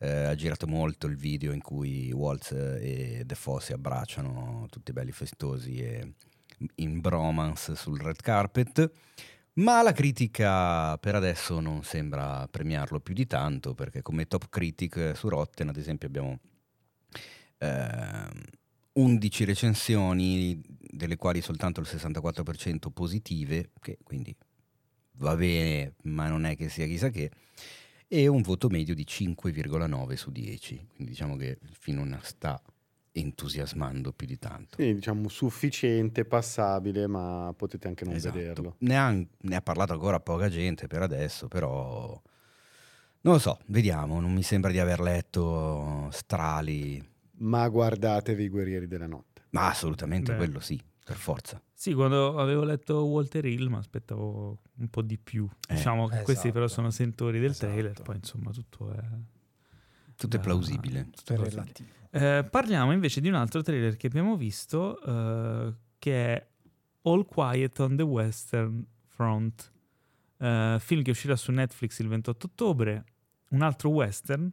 [0.00, 5.10] eh, ha girato molto il video in cui Waltz e Defoe si abbracciano, tutti belli
[5.10, 6.14] festosi e
[6.76, 8.90] in bromance sul red carpet.
[9.58, 15.16] Ma la critica per adesso non sembra premiarlo più di tanto, perché come top critic
[15.16, 16.38] su Rotten, ad esempio, abbiamo
[17.58, 18.28] ehm,
[18.92, 24.34] 11 recensioni, delle quali soltanto il 64% positive, che quindi
[25.14, 27.32] va bene, ma non è che sia chissà che,
[28.06, 30.86] e un voto medio di 5,9 su 10.
[30.94, 32.62] Quindi diciamo che film non sta
[33.18, 34.76] entusiasmando più di tanto.
[34.76, 38.36] Quindi diciamo sufficiente, passabile, ma potete anche non Esatto.
[38.36, 38.76] vederlo.
[38.78, 42.20] Ne ha, ne ha parlato ancora poca gente per adesso, però
[43.20, 47.04] non lo so, vediamo, non mi sembra di aver letto strali,
[47.40, 49.42] Ma guardatevi i Guerrieri della Notte.
[49.50, 50.38] ma assolutamente Beh.
[50.38, 51.60] quello sì, per forza.
[51.74, 55.48] Sì, quando avevo letto Walter Hill mi aspettavo un po' di più.
[55.68, 56.52] Eh, diciamo che questi esatto.
[56.52, 57.72] però sono sentori del Esatto.
[57.72, 59.00] trailer, poi insomma tutto è...
[60.16, 61.08] Tutto è plausibile.
[61.14, 61.88] tutto è relativo.
[62.20, 66.46] Eh, parliamo invece di un altro trailer che abbiamo visto, eh, che è
[67.02, 69.72] All Quiet on the Western Front,
[70.38, 73.04] eh, film che uscirà su Netflix il 28 ottobre.
[73.50, 74.50] Un altro western?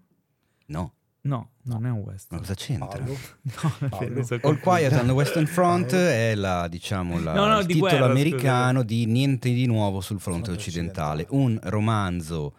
[0.68, 0.94] No,
[1.26, 2.40] No, non è un western.
[2.40, 3.00] cosa c'entra?
[3.04, 3.18] Paolo?
[3.82, 4.24] No, Paolo?
[4.24, 4.60] so All.
[4.60, 8.84] Quiet on the Western Front è la, diciamo, la- No, no, il titolo guerra, americano
[8.84, 11.64] di Niente di nuovo sul fronte Fronte occidentale, occidentale.
[11.64, 12.56] un romanzo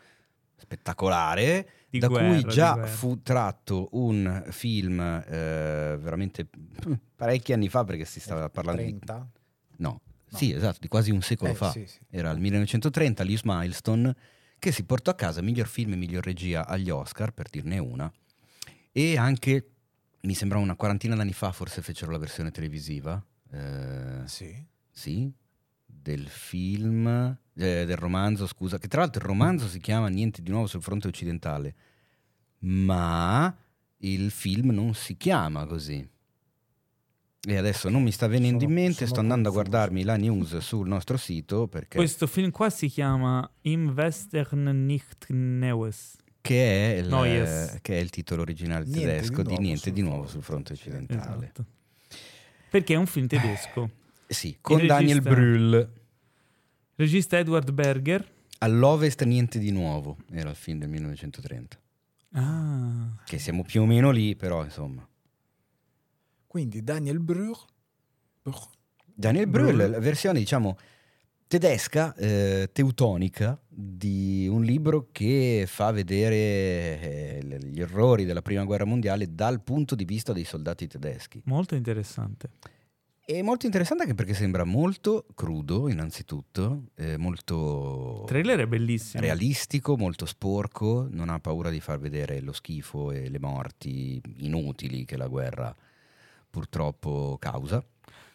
[0.56, 6.48] spettacolare Di da guerra, cui di già fu tratto un film eh, veramente
[7.16, 8.88] parecchi anni fa perché si stava parlando di...
[8.88, 9.30] 30?
[9.78, 10.38] No, No.
[10.38, 11.70] sì, esatto, di quasi un secolo Eh, fa.
[11.70, 11.98] sì, sì.
[12.10, 14.14] Era il 1930, Lewis Milestone,
[14.58, 18.12] che si portò a casa miglior film e miglior regia agli Oscar, per dirne una,
[18.90, 19.68] e anche,
[20.22, 24.64] mi sembra una quarantina d'anni fa, forse fecero la versione televisiva, eh, Sì.
[24.90, 25.30] sì,
[25.84, 30.50] del film, eh, del romanzo, scusa, che tra l'altro il romanzo si chiama Niente di
[30.50, 31.74] nuovo sul fronte occidentale,
[32.60, 33.54] ma
[33.98, 36.06] il film non si chiama così.
[37.48, 39.60] E adesso non mi sta venendo Sono- in mente, sto andando confuso.
[39.60, 44.84] a guardarmi la news sul nostro sito perché Questo film qua si chiama Im Western
[44.84, 46.16] nicht Neues.
[46.40, 47.78] che è, il, Neues.
[47.82, 51.44] che è il titolo originale Niente tedesco di di Niente di nuovo sul fronte occidentale.
[51.44, 51.64] Esatto.
[52.68, 53.90] Perché è un film tedesco.
[54.26, 55.88] Sì, con Il Daniel regista- Brühl.
[56.96, 58.34] Regista Edward Berger.
[58.58, 61.78] All'ovest niente di nuovo, era il film del 1930.
[62.32, 65.06] Ah, Che siamo più o meno lì, però insomma.
[66.46, 67.54] Quindi Daniel Brühl.
[68.42, 68.56] Brühl.
[69.14, 69.90] Daniel Brühl.
[69.90, 70.78] La versione diciamo
[71.46, 78.84] tedesca, eh, teutonica, di un libro che fa vedere eh, gli errori della prima guerra
[78.86, 81.42] mondiale dal punto di vista dei soldati tedeschi.
[81.44, 82.48] molto interessante.
[83.28, 89.20] È molto interessante anche perché sembra molto crudo, innanzitutto, eh, molto Il trailer è bellissimo.
[89.20, 95.04] realistico, molto sporco, non ha paura di far vedere lo schifo e le morti inutili
[95.04, 95.74] che la guerra
[96.48, 97.84] purtroppo causa.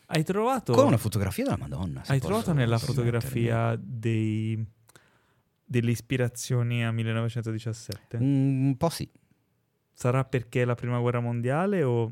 [0.08, 2.04] Hai trovato, Con una fotografia della Madonna.
[2.08, 4.62] hai trovato nella fotografia dei,
[5.64, 8.20] delle ispirazioni a 1917?
[8.20, 9.10] Mm, Un po' sì.
[9.94, 12.12] Sarà perché è la prima guerra mondiale o...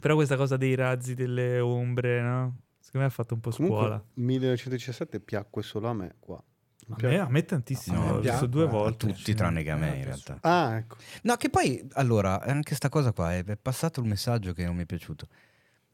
[0.00, 2.56] Però questa cosa dei razzi, delle ombre, no?
[2.78, 4.04] Secondo me ha fatto un po' Comunque, scuola.
[4.14, 6.42] 1917 piacque solo a me qua.
[6.88, 9.06] A me, a me tantissimo, No, l'ho visto piacque, due a A volte.
[9.08, 10.22] tutti tranne che a me Eh, in penso.
[10.26, 10.38] realtà.
[10.48, 10.96] Ah, ecco.
[11.22, 14.82] No, che poi, allora, anche sta cosa qua, è passato il messaggio che non mi
[14.82, 15.26] è piaciuto.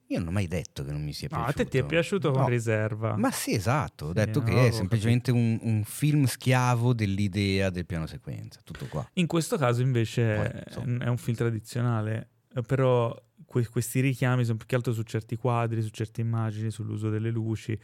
[0.08, 1.62] Io non ho mai detto che non mi sia No, a piaciuto.
[1.64, 2.48] te ti è piaciuto con No.
[2.48, 3.16] riserva.
[3.16, 4.06] Ma sì, esatto.
[4.06, 8.60] Ho Sì, detto no, che è semplicemente un, un film schiavo dell'idea del piano sequenza.
[8.62, 9.08] Tutto qua.
[9.14, 10.34] In questo caso invece
[10.74, 13.18] Poi, è- un film tradizionale, eh, però
[13.52, 17.30] que- questi richiami sono più che altro su certi quadri, su certe immagini, sull'uso delle
[17.30, 17.78] luci,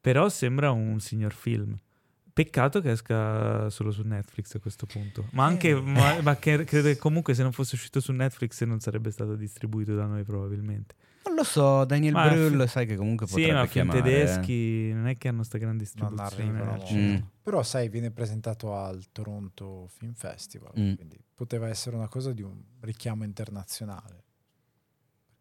[0.00, 1.76] però sembra un signor film.
[2.32, 5.80] Peccato che esca solo su Netflix a questo punto, ma anche Eh.
[5.80, 9.34] ma, ma che credo che comunque se non fosse uscito su Netflix non sarebbe stato
[9.34, 10.94] distribuito da noi probabilmente.
[11.24, 13.98] Non lo so, Daniel Ma Brühl, fi- sai che comunque Sì, potrebbe ma film chiamare.
[13.98, 14.02] eh.
[14.24, 16.52] tedeschi non è che hanno sta grande distribuzione.
[16.52, 16.86] molto.
[16.86, 17.18] cinema.
[17.18, 17.26] Mm.
[17.42, 20.94] Però sai, viene presentato al Toronto Film Festival, Mm.
[20.94, 24.22] quindi poteva essere una cosa di un richiamo internazionale.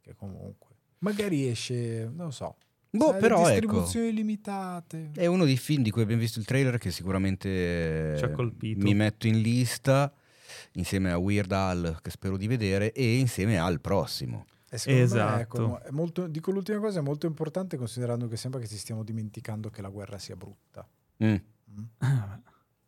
[0.08, 2.56] Perché comunque magari esce, non lo so.
[2.90, 5.12] Boh, sai, però ecco, distribuzioni limitate.
[5.14, 8.84] è uno dei film di cui abbiamo visto il trailer che sicuramente Ci ha colpito.
[8.84, 10.12] mi metto in lista
[10.74, 14.46] insieme a Weird Al che spero di vedere e insieme al prossimo.
[14.70, 15.42] E secondo me, Esatto.
[15.42, 19.04] ecco, è molto- dico l'ultima cosa, è molto importante considerando che sembra che ci stiamo
[19.04, 20.88] dimenticando che la guerra sia brutta.
[21.24, 21.36] Mm.
[21.72, 21.84] Mm?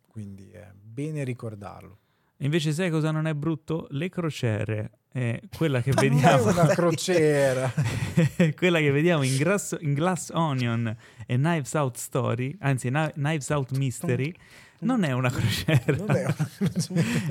[0.08, 1.98] Quindi è bene ricordarlo.
[2.42, 3.88] Invece sai cosa non è brutto?
[3.92, 4.92] Le crociere.
[5.12, 6.48] È quella che vediamo...
[6.48, 7.72] è una crociera.
[8.56, 10.96] quella che vediamo in, Grass- in Glass Onion
[11.26, 14.34] e Knives Out Story, anzi Kni- Knives Out Mystery,
[14.80, 15.84] non è una crociera.
[15.84, 16.36] È una.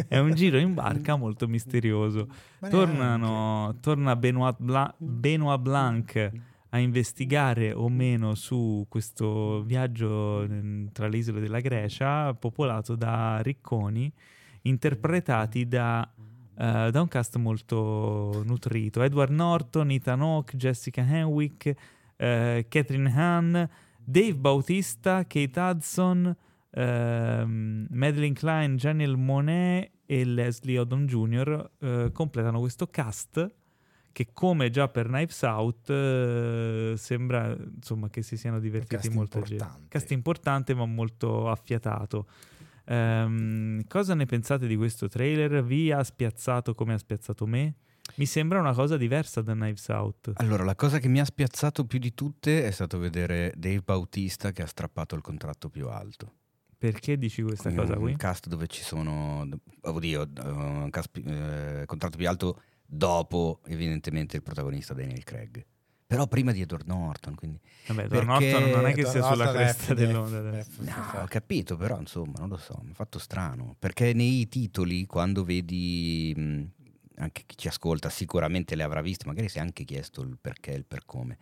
[0.09, 2.29] È un giro in barca molto misterioso.
[2.69, 6.31] Tornano, torna Benoit, Bla- Benoit Blanc
[6.71, 13.41] a investigare o meno su questo viaggio mm, tra le isole della Grecia, popolato da
[13.41, 14.13] ricconi,
[14.69, 16.09] interpretati da,
[16.57, 19.03] eh, da un cast molto nutrito.
[19.03, 21.75] Edward Norton, Ethan Hawke, Jessica Henwick,
[22.17, 23.69] eh, Catherine Hahn,
[24.05, 26.37] Dave Bautista, Kate Hudson,
[26.71, 31.71] ehm, Madeline Klein, Janelle Monet e Leslie Odom Jr.
[31.81, 33.57] eh, completano questo cast
[34.19, 39.85] che come già per Knives Out eh, sembra insomma che si siano divertiti molto importante.
[39.87, 42.27] cast importante ma molto affiatato
[42.91, 45.63] Ehm, cosa ne pensate di questo trailer?
[45.63, 47.75] Vi ha spiazzato come ha spiazzato me?
[48.15, 50.33] Mi sembra una cosa diversa da Knives Out.
[50.37, 54.51] Allora, la cosa che mi ha spiazzato più di tutte è stato vedere Dave Bautista
[54.53, 56.33] che ha strappato il contratto più alto.
[56.79, 58.17] Perché dici questa cosa un qui?
[58.17, 59.47] cast dove ci sono,
[59.83, 65.67] oddio, eh, un cast eh, contratto più alto dopo evidentemente il protagonista Daniel Craig.
[66.09, 67.61] Però prima di Edward Norton, quindi...
[67.89, 70.63] Vabbè, Edward perché- Norton non è che sia Edward sulla Norton cresta dell'onda.
[70.63, 73.77] F- No, F- ho capito, però insomma, non lo so, mi ha fatto strano.
[73.79, 76.63] Perché nei titoli, quando vedi, mh,
[77.17, 80.73] anche chi ci ascolta sicuramente le avrà viste, magari si è anche chiesto il perché
[80.73, 81.37] e il per come.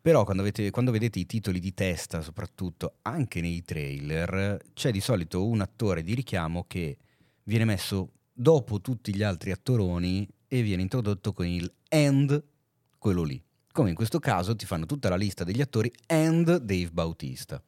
[0.00, 5.00] Però quando, avete- quando vedete i titoli di testa, soprattutto anche nei trailer, c'è di
[5.00, 6.98] solito un attore di richiamo che
[7.42, 12.40] viene messo dopo tutti gli altri attoroni e viene introdotto con il and,
[12.96, 13.42] quello lì.
[13.72, 17.62] Come in questo caso ti fanno tutta la lista degli attori and Dave Bautista.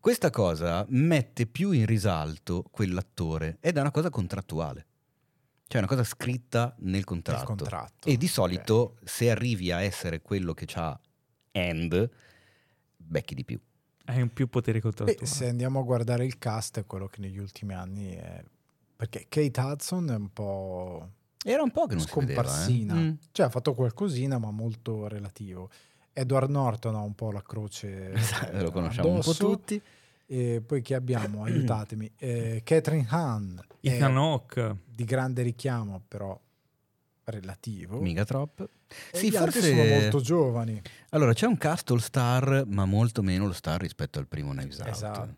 [0.00, 4.86] Questa cosa mette più in risalto quell'attore ed è una cosa contrattuale.
[5.66, 7.38] Cioè è una cosa scritta nel contratto.
[7.38, 10.98] Nel contratto, E di solito se arrivi a essere quello che ha
[11.52, 12.10] and,
[12.96, 13.60] becchi di più.
[14.06, 15.26] Hai un più potere Beh, contrattuale.
[15.26, 18.44] se andiamo a guardare il cast, è quello che negli ultimi anni è...
[18.96, 21.10] Perché Kate Hudson è un po'
[21.44, 22.42] Era un po' che non si vedeva.
[22.42, 22.94] scomparsina.
[22.94, 22.98] eh.
[23.00, 23.12] Mm.
[23.32, 25.70] Cioè ha fatto qualcosina, ma molto relativo.
[26.12, 29.46] Edward Norton ha un po' la croce Esatto, eh, lo conosciamo un po' addosso.
[29.50, 29.80] tutti.
[30.26, 31.42] E poi chi abbiamo?
[31.44, 32.10] Aiutatemi.
[32.16, 34.76] Eh, Catherine Hahn Ethan Hawke.
[34.86, 36.38] di grande richiamo, però
[37.24, 38.00] relativo.
[38.00, 38.64] Mica troppo.
[39.10, 39.76] E Sì, gli altri forse...
[39.76, 40.80] sono molto giovani.
[41.10, 44.78] Allora, c'è un cast all star, ma molto meno all star rispetto al primo Knives
[44.78, 44.88] Out.
[44.88, 45.36] Esatto.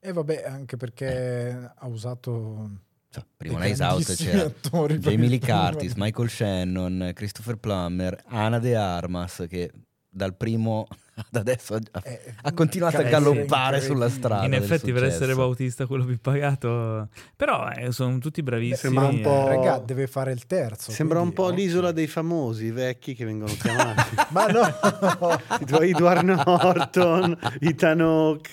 [0.00, 2.70] E vabbè, anche perché ha usato
[3.20, 4.52] Cioè, primo dei Knives Out c'era
[4.98, 5.38] Jamie Lee.
[5.38, 9.70] Curtis, Michael Shannon, Christopher Plummer, Ana De Armas, che
[10.16, 10.86] dal primo
[11.16, 14.44] ad adesso ha, Eh, ha continuato a carriera galoppare sulla strada.
[14.44, 18.94] In del effetti, per essere Bautista quello più pagato, però eh, sono tutti bravissimi.
[18.94, 19.56] Sembra un po'- eh.
[19.56, 20.92] Raga, deve fare il terzo.
[20.92, 21.56] Sembra un quindi, po' occhio.
[21.64, 24.14] l'isola dei famosi, i vecchi che vengono chiamati.
[24.30, 24.62] Ma no!
[25.80, 28.50] Edward Norton, Ethan Hawke.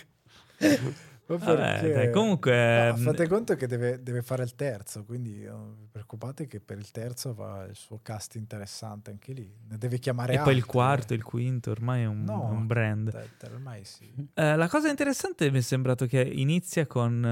[1.38, 5.76] Vabbè, dai, comunque, No, mm, fate conto che deve, deve fare il terzo, quindi non
[5.78, 9.52] vi preoccupate che per il terzo va il suo cast interessante anche lì.
[9.70, 11.16] Ne deve chiamare E poi il altri, quarto, eh.
[11.18, 12.46] il quinto, ormai è un, No.
[12.46, 13.28] un brand.
[13.46, 14.12] Ormai sì.
[14.34, 17.24] Eh, la cosa interessante mi è sembrato che inizia con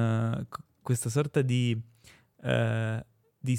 [0.42, 1.80] eh, c- questa sorta di...
[2.44, 3.06] eh,
[3.38, 3.58] di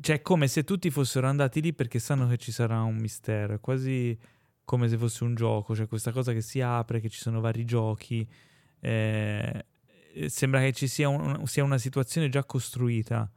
[0.00, 3.54] cioè, come se tutti fossero andati lì perché sanno che ci sarà un mistero.
[3.54, 4.18] È quasi
[4.64, 7.64] come se fosse un gioco, cioè questa cosa che si apre, che ci sono vari
[7.64, 8.28] giochi.
[8.80, 9.64] Eh,
[10.26, 13.30] sembra che ci sia, un- sia una situazione già costruita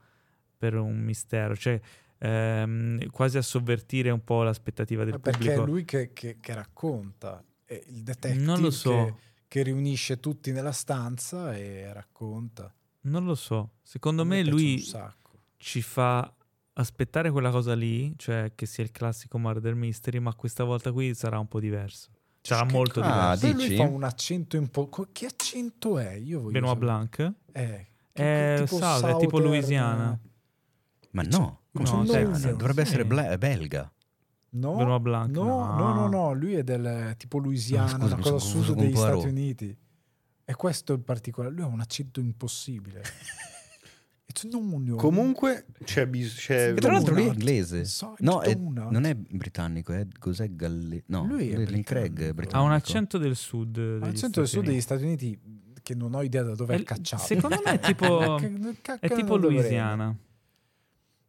[0.57, 1.80] per un mistero, cioè
[2.18, 5.64] ehm, quasi a sovvertire un po' l'aspettativa del Ma perché pubblico.
[5.64, 8.90] è lui che, che- che racconta, è il detective Non lo so.
[9.06, 9.14] che,
[9.48, 12.74] che riunisce tutti nella stanza e racconta.
[13.02, 13.74] Non lo so.
[13.82, 14.84] Secondo me piace lui
[15.57, 16.34] ci fa
[16.76, 21.14] aspettare quella cosa lì, cioè che sia il classico murder mystery, ma questa volta qui
[21.14, 22.10] sarà un po' diverso.
[22.45, 23.40] Sarà Che molto Ah, diverso.
[23.48, 23.76] Poi lui dici?
[23.78, 24.90] fa un accento un po'.
[25.14, 26.11] Che accento è?
[26.15, 26.86] Io voglio Benoit sapere.
[26.86, 27.34] Blanc?
[27.53, 30.20] Eh, È tipo South, è tipo Southern, Louisiana.
[31.11, 31.30] Ma no,
[31.72, 32.24] No, come Texas.
[32.26, 32.56] Louisiana?
[32.57, 32.88] dovrebbe Sì.
[32.90, 33.91] essere bla- belga.
[34.49, 35.76] No, Benoit Blanc, no, no.
[35.78, 38.95] no, no, no, lui è del tipo Louisiana, Ah, scusa, una cosa sud degli.
[38.95, 39.78] Stati Uniti.
[40.45, 41.53] E questo è il particolare.
[41.53, 43.02] Lui ha un accento impossibile.
[44.98, 46.60] Comunque c'è bisogno.
[46.60, 47.86] E tra l'altro lui è inglese.
[47.86, 51.04] Sorry, No, è- non è britannico, è cos'è Galle...
[51.08, 52.34] No, Lui è Lynn Craig è britannico.
[52.34, 52.58] britannico.
[52.58, 53.78] Ha un accento del sud.
[53.78, 55.40] Ha un accento del sud degli Stati Uniti
[55.84, 57.24] che non ho idea da dove È- è cacciato.
[57.24, 58.38] secondo me è tipo-
[59.00, 59.38] È tipo?
[59.38, 60.16] Louisiana.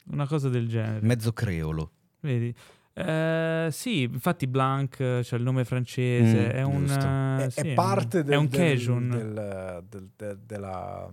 [0.06, 1.04] Una cosa del genere.
[1.06, 1.90] Mezzo creolo.
[2.20, 2.54] Vedi?
[2.94, 7.38] Eh, sì, infatti Blanc, c'è il nome francese, Mm, è un...
[7.40, 9.08] è, sì, è parte del, è un del- Cajun.
[9.10, 11.12] del- del- del- della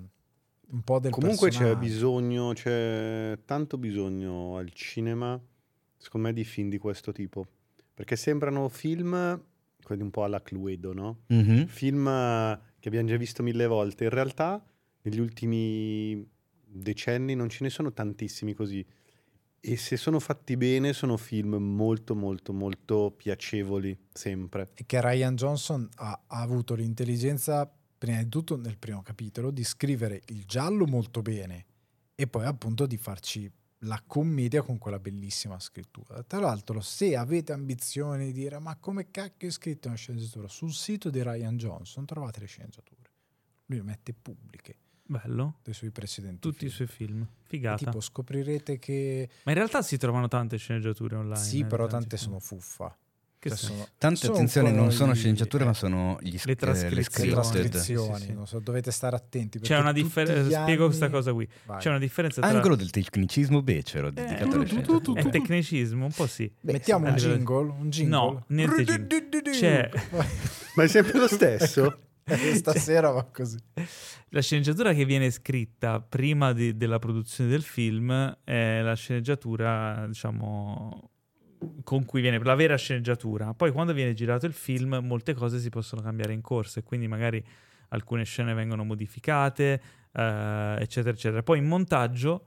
[0.71, 1.79] un po' del Comunque c'è personaggio.
[1.79, 5.39] bisogno, c'è tanto bisogno al cinema,
[5.97, 7.45] secondo me, di film di questo tipo.
[7.93, 9.41] Perché sembrano film,
[9.83, 11.19] quelli un po' alla Cluedo, no?
[11.27, 11.67] Mhm.
[11.67, 14.05] Film eh, che abbiamo già visto mille volte.
[14.05, 14.63] In realtà,
[15.03, 16.27] negli ultimi
[16.65, 18.85] decenni non ce ne sono tantissimi così.
[19.63, 24.69] E se sono fatti bene, sono film molto, molto, molto piacevoli, sempre.
[24.73, 27.71] E che Ryan Johnson ha, ha avuto l'intelligenza,
[28.01, 31.65] prima di tutto nel primo capitolo, di scrivere il giallo molto bene
[32.15, 33.47] e poi appunto di farci
[33.83, 36.23] la commedia con quella bellissima scrittura.
[36.23, 40.73] Tra l'altro, se avete ambizione di dire ma come cacchio è scritto una sceneggiatura, sul
[40.73, 43.01] sito di Ryan Johnson trovate le sceneggiature.
[43.67, 45.59] Lui le mette pubbliche Bello.
[45.61, 46.73] dei suoi precedenti Tutti i film.
[46.73, 47.21] suoi film.
[47.21, 47.85] E Figata.
[47.85, 51.37] tipo scoprirete che Ma in realtà si trovano tante sceneggiature online.
[51.37, 52.29] sì, eh, però tante film.
[52.29, 52.97] sono fuffa.
[53.41, 56.55] Che Cioè, sono- Tante sono attenzione, non sono sceneggiature, eh, ma sono gli, Le eh,
[56.55, 57.29] trascrizioni.
[57.29, 59.57] le trascrizioni, Sì, sì, so, dovete stare attenti.
[59.59, 60.61] C'è una differenza.
[60.61, 61.47] Spiego questa cosa qui.
[61.65, 61.79] Vai.
[61.79, 62.51] C'è una differenza tra.
[62.51, 66.53] Angolo del tecnicismo becero dedicato Eh, alle tu, tu, tu, È tecnicismo, un po' sì.
[66.61, 68.15] Beh, Mettiamo un jingle, un jingle.
[68.15, 69.41] No, niente jingle.
[69.51, 69.89] C'è-
[70.75, 71.99] Ma è sempre lo stesso?
[72.23, 73.57] Eh, Stasera va così.
[74.29, 81.09] La sceneggiatura che viene scritta prima di- della produzione del film è la sceneggiatura, diciamo,
[81.83, 83.53] con cui viene la vera sceneggiatura.
[83.53, 87.07] Poi quando viene girato il film, molte cose si possono cambiare in corso e quindi
[87.07, 87.43] magari
[87.89, 89.81] alcune scene vengono modificate,
[90.11, 91.43] eh, eccetera, eccetera.
[91.43, 92.45] Poi in montaggio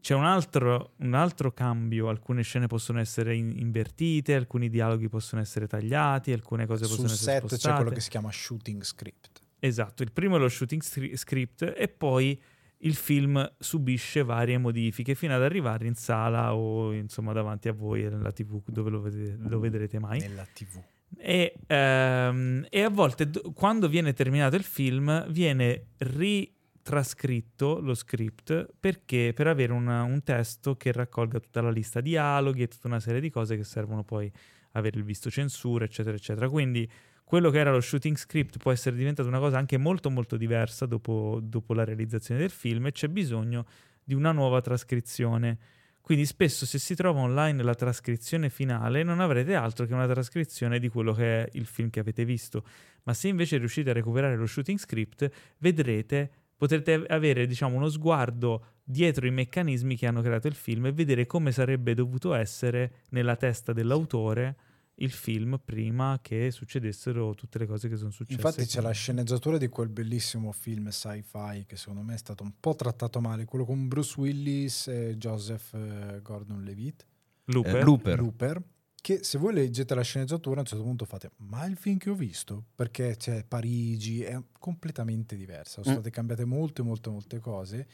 [0.00, 5.40] c'è un altro, un altro cambio, alcune scene possono essere in- invertite, alcuni dialoghi possono
[5.40, 7.76] essere tagliati, alcune cose Sul possono essere set c'è spostate.
[7.76, 9.40] quello che si chiama shooting script.
[9.58, 12.40] Esatto, il primo è lo shooting scri- script e poi
[12.84, 18.02] il film subisce varie modifiche fino ad arrivare in sala o insomma davanti a voi
[18.02, 20.20] nella tv dove lo, vedete- lo vedrete mai.
[20.20, 20.82] Nella TV.
[21.18, 28.68] E, ehm, e a volte do- quando viene terminato il film viene ritrascritto lo script
[28.80, 32.88] perché per avere una- un testo che raccolga tutta la lista di dialoghi e tutta
[32.88, 34.32] una serie di cose che servono poi
[34.72, 36.90] avere il visto censura eccetera eccetera quindi
[37.24, 40.86] quello che era lo shooting script può essere diventato una cosa anche molto molto diversa
[40.86, 43.66] dopo, dopo la realizzazione del film e c'è bisogno
[44.04, 45.58] di una nuova trascrizione
[46.02, 50.80] quindi spesso se si trova online la trascrizione finale non avrete altro che una trascrizione
[50.80, 52.64] di quello che è il film che avete visto.
[53.04, 58.64] Ma se invece riuscite a recuperare lo shooting script, vedrete, potrete avere diciamo uno sguardo
[58.82, 63.36] dietro i meccanismi che hanno creato il film e vedere come sarebbe dovuto essere nella
[63.36, 64.56] testa dell'autore
[65.02, 68.40] il film prima che succedessero tutte le cose che sono successe.
[68.40, 72.52] Infatti c'è la sceneggiatura di quel bellissimo film sci-fi che secondo me è stato un
[72.58, 77.06] po' trattato male, quello con Bruce Willis e Joseph eh, Gordon-Levitt,
[77.46, 77.76] Looper.
[77.76, 78.18] Eh, Looper.
[78.18, 78.62] Looper,
[79.00, 82.10] che se voi leggete la sceneggiatura a un certo punto fate ma il film che
[82.10, 82.66] ho visto?
[82.74, 85.98] Perché c'è Parigi, è completamente diversa, sono Mm.
[85.98, 87.88] state cambiate molte molte molte cose.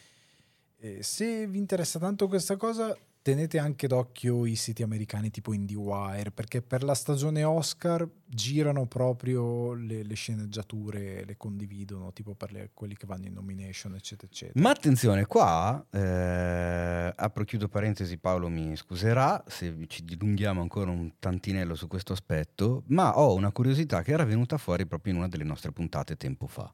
[0.80, 2.94] E se vi interessa tanto questa cosa
[3.28, 9.74] tenete anche d'occhio i siti americani tipo IndieWire perché per la stagione Oscar girano proprio
[9.74, 14.58] le, le sceneggiature, le condividono tipo per le- quelli che vanno in nomination eccetera eccetera.
[14.62, 21.12] Ma attenzione, qua eh, apro chiudo parentesi, Paolo mi scuserà se ci dilunghiamo ancora un
[21.18, 25.28] tantinello su questo aspetto, ma ho una curiosità che era venuta fuori proprio in una
[25.28, 26.72] delle nostre puntate tempo fa.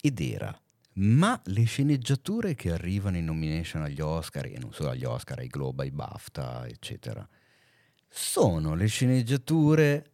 [0.00, 0.58] Ed era,
[0.94, 5.48] ma le sceneggiature che arrivano in nomination agli Oscar, e non solo agli Oscar, ai
[5.48, 7.26] Globe, ai BAFTA, eccetera,
[8.08, 10.12] sono le sceneggiature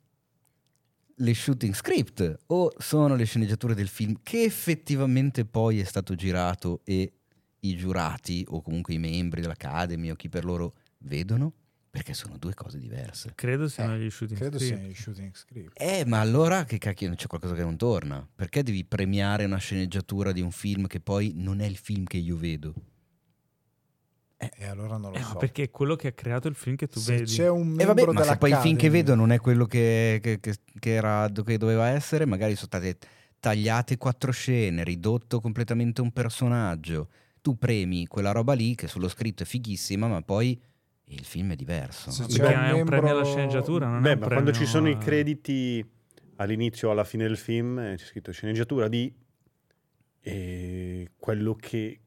[1.20, 6.82] le shooting script o sono le sceneggiature del film che effettivamente poi è stato girato
[6.84, 7.12] e
[7.60, 11.54] i giurati o comunque i membri dell'Academy o chi per loro vedono?
[11.90, 13.32] Perché sono due cose diverse.
[13.34, 14.78] Credo siano Eh, gli shooting Credo script.
[14.78, 15.80] sia i shooting script.
[15.80, 18.26] Eh, ma allora che cacchio c'è qualcosa che non torna?
[18.34, 22.18] Perché devi premiare una sceneggiatura di un film che poi non è il film che
[22.18, 22.74] io vedo?
[24.36, 25.36] E allora non lo Eh, so.
[25.36, 27.32] perché è quello che ha creato il film che tu Se vedi.
[27.34, 29.66] c'è un E membro vabbè, ma se poi il film che vedo non è quello
[29.66, 32.98] che, che- che- che era, che doveva essere, magari sono state
[33.40, 37.08] tagliate quattro scene, ridotto completamente un personaggio.
[37.40, 40.60] Tu premi quella roba lì che sullo scritto è fighissima, ma poi
[41.08, 42.10] il film è diverso.
[42.10, 44.26] Se Perché c'è un è un premio alla membro- sceneggiatura, non è Beh, un ma
[44.26, 45.84] quando premio ci sono i crediti
[46.36, 49.12] all'inizio o alla fine del film, eh, c'è scritto sceneggiatura di
[50.20, 52.00] e quello che,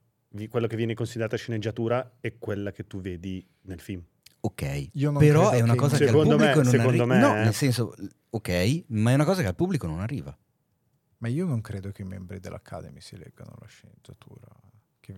[0.49, 4.03] quello che viene considerata sceneggiatura è quella che tu vedi nel film.
[4.43, 6.89] Ok, Io non però è una che- cosa che al Secondo me- pubblico non secondo
[6.89, 7.05] arriva.
[7.05, 7.43] me, No, eh.
[7.43, 7.93] nel senso,
[8.31, 10.35] ok, ma è una cosa che al pubblico non arriva.
[11.19, 14.47] Ma io non credo che i membri dell'Academy si leggano la sceneggiatura.
[14.99, 15.13] Che...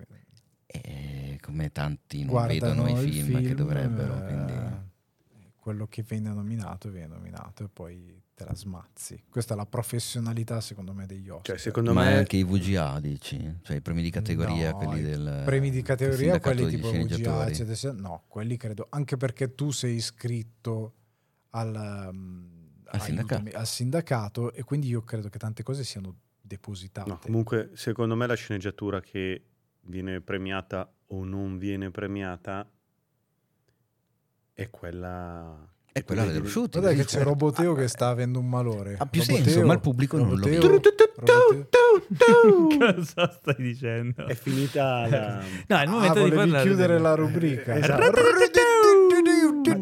[0.80, 4.16] E come tanti non guardano vedono i il film, che dovrebbero.
[4.16, 4.54] eh, quindi...
[5.56, 9.24] quello che viene nominato viene nominato e poi te la smazzi.
[9.30, 11.50] Questa è la professionalità secondo me degli ospiti.
[11.50, 13.58] Cioè, secondo Ma me anche i VGA, dici?
[13.62, 15.42] Cioè i premi di categoria, No, quelli i del...
[15.44, 17.92] premi di categoria, quelli tipo VGA, eccetera, eccetera.
[18.00, 20.94] no, quelli credo, anche perché tu sei iscritto
[21.50, 22.48] al, um,
[22.86, 23.50] Al sindacato.
[23.56, 27.08] al sindacato e quindi io credo che tante cose siano depositate.
[27.08, 29.44] No, comunque, secondo me la sceneggiatura che
[29.86, 32.68] viene premiata o non viene premiata
[34.52, 35.68] è quella...
[35.92, 36.82] È quella dello shooting.
[36.82, 38.96] Guarda che c'è Roboteo che sta avendo un malore.
[38.98, 40.92] Ha più Roboteo, senso, ma il pubblico non lo Roboteo, vede.
[41.14, 42.66] Roboteo.
[42.94, 44.26] Cosa stai dicendo?
[44.26, 45.40] È finita la...
[45.68, 46.62] No, è il Ah, momento di volevi parlare.
[46.68, 47.76] chiudere la rubrica.
[47.76, 48.00] Esatto.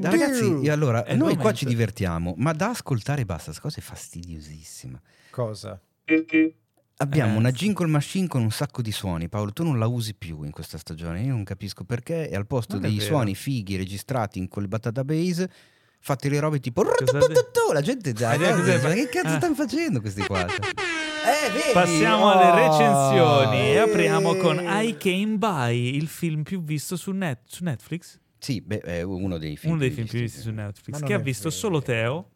[0.00, 3.78] Ma ragazzi, e allora, È noi qua ci divertiamo, ma da ascoltare basta, questa cosa
[3.78, 5.00] è fastidiosissima.
[5.30, 5.80] Cosa?
[6.04, 6.56] Perché?
[7.02, 7.38] Abbiamo Eh.
[7.38, 9.28] una jingle machine con un sacco di suoni.
[9.28, 11.22] Paolo, tu non la usi più in questa stagione.
[11.22, 12.28] Io non capisco perché.
[12.30, 15.50] E al posto dei suoni fighi registrati in quel database,
[15.98, 16.84] fate le robe tipo.
[17.72, 18.36] La gente già.
[18.38, 19.36] Ma che cazzo Ah.
[19.38, 20.46] stanno facendo questi qua?
[21.24, 21.72] Eh?
[21.72, 22.30] Passiamo Oh.
[22.30, 24.86] alle recensioni e apriamo con Eh.
[24.88, 28.18] I Came By, il film più visto su, Net- su Netflix.
[28.38, 29.72] Sì, beh, è uno dei film.
[29.74, 31.54] Uno dei più film più visti, visti su Netflix, che ha visto vero.
[31.60, 32.30] solo Teo.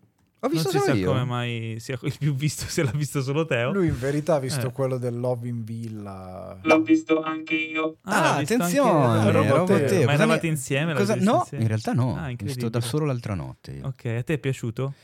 [0.47, 1.07] Ho visto non si solo sa io.
[1.11, 3.73] come mai sia il più visto se l'ha visto solo Teo.
[3.73, 4.73] Lui in verità ha visto Eh.
[4.73, 6.59] quello del Love in Villa.
[6.63, 7.99] L'ho visto anche io.
[8.03, 9.57] Ah, visto attenzione, anche- Roboteo.
[9.79, 10.05] Roboteo.
[10.07, 10.95] Ma eravate insieme?
[10.95, 11.63] cosa- No, insieme?
[11.63, 12.17] in realtà no.
[12.17, 13.73] Ah, L'ho visto da solo l'altra notte.
[13.73, 13.87] io.
[13.87, 14.95] Ok, a te è piaciuto?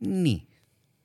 [0.00, 0.44] Ni.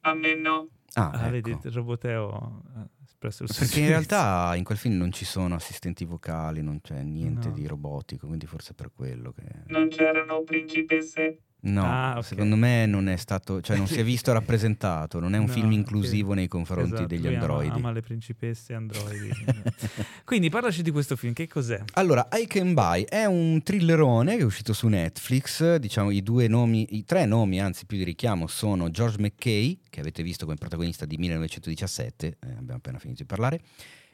[0.02, 0.70] A me no.
[0.94, 1.30] Ah, Ah, ecco.
[1.32, 5.26] vedi, il Roboteo ha espresso il suo Perché in realtà in quel film non ci
[5.26, 7.54] sono assistenti vocali, non c'è niente No.
[7.54, 9.44] di robotico, quindi forse è per quello che...
[9.68, 11.42] Non c'erano principesse.
[11.60, 12.24] No, Ah, ok.
[12.24, 15.52] secondo me non è stato, cioè non si è visto rappresentato, non è un No,
[15.52, 17.76] film inclusivo nei confronti Esatto, degli lui ama- androidi.
[17.80, 19.30] Ama, le principesse androidi.
[20.24, 21.82] Quindi parlaci di questo film, che cos'è?
[21.94, 25.76] Allora, I Can Buy è un thrillerone che è uscito su Netflix.
[25.78, 30.00] Diciamo i due nomi, i tre nomi, anzi più di richiamo, sono George McKay, che
[30.00, 33.60] avete visto come protagonista di 1917, eh, abbiamo appena finito di parlare,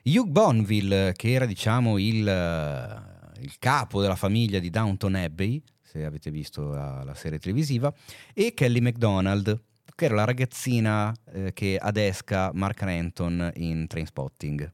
[0.03, 5.61] Hugh Bonneville, che era diciamo il, eh, il capo della famiglia di Downton Abbey,
[5.94, 7.94] se avete visto la, la serie televisiva,
[8.34, 9.61] e Kelly MacDonald,
[9.95, 14.72] che era la ragazzina eh, che adesca Mark Renton in Trainspotting.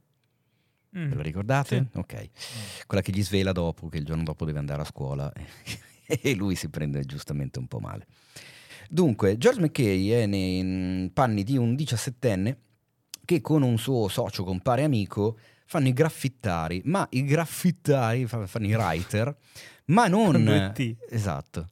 [0.97, 1.09] Mm.
[1.09, 1.87] Ve la ricordate?
[1.91, 1.97] Sì.
[1.97, 2.29] Ok.
[2.87, 5.31] Quella che gli svela dopo, che il giorno dopo deve andare a scuola
[6.07, 8.07] e lui si prende giustamente un po' male.
[8.89, 12.57] Dunque, George McKay è nei panni di un diciassettenne
[13.25, 18.65] che con un suo socio, compare amico, fanno i graffittari, ma i graffittari fa- fanno
[18.65, 19.35] i writer,
[19.89, 20.33] ma non...
[21.09, 21.67] Esatto.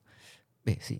[0.62, 1.00] Beh sì,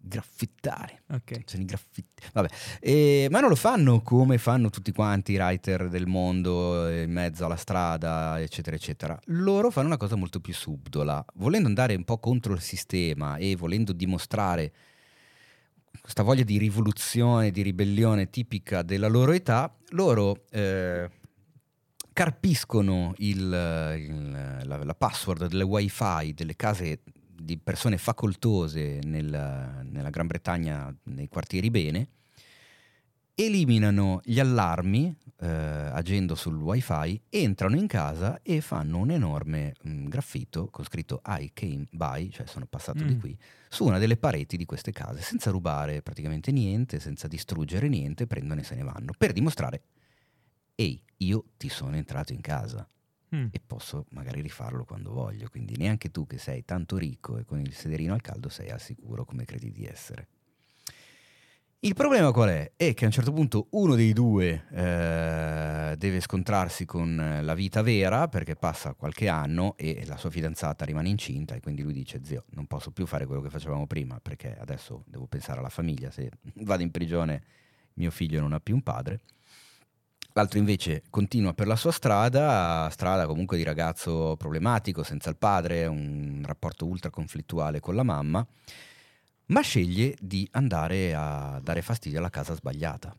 [0.00, 0.98] graffittari.
[1.10, 1.42] Ok.
[1.46, 2.22] Sono i graffitti.
[2.32, 2.48] Vabbè,
[2.80, 7.44] Eh, ma non lo fanno come fanno tutti quanti i writer del mondo in mezzo
[7.44, 9.18] alla strada, eccetera, eccetera.
[9.26, 11.24] Loro fanno una cosa molto più subdola.
[11.34, 14.72] Volendo andare un po' contro il sistema e volendo dimostrare
[16.00, 21.08] questa voglia di rivoluzione, di ribellione tipica della loro età, loro eh,
[22.14, 23.36] carpiscono il-
[23.98, 27.00] il- la, la password delle wifi delle case
[27.36, 32.08] di persone facoltose nel- nella Gran Bretagna, nei quartieri bene,
[33.34, 40.06] eliminano gli allarmi eh, agendo sul wifi, entrano in casa e fanno un enorme mm,
[40.06, 43.18] graffito con scritto I came by, cioè sono passato di Mm.
[43.18, 43.36] qui,
[43.68, 48.60] su una delle pareti di queste case, senza rubare praticamente niente, senza distruggere niente, prendono
[48.60, 49.82] e se ne vanno, per dimostrare,
[50.74, 52.88] ehi, io ti sono entrato in casa
[53.34, 53.46] Mm.
[53.50, 57.58] e posso magari rifarlo quando voglio, quindi neanche tu che sei tanto ricco e con
[57.58, 60.28] il sederino al caldo sei al sicuro come credi di essere.
[61.80, 62.72] Il problema qual è?
[62.76, 67.82] È che a un certo punto uno dei due eh, deve scontrarsi con la vita
[67.82, 72.20] vera perché passa qualche anno e la sua fidanzata rimane incinta e quindi lui dice
[72.22, 76.10] zio non posso più fare quello che facevamo prima perché adesso devo pensare alla famiglia,
[76.10, 76.30] se
[76.60, 77.42] vado in prigione
[77.94, 79.20] mio figlio non ha più un padre.
[80.36, 85.86] L'altro invece continua per la sua strada, strada comunque di ragazzo problematico, senza il padre,
[85.86, 88.44] un rapporto ultra conflittuale con la mamma,
[89.46, 93.16] ma sceglie di andare a dare fastidio alla casa sbagliata.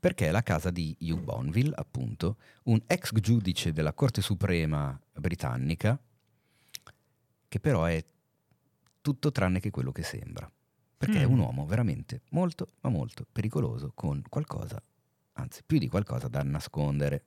[0.00, 5.96] Perché è la casa di Hugh Bonneville, appunto, un ex giudice della Corte Suprema britannica,
[7.46, 8.04] che però è
[9.00, 10.50] tutto tranne che quello che sembra.
[10.98, 11.32] Perché è Mm.
[11.32, 14.82] un uomo veramente molto, ma molto pericoloso, con qualcosa,
[15.36, 17.24] anzi più di qualcosa da nascondere.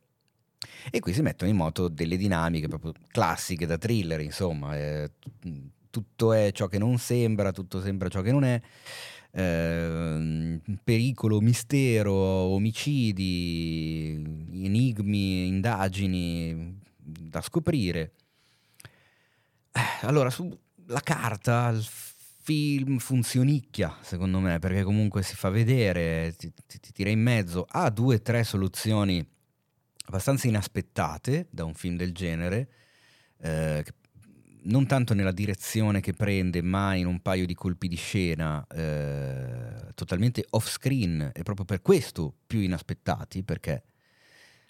[0.91, 5.11] E qui si mettono in moto delle dinamiche proprio classiche da thriller, insomma, eh,
[5.89, 8.61] tutto è ciò che non sembra, tutto sembra ciò che non è,
[9.31, 14.21] ehm, pericolo, mistero, omicidi,
[14.63, 18.11] enigmi, indagini, da scoprire.
[19.71, 21.73] Eh, allora, sulla carta
[22.49, 27.63] film funzionicchia, secondo me, perché comunque si fa vedere, ti, ti, ti tira in mezzo.
[27.69, 29.23] A due o tre soluzioni
[30.07, 32.69] abbastanza inaspettate da un film del genere,
[33.41, 33.85] eh,
[34.63, 39.93] non tanto nella direzione che prende, ma in un paio di colpi di scena eh,
[39.93, 43.83] totalmente off screen e proprio per questo più inaspettati, perché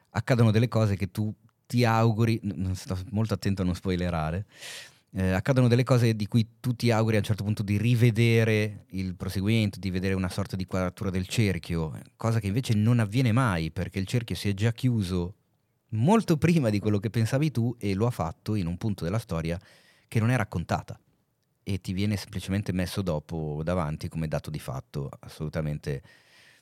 [0.09, 1.33] accadono delle cose che tu
[1.65, 2.41] ti auguri,
[2.73, 4.45] sto molto attento a non spoilerare,
[5.11, 8.85] eh, accadono delle cose di cui tu ti auguri a un certo punto di rivedere
[8.89, 13.31] il proseguimento, di vedere una sorta di quadratura del cerchio, cosa che invece non avviene
[13.31, 15.35] mai perché il cerchio si è già chiuso
[15.89, 19.19] molto prima di quello che pensavi tu e lo ha fatto in un punto della
[19.19, 19.59] storia
[20.07, 20.99] che non è raccontata
[21.63, 26.01] e ti viene semplicemente messo dopo davanti come dato di fatto, assolutamente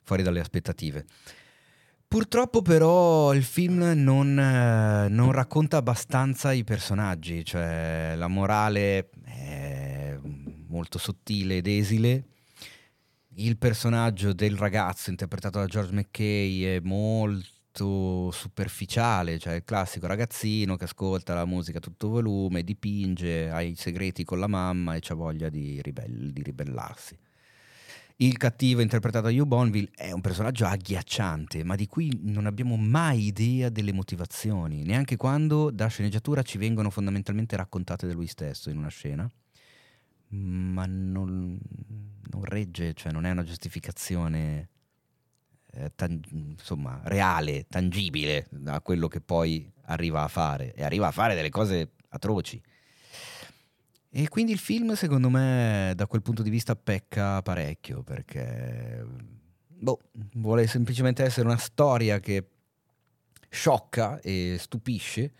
[0.01, 1.05] fuori dalle aspettative.
[2.09, 10.17] Purtroppo però il film non, eh, non, racconta abbastanza i personaggi, cioè la morale è
[10.67, 12.23] molto sottile ed esile.
[13.35, 20.77] Il personaggio del ragazzo interpretato da George McKay è molto superficiale, cioè il classico ragazzino
[20.77, 25.01] che ascolta la musica a tutto volume, dipinge, ha i segreti con la mamma e
[25.05, 27.17] ha voglia di, ribell- di ribellarsi.
[28.19, 32.75] Il cattivo interpretato da Hugh Bonville è un personaggio agghiacciante, ma di cui non abbiamo
[32.75, 38.71] mai idea delle motivazioni, neanche quando da sceneggiatura ci vengono fondamentalmente raccontate da lui stesso
[38.71, 39.29] in una scena.
[40.29, 41.59] Ma non,
[42.31, 44.69] non regge, cioè non è una giustificazione
[45.73, 50.73] eh, tan- insomma, reale, tangibile a quello che poi arriva a fare.
[50.73, 52.59] E arriva a fare delle cose atroci.
[54.19, 59.05] E quindi il film, secondo me, da quel punto di vista pecca parecchio perché
[59.67, 59.99] boh,
[60.37, 62.47] vuole semplicemente essere una storia che
[63.47, 65.33] sciocca e stupisce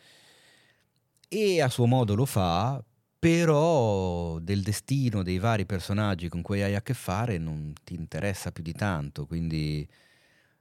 [1.28, 2.80] e a suo modo lo fa,
[3.18, 8.52] però del destino dei vari personaggi con cui hai a che fare non ti interessa
[8.52, 9.90] più di tanto, quindi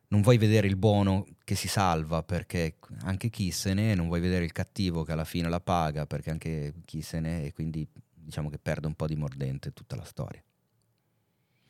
[0.09, 4.06] non vuoi vedere il buono che si salva perché anche chi se ne è, non
[4.06, 7.52] vuoi vedere il cattivo che alla fine la paga perché anche chi se ne è
[7.52, 7.86] quindi
[8.26, 10.42] diciamo che perde un po' di mordente tutta la storia.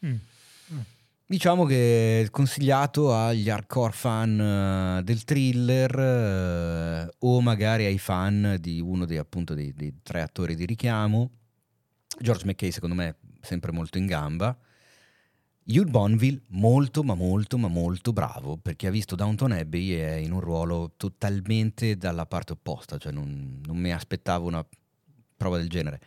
[0.04, 0.14] Mm.
[0.72, 0.80] Mm.
[1.26, 8.56] Diciamo che è consigliato agli hardcore fan uh, del thriller uh, o magari ai fan
[8.60, 11.30] di uno dei, appunto, dei, dei tre attori di richiamo.
[12.20, 14.56] George McKay secondo me è sempre molto in gamba.
[15.68, 20.14] Hugh Bonville molto ma molto ma molto bravo perché ha visto Downton Abbey e è
[20.14, 24.64] in un ruolo totalmente dalla parte opposta, cioè non, non mi aspettavo una
[25.36, 26.00] prova del genere.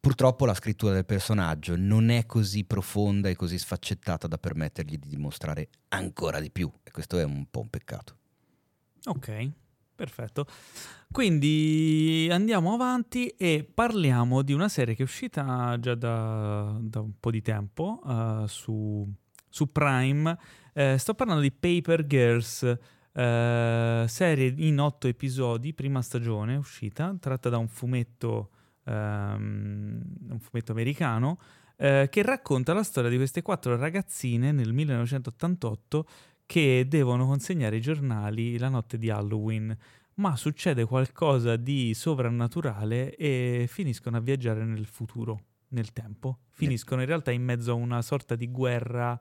[0.00, 5.08] Purtroppo la scrittura del personaggio non è così profonda e così sfaccettata da permettergli di
[5.08, 8.16] dimostrare ancora di più e questo è un po' un peccato.
[9.04, 9.50] Ok,
[9.94, 10.46] perfetto.
[11.12, 17.12] Quindi andiamo avanti e parliamo di una serie che è uscita già da, da un
[17.20, 19.06] po' di tempo uh, su,
[19.50, 20.38] su, Prime.
[20.72, 27.50] Uh, sto parlando di Paper Girls, uh, serie in otto episodi, prima stagione uscita, tratta
[27.50, 28.50] da un fumetto,
[28.90, 31.38] um, un fumetto americano,
[31.80, 36.06] che racconta la storia di queste quattro ragazzine nel 1988
[36.44, 39.74] che devono consegnare i giornali la notte di Halloween
[40.20, 46.40] ma succede qualcosa di sovrannaturale e finiscono a viaggiare nel futuro, nel tempo.
[46.50, 49.18] Finiscono in realtà in mezzo a una sorta di guerra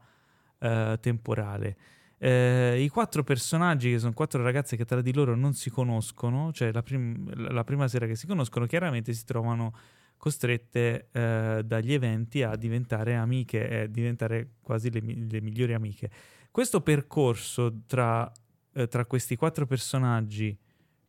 [0.60, 1.78] eh, temporale.
[2.22, 6.52] Eh, I quattro personaggi, che sono quattro ragazze che tra di loro non si conoscono,
[6.52, 9.74] cioè la, prim- la prima sera che si conoscono, chiaramente si trovano
[10.18, 16.10] costrette eh, dagli eventi a diventare amiche e diventare quasi le, le migliori amiche.
[16.52, 18.30] Questo percorso tra,
[18.74, 20.58] eh, tra questi quattro personaggi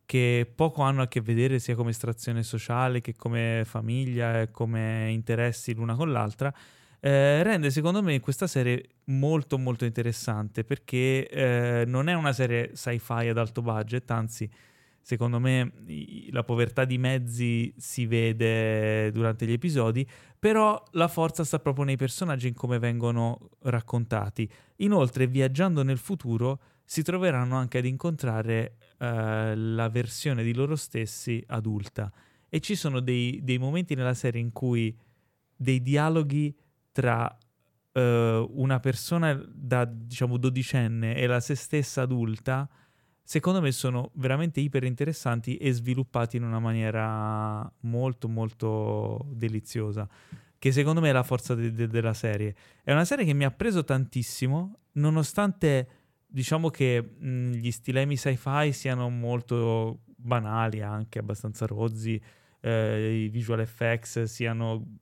[0.05, 5.09] che poco hanno a che vedere sia come estrazione sociale che come famiglia e come
[5.11, 6.53] interessi l'una con l'altra,
[7.03, 12.75] eh, rende secondo me questa serie molto molto interessante perché eh, non è una serie
[12.75, 14.49] sci-fi ad alto budget, anzi
[15.01, 15.73] secondo me
[16.29, 20.07] la povertà di mezzi si vede durante gli episodi,
[20.37, 24.49] però la forza sta proprio nei personaggi in come vengono raccontati.
[24.77, 29.05] Inoltre, viaggiando nel futuro, si troveranno anche ad incontrare uh,
[29.55, 32.11] la versione di loro stessi adulta.
[32.47, 34.95] E ci sono dei, dei, momenti nella serie in cui
[35.55, 36.55] dei dialoghi
[36.91, 37.37] tra
[37.93, 42.69] uh, una persona da diciamo dodicenne e la se stessa adulta,
[43.23, 50.07] secondo me sono veramente iper interessanti e sviluppati in una maniera molto molto deliziosa
[50.61, 52.53] che secondo me è la forza de- de- della serie.
[52.83, 55.87] È una serie che mi ha preso tantissimo, nonostante
[56.27, 62.21] diciamo che mh, gli stilemi sci-fi siano molto banali anche, abbastanza rozzi,
[62.59, 64.99] eh, i visual effects siano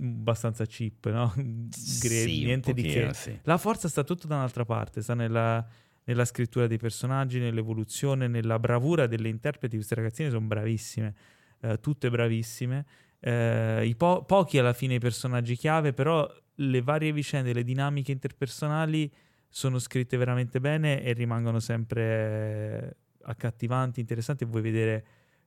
[0.00, 1.32] abbastanza cheap, no?
[1.36, 3.14] Gre- Sì, niente di pochino, che.
[3.14, 3.38] sì.
[3.42, 5.66] La forza sta tutto da un'altra parte, sta nella,
[6.04, 9.76] nella scrittura dei personaggi, nell'evoluzione, nella bravura delle interpreti.
[9.76, 11.14] Queste ragazzine sono bravissime,
[11.60, 12.86] eh, tutte bravissime.
[13.20, 18.12] Eh, i po- pochi alla fine i personaggi chiave, però le varie vicende, le dinamiche
[18.12, 19.10] interpersonali
[19.48, 25.04] sono scritte veramente bene e rimangono sempre accattivanti, interessanti e vuoi vedere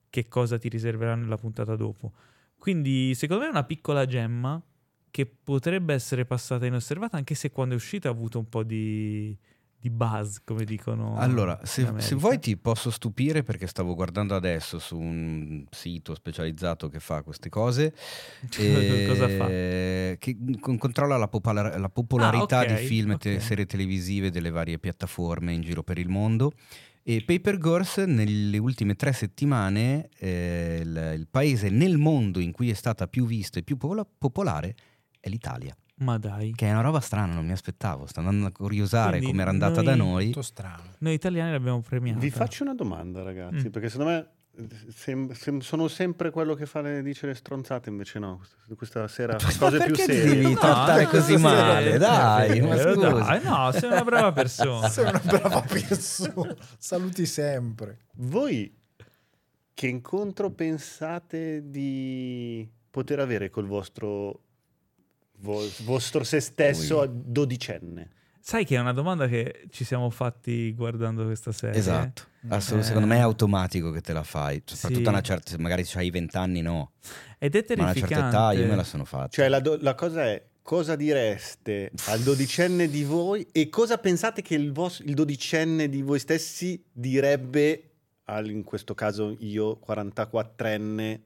[0.10, 2.12] che cosa ti riserveranno nella puntata dopo.
[2.64, 4.62] Quindi secondo me è una piccola gemma
[5.12, 9.38] che potrebbe essere passata inosservata anche se quando è uscita ha avuto un po' di,
[9.78, 11.18] di buzz, come dicono.
[11.18, 16.88] Allora, se, se vuoi ti posso stupire perché stavo guardando adesso su un sito specializzato
[16.88, 17.94] che fa queste cose.
[18.56, 19.48] Cosa fa?
[19.50, 23.42] eh, Che con- controlla la, popolar- la popolarità Ah, ok, di film e te- ok.
[23.42, 26.54] serie televisive delle varie piattaforme in giro per il mondo.
[27.06, 32.70] E Paper Girls nelle ultime tre settimane eh, il, il paese nel mondo in cui
[32.70, 34.76] è stata più vista e più popola- popolare
[35.20, 35.76] è l'Italia.
[35.96, 38.06] Ma dai, Che è una roba strana, non mi aspettavo.
[38.08, 40.24] Sto andando a curiosare come era andata noi- da noi.
[40.26, 40.84] Molto strano.
[41.00, 42.20] noi italiani l'abbiamo premiata.
[42.20, 43.72] Vi faccio una domanda, ragazzi, Mm.
[43.72, 44.28] perché secondo me
[44.94, 48.38] sem- sem- sono sempre quello che fa le, dice le stronzate, invece no.
[48.38, 50.24] Questa, questa sera Ma cose più serie.
[50.26, 51.92] devi No, trattare no, così sì, male?
[51.94, 53.10] sì, Dai, sì, ma scusa.
[53.24, 54.90] dai, no, sei una brava persona.
[54.90, 56.56] Sei una brava persona.
[56.78, 58.00] Saluti sempre.
[58.16, 58.76] Voi
[59.74, 64.40] che incontro pensate di poter avere col vostro,
[65.40, 67.04] vo- vostro se stesso Ui.
[67.06, 68.10] a dodicenne?
[68.40, 71.80] Sai che è una domanda che ci siamo fatti guardando questa serie.
[71.80, 72.24] Esatto.
[72.50, 72.88] Assolut- Eh.
[72.88, 74.62] Secondo me è automatico che te la fai.
[74.66, 75.08] Soprattutto Sì.
[75.08, 76.92] a una certa, se magari hai vent'anni, no.
[77.38, 78.36] Ed è Ma a una certa terrificante.
[78.36, 79.30] età io me la sono fatta.
[79.30, 84.42] Cioè la, do- la cosa è, cosa direste al dodicenne di voi e cosa pensate
[84.42, 87.90] che il, vos- il dodicenne di voi stessi direbbe,
[88.26, 91.20] al, in questo caso io 44enne?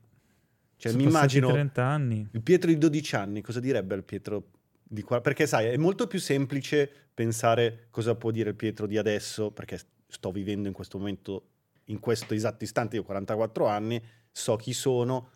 [0.79, 2.27] Cioè Sono mi immagino 30 anni.
[2.31, 4.49] il Pietro di 12 anni, cosa direbbe al Pietro
[4.83, 5.21] di qua?
[5.21, 9.79] Perché sai, è molto più semplice pensare cosa può dire il Pietro di adesso, perché
[10.07, 11.49] sto vivendo in questo momento,
[11.85, 14.01] in questo esatto istante, io ho 44 anni,
[14.31, 15.29] so chi sono,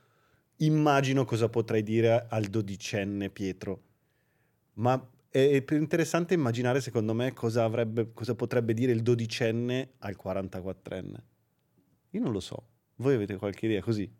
[0.57, 3.84] immagino cosa potrei dire al dodicenne Pietro.
[4.73, 10.18] Ma è più interessante immaginare, secondo me, cosa, avrebbe, cosa potrebbe dire il dodicenne al
[10.22, 11.15] 44enne.
[12.11, 12.68] Io non lo so.
[12.95, 14.11] Voi avete qualche idea così?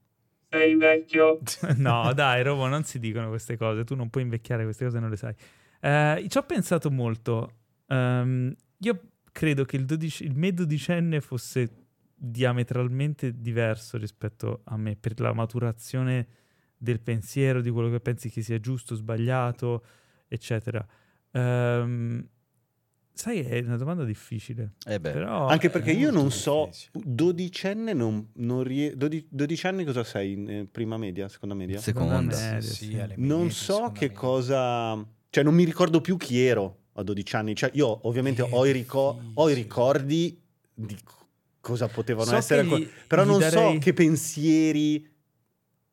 [0.50, 1.40] Sei vecchio.
[1.78, 3.84] no, dai, Robo, non si dicono queste cose.
[3.84, 5.36] Tu non puoi invecchiare queste cose, non le sai.
[5.82, 7.56] Eh, ci ho pensato molto.
[7.88, 11.70] Ehm, io credo che il, dodici- il me dodicenne fosse
[12.16, 16.28] diametralmente diverso rispetto a me per la maturazione
[16.78, 19.84] del pensiero, di quello che pensi che sia giusto, sbagliato,
[20.28, 20.86] eccetera.
[21.32, 22.28] Ehm,
[23.14, 24.74] sai, è una domanda difficile.
[24.86, 29.86] Eh beh, Però, Anche perché io non so, dodicenne non, non rie- dodi- 12 anni
[29.86, 30.32] cosa sei?
[30.34, 31.80] in, eh, prima media, seconda media?
[31.80, 32.32] seconda.
[32.32, 33.00] Seconda media, Sì, sì.
[33.00, 34.18] alle non medie, so che media.
[34.20, 35.08] cosa...
[35.30, 37.56] Cioè non mi ricordo più chi ero a 12 anni.
[37.56, 40.40] Cioè io ovviamente Che ho i, rico- ho i ricordi
[40.74, 40.98] di
[41.60, 45.10] cosa potevano So essere, gli- però gli non darei- so che pensieri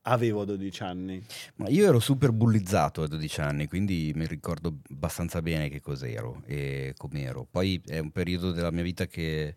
[0.02, 1.22] avevo a 12 anni.
[1.56, 6.42] Ma io ero super bullizzato a 12 anni, quindi mi ricordo abbastanza bene che cos'ero
[6.46, 7.46] e com'ero.
[7.50, 9.56] Poi è un periodo della mia vita che,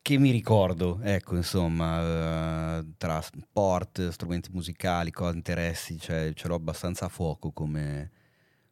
[0.00, 6.54] che mi ricordo, ecco, insomma, eh, tra sport, strumenti musicali, cose, interessi, cioè ce l'ho
[6.54, 8.10] abbastanza a fuoco come,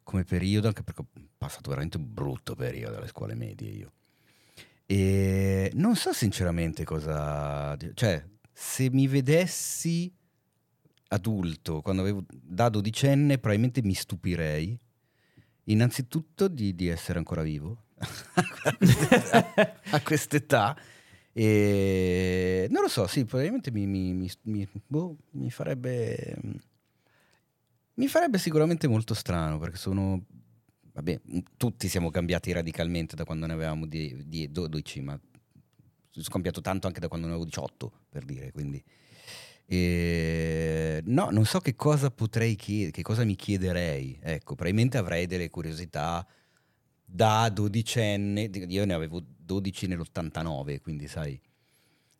[0.07, 1.07] come periodo, anche perché ho
[1.37, 3.91] passato veramente un brutto periodo alle scuole medie io.
[4.85, 7.75] E non so sinceramente cosa...
[7.93, 10.09] Cioè, se mi vedessi
[11.09, 14.79] adulto, quando avevo da dodicenne, probabilmente mi stupirei.
[15.65, 17.87] Innanzitutto di, di essere ancora vivo
[19.91, 20.73] a quest'età.
[21.33, 26.33] E non lo so, sì, probabilmente mi, mi- mi- boh, mi farebbe.
[27.97, 30.23] Mi farebbe sicuramente molto strano perché sono.
[30.93, 31.19] Vabbè,
[31.57, 35.19] tutti siamo cambiati radicalmente da quando ne avevamo die- die- 12, ma
[36.09, 38.83] sono cambiato tanto anche da quando ne avevo 18, per dire, quindi.
[39.65, 44.19] E, no, non so che cosa potrei chiedere, che cosa mi chiederei.
[44.21, 46.25] Ecco, probabilmente avrei delle curiosità
[47.03, 48.43] da dodicenne.
[48.67, 51.39] Io ne avevo 12 nell'89, quindi sai,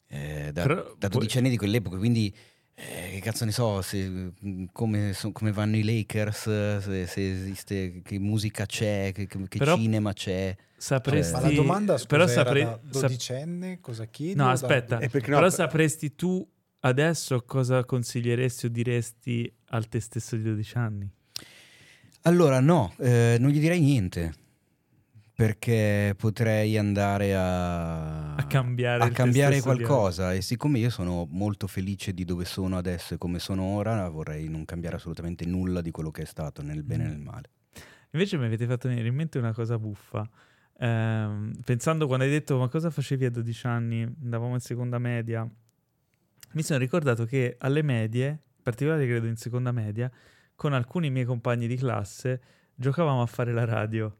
[0.07, 2.35] eh, da, Però da dodicenni di quell'epoca, quindi
[2.79, 7.31] eh, che cazzo ne so, se, mh, come, so- come vanno i Lakers, se, se
[7.31, 10.55] esiste, che musica c'è, che, che- Però- cinema c'è.
[10.77, 11.33] Sapresti...
[11.33, 14.35] Ma la domanda scusa, però era sapre- da sap- dodicenne, cosa chiedi?
[14.35, 16.47] No, o da- aspetta, Eh, no, però per- sapresti tu
[16.81, 21.09] adesso cosa consiglieresti o diresti al te stesso di 12 anni?
[22.23, 24.33] Allora, no, eh, non gli direi niente.
[25.38, 32.11] Perché potrei andare a, A cambiare a cambiare qualcosa e siccome io sono molto felice
[32.11, 36.09] di dove sono adesso e come sono ora, vorrei non cambiare assolutamente nulla di quello
[36.09, 37.09] che è stato, nel bene e Mm.
[37.11, 37.49] nel male.
[38.14, 40.27] Invece mi avete fatto venire in mente una cosa buffa.
[40.80, 44.01] Ehm, pensando quando hai detto ma cosa facevi a 12 anni?
[44.01, 45.47] Andavamo in seconda media.
[46.53, 50.09] Mi sono ricordato che alle medie, in particolare credo in seconda media,
[50.55, 52.41] con alcuni miei compagni di classe
[52.73, 54.18] giocavamo a fare la radio.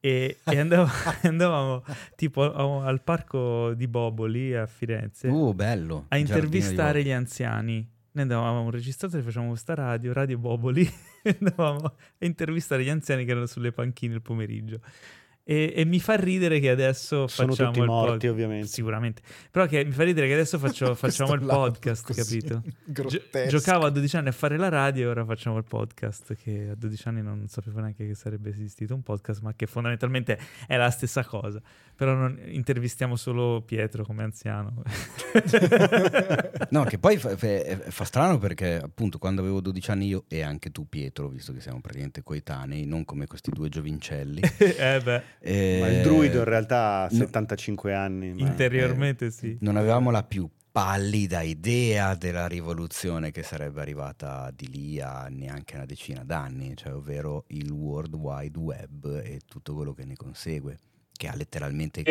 [0.00, 0.90] E, e andavo-
[1.22, 1.82] andavamo
[2.14, 6.04] tipo a- al parco di Boboli a Firenze Uh, bello.
[6.08, 7.86] a intervistare gli anziani.
[8.12, 10.88] Noi andavamo registrato e facevamo questa radio, Radio Boboli,
[11.22, 14.80] e andavamo a intervistare gli anziani che erano sulle panchine il pomeriggio.
[15.50, 18.32] E, e mi fa ridere che adesso Sono facciamo tutti il morti, podcast.
[18.32, 18.66] ovviamente.
[18.66, 19.22] Sicuramente.
[19.50, 22.62] Però che mi fa ridere che adesso faccio- facciamo il podcast, così capito?
[22.84, 23.48] Grottesco.
[23.48, 26.74] giocavo a 12 anni a fare la radio e ora facciamo il podcast, che a
[26.74, 30.90] 12 anni non sapevo neanche che sarebbe esistito un podcast, ma che fondamentalmente è la
[30.90, 31.62] stessa cosa.
[31.96, 34.82] Però non, intervistiamo solo Pietro come anziano.
[36.70, 40.42] No, che poi fa, fa- fa strano perché appunto quando avevo 12 anni io e
[40.42, 44.40] anche tu Pietro, visto che siamo praticamente coetanei, non come questi due giovincelli.
[44.58, 47.16] eh beh, eh, Ma il druido in realtà ha no.
[47.18, 48.32] 75 anni.
[48.34, 49.56] ma- interiormente sì.
[49.60, 55.74] non avevamo la più pallida idea della rivoluzione che sarebbe arrivata di lì a neanche
[55.76, 60.78] una decina d'anni, cioè ovvero il World Wide Web e tutto quello che ne consegue,
[61.12, 62.02] che ha letteralmente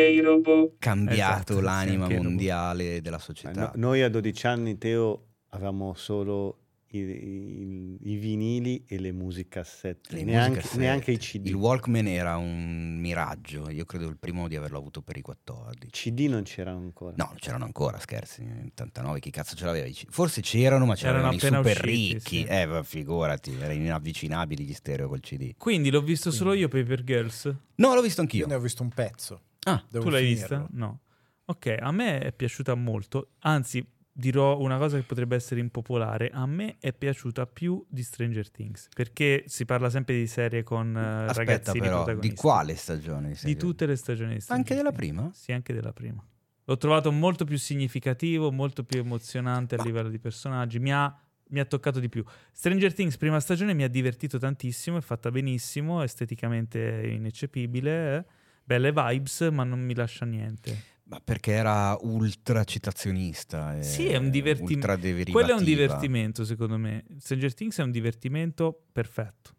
[0.78, 1.60] cambiato Esatto,
[2.08, 2.22] robot.
[2.22, 3.60] mondiale della Eh, società.
[3.60, 10.14] no- noi a 12 anni, Teo, avevamo solo i, i- i vinili e le musicassette,
[10.16, 10.80] Le neanche, musicassette.
[10.80, 11.46] neanche i CD.
[11.46, 15.88] Il Walkman era un miraggio, io credo il primo di averlo avuto per i 14.
[15.90, 17.14] CD non c'erano ancora.
[17.16, 19.86] No, non c'erano ancora, scherzi, nel 89 chi cazzo ce l'aveva?
[20.08, 22.36] Forse c'erano, ma c'erano Erano i super usciti, ricchi.
[22.38, 22.44] sì.
[22.44, 25.54] Eh, figurati, erano inavvicinabili gli stereo col CD.
[25.56, 27.54] Quindi l'ho visto solo io Paper Girls.
[27.76, 28.46] No, l'ho visto Io anch'io.
[28.46, 29.42] ne ho visto un pezzo.
[29.64, 30.56] Ah, Devo tu l'hai finirlo.
[30.58, 30.68] vista?
[30.72, 31.00] No.
[31.46, 33.30] Ok, a me è piaciuta molto.
[33.40, 33.86] Anzi,
[34.18, 36.30] dirò una cosa che potrebbe essere impopolare.
[36.32, 38.88] A me è piaciuta più di Stranger Things.
[38.92, 42.36] Perché si parla sempre di serie con aspetta ragazzini però, di protagonisti.
[42.36, 43.36] quale stagione?
[43.40, 45.30] Di tutte le stagioni di Anche della prima?
[45.32, 46.20] Sì, anche della prima.
[46.64, 50.80] L'ho trovato molto più significativo, molto più emozionante a Ma- livello di personaggi.
[50.80, 51.16] Mi ha,
[51.50, 52.24] mi ha toccato di più.
[52.50, 58.24] Stranger Things, prima stagione, mi ha divertito tantissimo, è fatta benissimo, esteticamente ineccepibile, eh.
[58.64, 60.87] belle vibes, ma non mi lascia niente.
[61.10, 63.76] Ma perché era ultra citazionista.
[63.78, 67.04] e Sì, è un divertim- ultra Quello è un divertimento, secondo me.
[67.18, 69.54] Stranger Things è un divertimento perfetto.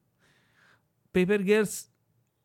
[1.10, 1.90] Paper Girls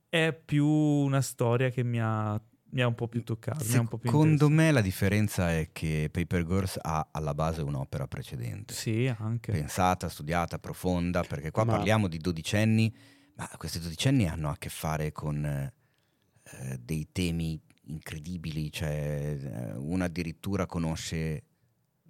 [0.09, 2.41] è più una storia che mi ha,
[2.71, 3.63] mi ha un po' più toccato.
[3.69, 4.55] mi ha un po' più Secondo interessato.
[4.63, 8.73] me la differenza è che Paper Girls ha alla base un'opera precedente.
[8.73, 9.53] Sì, anche.
[9.53, 12.91] pensata, studiata, profonda, perché qua Ma- parliamo di dodicenni,
[13.37, 20.07] ma questi dodicenni hanno a che fare con eh, dei temi incredibili, cioè eh, una
[20.07, 21.43] addirittura conosce,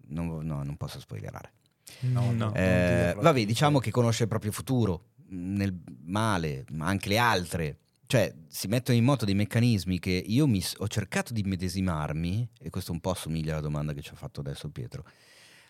[0.08, 1.52] non, no, non posso spoilerare.
[2.00, 2.54] No, No, no.
[2.54, 5.74] Eh, vabbè, diciamo che conosce il proprio futuro, nel
[6.04, 7.78] male, ma anche le altre.
[8.06, 12.70] Cioè, si mettono in moto dei meccanismi che io mi ho cercato di medesimarmi, e
[12.70, 15.04] questo un po' assomiglia alla domanda che ci ha fatto adesso Pietro.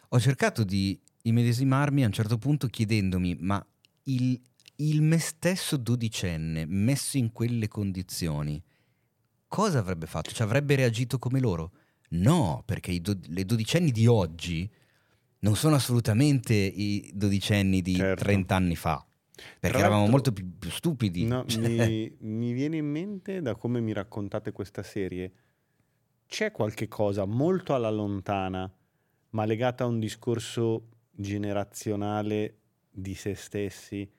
[0.09, 3.65] Ho cercato di immedesimarmi a un certo punto chiedendomi, ma
[4.05, 4.41] il,
[4.77, 8.63] il me stesso dodicenne messo in quelle condizioni,
[9.55, 10.31] cosa avrebbe fatto?
[10.33, 11.71] Cioè, avrebbe reagito come loro?
[12.11, 14.69] No, perché do- le dodicenni di oggi
[15.41, 18.25] non sono assolutamente i dodicenni di Certo.
[18.25, 19.07] 30 anni fa.
[19.61, 21.25] Perché eravamo molto più, più stupidi.
[21.27, 25.33] No, Cioè, mi, mi viene in mente da come mi raccontate questa serie,
[26.27, 28.69] c'è qualche cosa molto alla lontana,
[29.31, 32.59] ma legata a un discorso generazionale
[32.91, 34.11] di se stessi,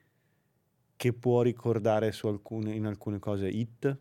[0.96, 3.98] che può ricordare su alcune, in alcune cose It?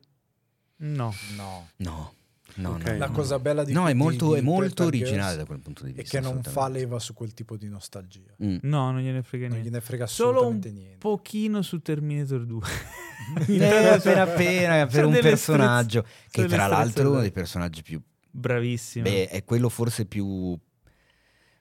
[0.77, 1.13] No.
[1.37, 1.69] No.
[1.77, 2.13] No,
[2.55, 2.83] no, Ok.
[2.89, 3.11] no, La no.
[3.13, 6.17] cosa bella di No, è molto, di è molto originale da quel punto di vista.
[6.19, 8.33] che non fa leva su quel tipo di nostalgia.
[8.43, 8.57] Mm.
[8.63, 9.69] No, non gliene frega Non niente.
[9.69, 10.95] gliene frega Solo un niente.
[10.97, 12.61] pochino su Terminator 2.
[13.47, 17.99] Eh, appena appena per un personaggio strezz- che tra l'altro è uno dei personaggi più
[18.29, 19.03] Bravissimo.
[19.03, 20.55] beh, è quello forse più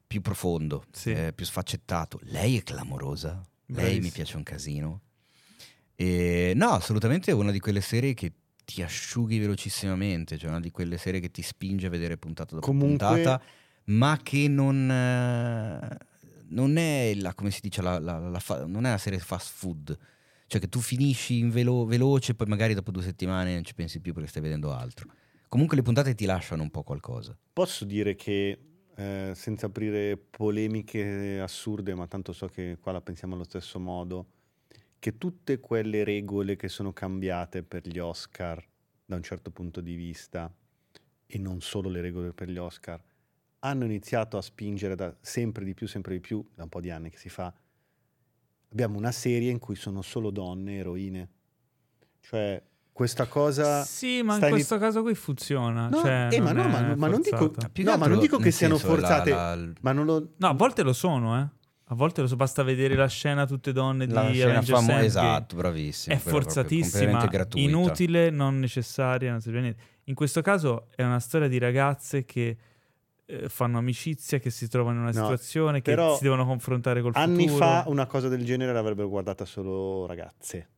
[0.07, 1.13] più profondo, Sì.
[1.13, 2.19] eh, più sfaccettato.
[2.25, 3.31] Lei è clamorosa.
[3.67, 4.11] Lei mi Bravissimo.
[4.13, 5.01] piace un casino.
[5.95, 8.33] E, no, assolutamente è una di quelle serie che
[8.65, 12.67] ti asciughi velocissimamente, cioè una di quelle serie che ti spinge a vedere puntata dopo
[12.67, 13.43] Comunque- puntata,
[13.87, 15.97] ma che non, eh,
[16.49, 19.53] non è la, come si dice, la, la- la fa- non è una serie fast
[19.55, 19.99] food.
[20.47, 24.01] Cioè che tu finisci in velo- veloce, poi magari dopo due settimane non ci pensi
[24.01, 25.11] più perché stai vedendo altro.
[25.49, 27.37] Comunque le puntate ti lasciano un po' qualcosa.
[27.53, 28.59] Posso dire che,
[28.97, 34.27] eh, senza aprire polemiche assurde, ma tanto so che qua la pensiamo allo stesso modo,
[35.05, 38.67] che tutte quelle regole che sono cambiate per gli Oscar
[39.05, 40.51] da un certo punto di vista,
[41.27, 42.99] e non solo le regole per gli Oscar,
[43.59, 46.89] hanno iniziato a spingere da sempre di più, sempre di più, da un po' di
[46.89, 47.53] anni che si fa.
[48.73, 51.29] Abbiamo una serie in cui sono solo donne eroine.
[52.21, 53.85] Cioè, questa cosa...
[53.85, 55.89] Sì, ma in questo caso qui funziona.
[55.91, 57.53] No, cioè, eh, ma non no, ma- ma non dico-
[57.83, 60.33] No, ma non dico che siano la- forzate, la- Ma non lo...
[60.39, 61.49] No, a volte lo sono, eh.
[61.89, 64.81] A volte lo so, basta vedere la scena tutte donne la di scena Avengers famo-
[64.89, 65.07] Endgame.
[65.07, 66.15] esatto, bravissimo.
[66.15, 69.83] È forzatissima, inutile, non necessaria, non serve a niente.
[70.05, 72.57] In questo caso è una storia di ragazze che
[73.27, 77.13] eh, fanno amicizia, che si trovano in una No, situazione, che si devono confrontare col
[77.15, 77.65] Anni futuro.
[77.67, 80.69] fa una cosa del genere l'avrebbero guardata solo ragazze.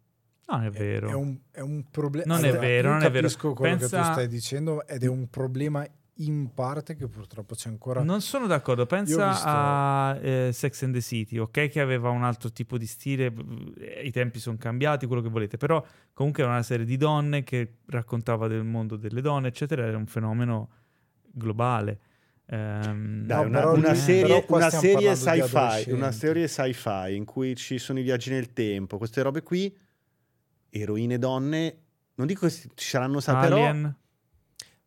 [0.49, 1.09] Non è vero.
[1.09, 2.35] È un, è un problema.
[2.37, 3.23] Non è vero, non è vero.
[3.29, 5.85] capisco quello che Pensa- tu stai dicendo ed è un problema
[6.19, 8.03] in parte che purtroppo c'è ancora.
[8.03, 11.69] Non sono d'accordo, pensa visto- a eh, Sex and the City, ok?
[11.69, 13.33] Che aveva un altro tipo di stile,
[13.79, 17.43] eh, i tempi sono cambiati, quello che volete, però comunque era una serie di donne
[17.43, 20.71] che raccontava del mondo delle donne, eccetera, era un fenomeno
[21.23, 22.01] globale.
[22.47, 27.57] Ehm, Dai, una, però una serie, però una serie sci-fi, una serie sci-fi in cui
[27.57, 29.77] ci sono i viaggi nel tempo, queste robe qui,
[30.71, 31.79] eroine donne,
[32.15, 33.97] non dico che ci saranno però Alien,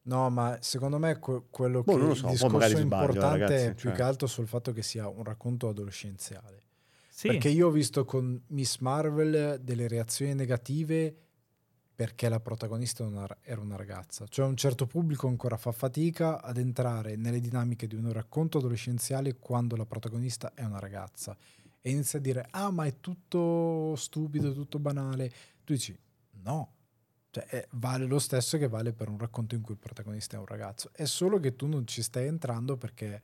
[0.10, 3.38] No, ma secondo me que- quello Boh, che il so, poi discorso magari sbaglio, importante
[3.38, 3.94] ragazzi, è più cioè.
[3.94, 6.64] che altro sul fatto che sia un racconto adolescenziale.
[7.08, 7.28] sì.
[7.28, 11.16] Perché io ho visto con Miss Marvel delle reazioni negative
[11.94, 14.26] perché la protagonista era una, era una ragazza.
[14.26, 19.38] Cioè un certo pubblico ancora fa fatica ad entrare nelle dinamiche di un racconto adolescenziale
[19.38, 21.38] quando la protagonista è una ragazza.
[21.82, 25.30] E inizia a dire, ah ma è tutto stupido, tutto banale.
[25.64, 25.96] Tu dici,
[26.44, 26.78] no.
[27.32, 30.40] Cioè, eh, vale lo stesso che vale per un racconto in cui il protagonista è
[30.40, 30.90] un ragazzo.
[30.94, 33.24] È solo che tu non ci stai entrando perché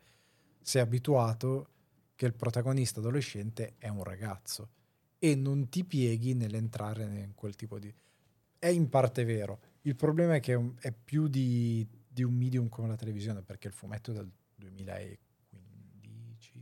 [0.61, 1.69] sei abituato
[2.15, 4.69] che il protagonista adolescente è un ragazzo
[5.17, 7.93] e non ti pieghi nell'entrare in quel tipo di...
[8.57, 9.59] È in parte vero.
[9.81, 13.67] Il problema è che è, è più di, di un medium come la televisione perché
[13.67, 15.24] il fumetto è del 2015.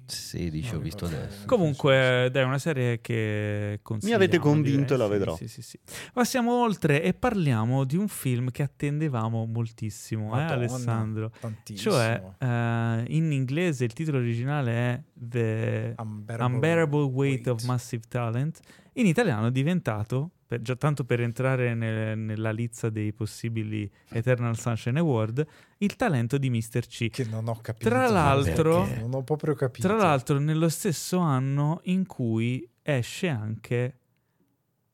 [0.05, 1.45] 16 ho Non visto adesso.
[1.45, 4.21] Comunque, dai, è una serie che consigliamo.
[4.21, 4.95] avete convinto direi.
[4.95, 5.35] e la vedrò.
[5.35, 5.79] Sì, sì, sì.
[6.13, 11.31] Passiamo oltre e parliamo di un film che attendevamo moltissimo, eh, Madonna, Alessandro.
[11.39, 11.93] Tantissimo.
[11.93, 18.59] Cioè, eh, in inglese il titolo originale è The Unbearable, Unbearable Weight of Massive Talent.
[18.93, 24.57] In italiano è diventato, per- già tanto per entrare nel- nella lizza dei possibili Eternal
[24.57, 25.45] Sunshine Award,
[25.79, 26.85] il talento di Mr.
[26.87, 27.09] C.
[27.09, 27.89] Che non ho capito.
[27.89, 28.85] Tra l'altro-.
[28.99, 29.87] Non ho proprio capito.
[29.87, 33.97] Tra l'altro, nello stesso anno in cui esce anche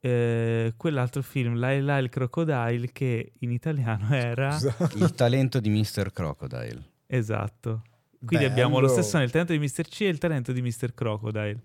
[0.02, 4.90] eh, quell'altro film, Laila il Crocodile, che in italiano era Scusa.
[5.03, 6.11] Il talento di Mr.
[6.14, 6.84] Crocodile.
[7.07, 7.84] esatto.
[8.23, 9.02] Quindi abbiamo lo Bello.
[9.02, 9.88] stesso nel talento di Mr.
[9.88, 10.94] C e il talento di Mr.
[10.94, 11.61] Crocodile.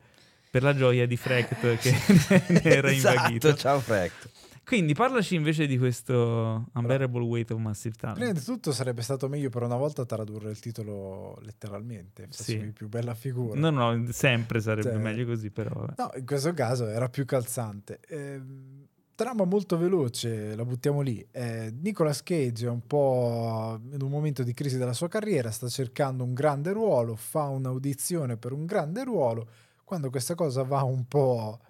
[0.55, 1.91] Per la gioia di Frecht che
[2.49, 3.49] ne era invaghito.
[3.49, 4.31] Esatto, ciao Frecht.
[4.65, 8.39] Quindi parlaci invece di questo Unbearable Weight of Massive Prima Talent.
[8.39, 12.71] di tutto sarebbe stato meglio per una volta tradurre il titolo letteralmente, Sì.
[12.73, 13.59] più bella figura.
[13.59, 15.71] No, no, sempre sarebbe Cioè- meglio così, però.
[15.75, 15.95] vabbè.
[15.97, 17.99] No, in questo caso era più calzante.
[18.09, 18.87] Ehm,
[19.17, 21.27] trama molto veloce, la buttiamo lì.
[21.33, 25.67] Eh, Nicolas Cage è un po' in un momento di crisi della sua carriera, sta
[25.69, 29.49] cercando un grande ruolo, fa un'audizione per un grande ruolo.
[29.85, 31.61] Quando questa cosa va un po'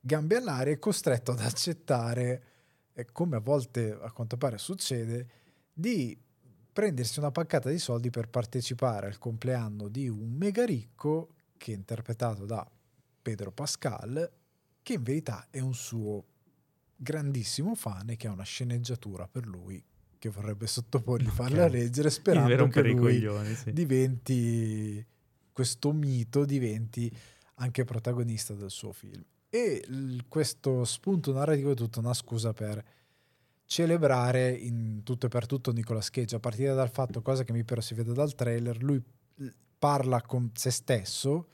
[0.00, 2.42] gambe all'aria, è costretto ad accettare,
[2.92, 5.28] eh, come a volte a quanto pare succede,
[5.72, 6.16] di
[6.72, 11.74] prendersi una paccata di soldi per partecipare al compleanno di un mega ricco che è
[11.74, 12.68] interpretato da
[13.20, 14.30] Pedro Pascal,
[14.82, 16.24] che in verità è un suo
[16.94, 19.84] grandissimo fan e che ha una sceneggiatura per lui
[20.18, 23.72] che vorrebbe sottoporgli, farla leggere sperando per che lui coglioni, sì.
[23.72, 25.06] diventi
[25.52, 27.12] questo mito diventi
[27.58, 29.22] anche protagonista del suo film.
[29.50, 32.84] E l- questo spunto narrativo è tutta una scusa per
[33.64, 36.36] celebrare in tutto e per tutto Nicolas Cage.
[36.36, 39.02] A partire dal fatto cosa che mi però si vede dal trailer lui
[39.78, 41.48] parla con se stesso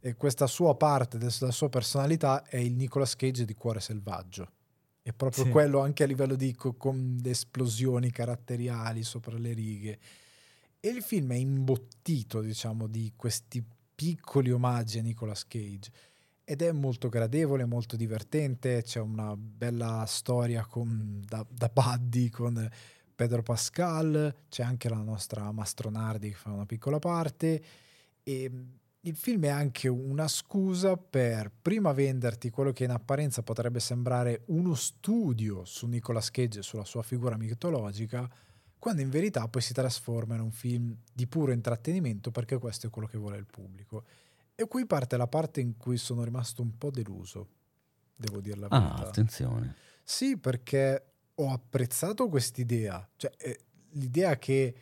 [0.00, 4.50] e questa sua parte del- della sua personalità è il Nicolas Cage di Cuore Selvaggio.
[5.02, 5.50] È proprio Sì.
[5.50, 9.98] quello anche a livello di co- con le esplosioni caratteriali sopra le righe.
[10.80, 13.62] E il film è imbottito, diciamo, di questi
[13.98, 15.90] piccoli omaggi a Nicolas Cage.
[16.44, 22.70] Ed è molto gradevole, molto divertente, c'è una bella storia con, da, da buddy con
[23.12, 27.60] Pedro Pascal, c'è anche la nostra Mastronardi che fa una piccola parte
[28.22, 28.50] e
[29.00, 34.42] il film è anche una scusa per prima venderti quello che in apparenza potrebbe sembrare
[34.46, 38.30] uno studio su Nicolas Cage e sulla sua figura mitologica,
[38.78, 42.90] quando in verità poi si trasforma in un film di puro intrattenimento perché questo è
[42.90, 44.04] quello che vuole il pubblico.
[44.54, 47.48] E qui parte la parte in cui sono rimasto un po' deluso,
[48.16, 49.06] devo dire la Ah, verità.
[49.08, 49.74] attenzione.
[50.02, 53.60] Sì, perché ho apprezzato quest'idea, cioè eh,
[53.90, 54.74] l'idea che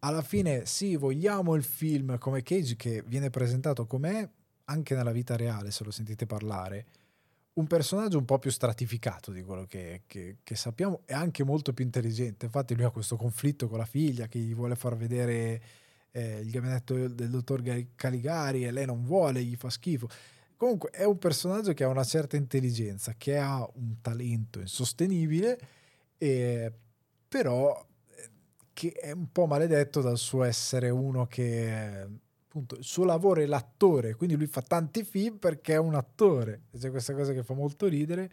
[0.00, 4.28] alla fine sì, vogliamo il film come Cage che viene presentato com'è
[4.64, 6.86] anche nella vita reale, se lo sentite parlare,
[7.54, 11.72] un personaggio un po' più stratificato di quello che, che- che sappiamo e anche molto
[11.72, 12.46] più intelligente.
[12.46, 15.62] Infatti lui ha questo conflitto con la figlia che gli vuole far vedere
[16.10, 17.62] eh, il gabinetto del dottor
[17.94, 20.08] Caligari e lei non vuole, gli fa schifo.
[20.56, 25.58] Comunque è un personaggio che ha una certa intelligenza, che ha un talento insostenibile,
[26.16, 26.72] e,
[27.28, 27.84] però
[28.16, 28.30] eh,
[28.72, 32.08] che è un po' maledetto dal suo essere uno che eh,
[32.54, 36.62] appunto il suo lavoro è l'attore, quindi lui fa tanti film perché è un attore.
[36.76, 38.30] C'è questa cosa che fa molto ridere,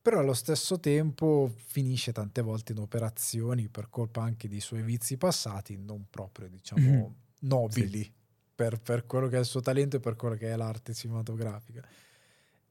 [0.00, 5.16] però allo stesso tempo finisce tante volte in operazioni per colpa anche dei suoi vizi
[5.16, 7.14] passati, non proprio diciamo Mhm.
[7.40, 8.12] nobili
[8.54, 11.84] per, per quello che è il suo talento e per quello che è l'arte cinematografica.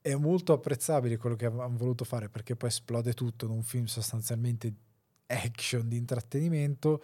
[0.01, 3.85] È molto apprezzabile quello che hanno voluto fare perché poi esplode tutto in un film
[3.85, 4.73] sostanzialmente
[5.27, 7.03] action di intrattenimento,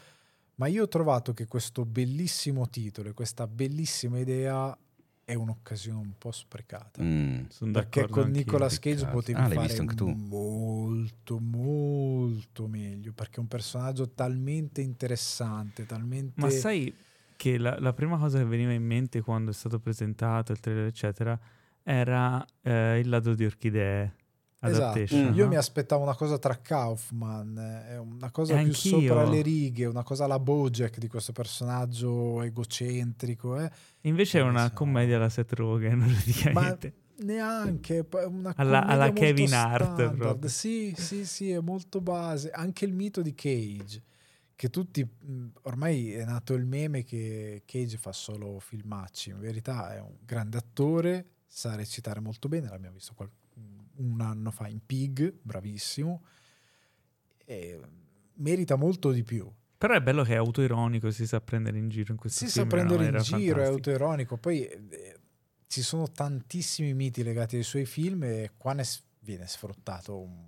[0.57, 4.77] ma io ho trovato che questo bellissimo titolo e questa bellissima idea
[5.23, 7.03] è un'occasione un po' sprecata.
[7.03, 7.47] Mm.
[7.49, 8.31] Sono Perché d'accordo con.
[8.31, 9.13] Nicolas Cage Peccato.
[9.13, 10.07] potevi Ah, fare visto anche tu?
[10.07, 13.11] molto, molto meglio.
[13.13, 16.39] Perché è un personaggio talmente interessante, talmente.
[16.39, 16.95] Ma sai
[17.35, 20.85] che la, la prima cosa che veniva in mente quando è stato presentato il trailer,
[20.85, 21.37] eccetera,
[21.83, 24.15] era eh, il lato di Orchidee
[24.59, 24.83] Esatto.
[24.85, 25.35] Adaptation.
[25.35, 25.49] Io no?
[25.49, 28.99] mi aspettavo una cosa tra Kaufman, è una cosa E più anch'io.
[28.99, 33.59] sopra le righe, una cosa alla Bojack di questo personaggio egocentrico.
[33.59, 33.69] Eh.
[34.01, 36.93] Invece è una commedia alla Seth Rogen, praticamente.
[37.19, 40.45] Neanche poi una Alla- alla Kevin Hart, standard.
[40.45, 42.49] Sì, sì, sì, è molto base.
[42.51, 44.03] Anche il mito di Cage,
[44.55, 45.07] che tutti
[45.63, 49.29] ormai è nato il meme che Cage fa solo filmacci.
[49.31, 52.69] In verità è un grande attore, sa recitare molto bene.
[52.69, 53.29] L'abbiamo visto qual-
[53.97, 56.23] un anno fa in Pig, bravissimo.
[58.39, 59.49] Merita molto di più.
[59.77, 62.61] Però è bello che è autoironico, si sa prendere in giro in questo Si sa
[62.65, 62.71] film.
[62.71, 64.37] in una prendere in giro, è autoironico.
[64.37, 65.19] Poi eh,
[65.67, 70.17] ci sono tantissimi miti legati ai suoi film e qua ne s- viene sfruttato.
[70.19, 70.45] un-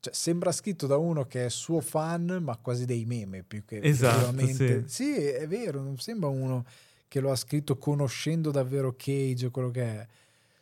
[0.00, 3.80] Cioè, sembra scritto da uno che è suo fan, ma quasi dei meme più che
[3.82, 6.64] Esatto, effettivamente- Sì, è vero, non sembra uno
[7.08, 10.06] che lo ha scritto conoscendo davvero Cage o quello che è.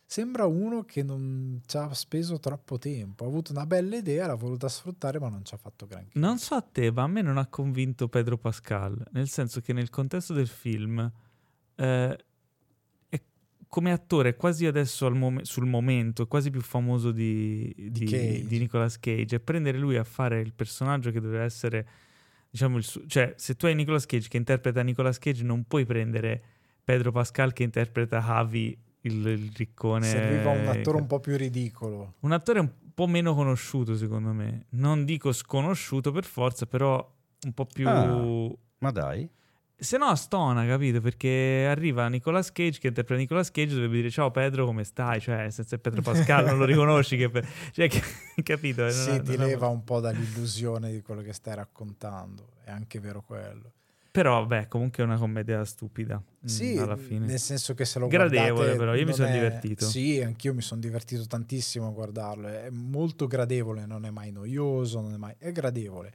[0.09, 3.25] Sembra uno che non ci ha speso troppo tempo.
[3.25, 6.17] Ha avuto una bella idea, l'ha voluta sfruttare, ma non ci ha fatto granché.
[6.17, 9.73] Non so a te, ma a me non ha convinto Pedro Pascal, nel senso che
[9.73, 11.13] nel contesto del film
[11.75, 12.19] eh,
[13.09, 13.23] è
[13.67, 18.47] come attore è quasi adesso mom- sul momento, è quasi più famoso di, di, Cage.
[18.47, 21.89] di Nicolas Cage e prendere lui a fare il personaggio che doveva essere,
[22.49, 23.05] diciamo, suo...
[23.09, 26.43] Cioè, se tu hai Nicolas Cage che interpreta Nicolas Cage non puoi prendere
[26.85, 30.07] Pedro Pascal che interpreta Javi, il, il riccone.
[30.07, 32.15] Serviva un attore un po' più ridicolo.
[32.21, 34.67] Un attore un po' meno conosciuto, secondo me.
[34.71, 37.15] Non dico sconosciuto per forza, però
[37.45, 37.89] un po' più.
[37.89, 38.51] Ah.
[38.79, 39.29] Ma dai.
[39.79, 41.03] Se no, stona, capito?
[41.03, 45.21] Perché arriva Nicolas Cage che interpreta Nicolas Cage, dovrebbe dire ciao Pedro, come stai?
[45.21, 47.19] Cioè, senza Pedro Pascal non lo riconosci.
[47.19, 47.31] Che
[47.73, 48.03] cioè, che-
[48.43, 48.83] capito?
[48.83, 52.53] Non sì, ti non leva un po' dall'illusione di quello che stai raccontando.
[52.65, 53.73] È anche vero quello.
[54.17, 56.17] Però, beh, comunque è una commedia stupida.
[56.19, 57.27] mm, Sì, alla fine.
[57.27, 59.85] nel senso che se lo Gradevole, guardate, però, io mi sono è- divertito.
[59.85, 62.49] Sì, anch'io mi sono divertito tantissimo a guardarlo.
[62.49, 65.35] È molto gradevole, non è mai noioso, non è mai...
[65.37, 66.15] è gradevole.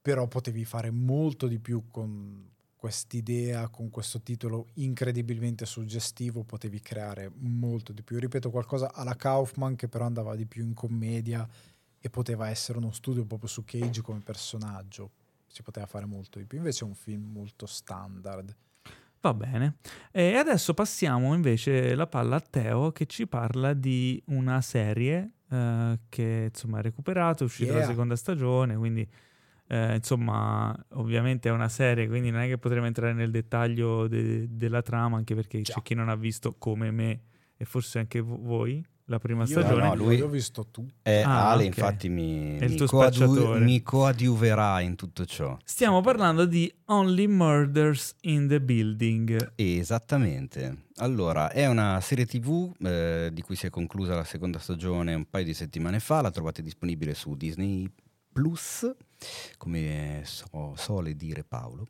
[0.00, 7.30] Però potevi fare molto di più con quest'idea, con questo titolo incredibilmente suggestivo, potevi creare
[7.40, 8.18] molto di più.
[8.18, 11.46] Ripeto, qualcosa alla Kaufman che però andava di più in commedia
[12.00, 15.10] e poteva essere uno studio proprio su Cage come personaggio.
[15.52, 16.58] Si poteva fare molto di più.
[16.58, 18.54] Invece è un film molto standard.
[19.20, 19.78] Va bene.
[20.12, 25.98] E adesso passiamo invece la palla a Teo che ci parla di una serie eh,
[26.08, 27.88] che insomma è recuperata, è uscita la Yeah.
[27.88, 29.06] seconda stagione, quindi
[29.66, 34.46] eh, insomma ovviamente è una serie, quindi non è che potremo entrare nel dettaglio de-
[34.48, 35.74] della trama, anche perché Già.
[35.74, 37.20] c'è chi non ha visto come me
[37.56, 39.82] e forse anche vo- voi la prima Io, stagione.
[39.88, 40.86] no, lui- io ho visto tu.
[41.02, 41.66] Eh, Ah, Ale, ok.
[41.66, 43.58] infatti, mi, mi spacciatore.
[43.58, 45.56] mi coadiuverà in tutto ciò.
[45.64, 49.52] Stiamo parlando di Only Murders in the Building.
[49.56, 50.84] Esattamente.
[50.98, 55.28] Allora, è una serie TV eh, di cui si è conclusa la seconda stagione un
[55.28, 56.20] paio di settimane fa.
[56.20, 57.90] La trovate disponibile su Disney
[58.32, 58.88] Plus,
[59.58, 61.88] come so, sole dire Paolo.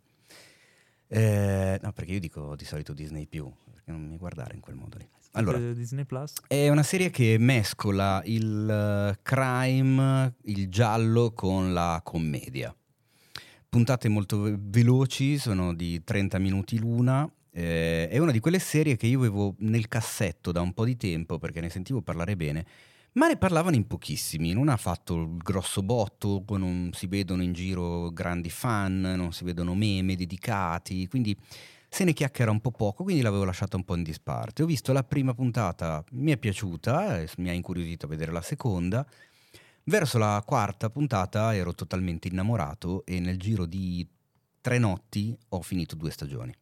[1.06, 4.76] Eh, no, perché io dico di solito Disney più, perché non mi guardare in quel
[4.76, 5.06] modo lì.
[5.32, 6.34] Allora, Disney Plus.
[6.48, 12.74] è una serie che mescola il eh, crime, il giallo con la commedia.
[13.68, 17.30] Puntate molto ve- veloci, sono di 30 minuti l'una.
[17.52, 20.96] eh, è una di quelle serie che io avevo nel cassetto da un po' di
[20.96, 22.66] tempo perché ne sentivo parlare bene,
[23.12, 27.52] Ma ne parlavano in pochissimi, non ha fatto il grosso botto, non si vedono in
[27.52, 31.36] giro grandi fan, non si vedono meme dedicati, quindi
[31.92, 34.62] se ne chiacchiera un po' poco, quindi l'avevo lasciata un po' in disparte.
[34.62, 38.42] Ho visto la prima puntata, mi è piaciuta, eh, mi ha incuriosito a vedere la
[38.42, 39.04] seconda.
[39.82, 44.08] Verso la quarta puntata ero totalmente innamorato e nel giro di
[44.60, 46.54] tre notti ho finito due stagioni.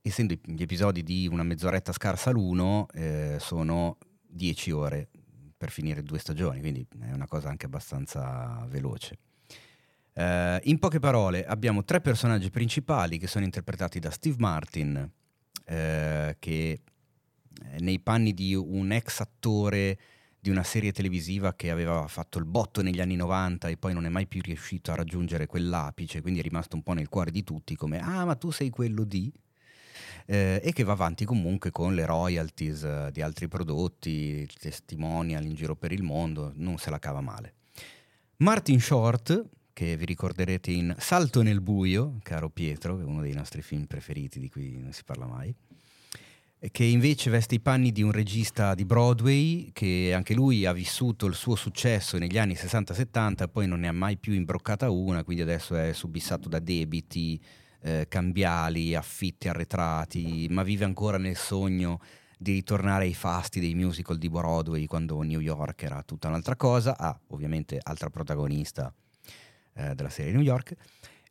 [0.00, 5.08] Essendo gli episodi di una mezz'oretta scarsa l'uno, eh, sono dieci ore
[5.56, 9.18] per finire due stagioni, quindi è una cosa anche abbastanza veloce.
[10.14, 15.10] Eh, in poche parole, abbiamo tre personaggi principali che sono interpretati da Steve Martin,
[15.66, 16.80] eh, che
[17.80, 19.98] nei panni di un ex attore
[20.38, 24.04] di una serie televisiva che aveva fatto il botto negli anni 90 e poi non
[24.04, 27.42] è mai più riuscito a raggiungere quell'apice, quindi è rimasto un po' nel cuore di
[27.42, 29.32] tutti come ah ma tu sei quello di
[30.26, 35.54] eh, e che va avanti comunque con le royalties eh, di altri prodotti, testimonial in
[35.54, 37.54] giro per il mondo, non se la cava male.
[38.38, 43.34] Martin Short, che vi ricorderete in Salto nel buio, caro Pietro, che è uno dei
[43.34, 45.54] nostri film preferiti di cui non si parla mai,
[46.70, 51.26] che invece veste i panni di un regista di Broadway che anche lui ha vissuto
[51.26, 55.42] il suo successo negli anni 60-70 poi non ne ha mai più imbroccata una, quindi
[55.42, 57.38] adesso è subissato da debiti,
[57.82, 62.00] eh, cambiali, affitti arretrati, ma vive ancora nel sogno
[62.38, 66.96] di ritornare ai fasti dei musical di Broadway quando New York era tutta un'altra cosa.
[66.96, 68.94] Ha ah, ovviamente altra protagonista
[69.74, 70.74] eh, della serie New York.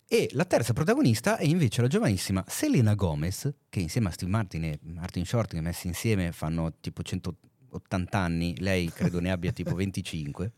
[0.07, 4.65] E la terza protagonista è invece la giovanissima Selena Gomez, che insieme a Steve Martin
[4.65, 9.73] e Martin Short, che messi insieme fanno tipo 180 anni, lei credo ne abbia tipo
[9.75, 10.51] 25,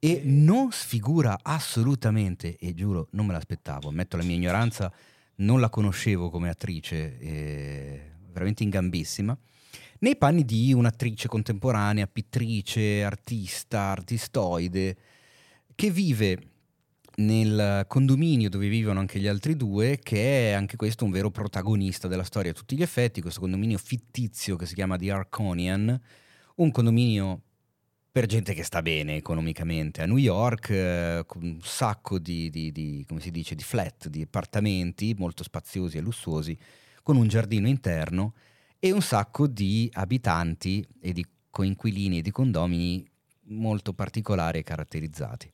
[0.00, 4.92] e non sfigura assolutamente, e giuro non me l'aspettavo, ammetto la mia ignoranza,
[5.36, 9.38] non la conoscevo come attrice, eh, veramente ingambissima,
[10.00, 14.96] nei panni di un'attrice contemporanea, pittrice, artista, artistoide,
[15.76, 16.51] che vive
[17.16, 22.08] nel condominio dove vivono anche gli altri due, che è anche questo un vero protagonista
[22.08, 26.00] della storia a tutti gli effetti, questo condominio fittizio che si chiama The Arconian,
[26.56, 27.42] un condominio
[28.10, 32.70] per gente che sta bene economicamente a New York, eh, con un sacco di, di,
[32.70, 36.56] di, come si dice, di flat, di appartamenti molto spaziosi e lussuosi,
[37.02, 38.34] con un giardino interno
[38.78, 43.06] e un sacco di abitanti e di coinquilini e di condomini
[43.44, 45.52] molto particolari e caratterizzati.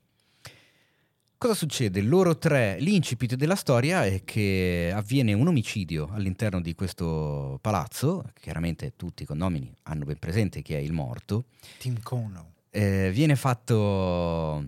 [1.38, 2.02] Cosa succede?
[2.02, 8.94] Loro tre, l'incipit della storia è che avviene un omicidio all'interno di questo palazzo, chiaramente
[8.96, 11.44] tutti i condomini hanno ben presente chi è il morto.
[11.78, 12.54] Tim Cono.
[12.70, 14.64] Eh, viene fatto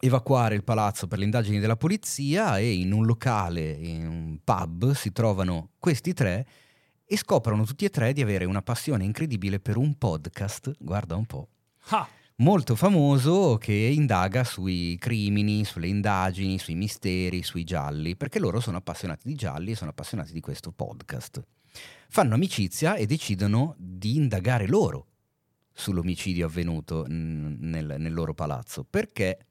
[0.00, 4.92] evacuare il palazzo per le indagini della polizia e in un locale, in un pub,
[4.92, 6.46] si trovano questi tre
[7.04, 11.26] e scoprono tutti e tre di avere una passione incredibile per un podcast, guarda un
[11.26, 11.48] po'.
[11.90, 12.08] Ah!
[12.40, 18.76] Molto famoso che indaga sui crimini, sulle indagini, sui misteri, sui gialli, perché loro sono
[18.76, 21.42] appassionati di gialli e sono appassionati di questo podcast.
[22.08, 25.06] Fanno amicizia e decidono di indagare loro
[25.72, 29.46] sull'omicidio avvenuto nel, nel loro palazzo, perché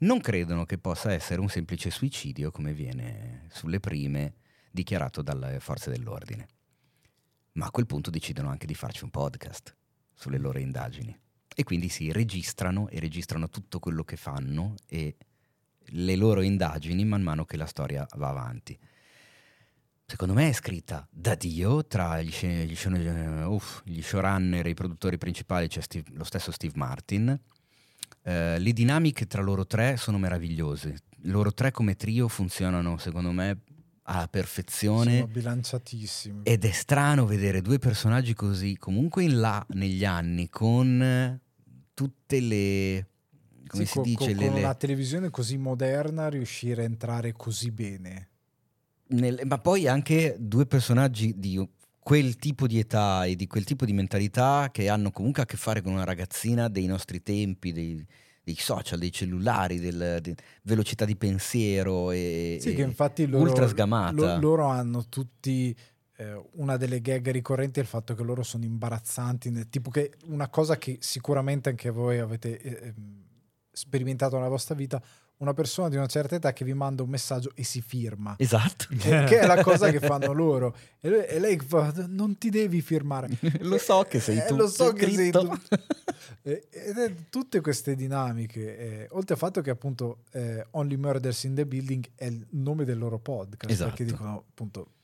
[0.00, 4.34] non credono che possa essere un semplice suicidio come viene sulle prime
[4.70, 6.46] dichiarato dalle forze dell'ordine.
[7.52, 9.74] Ma a quel punto decidono anche di farci un podcast
[10.14, 11.18] sulle loro indagini
[11.58, 15.16] e quindi si registrano e registrano tutto quello che fanno e
[15.86, 18.78] le loro indagini man mano che la storia va avanti.
[20.06, 22.78] Secondo me è scritta da Dio, tra gli, gli,
[23.44, 27.36] uff, gli showrunner e i produttori principali c'è Steve, lo stesso Steve Martin.
[28.22, 30.94] Eh, le dinamiche tra loro tre sono meravigliose.
[31.22, 33.62] Loro tre come trio funzionano, secondo me,
[34.02, 35.18] alla perfezione.
[35.18, 36.42] Sono bilanciatissimi.
[36.44, 41.40] Ed è strano vedere due personaggi così, comunque in là negli anni, con
[41.98, 43.06] tutte le...
[43.66, 44.34] come Sì, si co- dice?
[44.34, 48.28] con le- una televisione così moderna riuscire a entrare così bene.
[49.08, 51.66] nel- ma poi anche due personaggi di
[51.98, 55.56] quel tipo di età e di quel tipo di mentalità che hanno comunque a che
[55.56, 58.06] fare con una ragazzina dei nostri tempi, dei,
[58.44, 63.44] dei social, dei cellulari, del, di velocità di pensiero e, Sì, e che infatti loro,
[63.44, 64.36] ultra sgamata.
[64.36, 65.74] lo- loro hanno tutti
[66.54, 70.48] una delle gag ricorrenti è il fatto che loro sono imbarazzanti, nel- tipo che una
[70.48, 73.22] cosa che sicuramente anche voi avete eh, ehm,
[73.70, 75.00] sperimentato nella vostra vita,
[75.38, 78.34] una persona di una certa età che vi manda un messaggio e si firma.
[78.38, 78.86] Esatto.
[78.98, 82.50] Che, che è la cosa che fanno loro e, lui- e lei fa non ti
[82.50, 83.28] devi firmare
[83.60, 84.56] lo so che sei Eh, tu.
[84.56, 85.48] lo so che sei tu.
[86.42, 91.44] Eh, ed è tutte queste dinamiche eh, oltre al fatto che appunto eh, Only Murders
[91.44, 93.90] in the Building è il nome del loro podcast Esatto.
[93.90, 94.97] perché dicono appunto eh,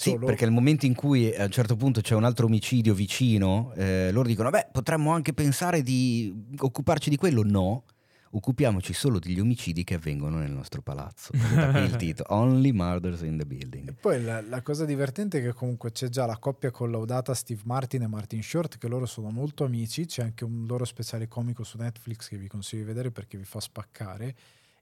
[0.00, 2.94] Sì, Solo- perché nel momento in cui a un certo punto c'è un altro omicidio
[2.94, 7.42] vicino, eh, loro dicono, beh, potremmo anche pensare di occuparci di quello.
[7.42, 7.82] No,
[8.30, 11.32] occupiamoci solo degli omicidi che avvengono nel nostro palazzo.
[11.32, 13.94] E da qui il titolo, Only Murders in the E Building.
[14.00, 18.02] poi la, la cosa divertente è che comunque c'è già la coppia collaudata Steve Martin
[18.02, 20.06] e Martin Short, che loro sono molto amici.
[20.06, 23.44] C'è anche un loro speciale comico su Netflix che vi consiglio di vedere perché vi
[23.44, 24.34] fa spaccare.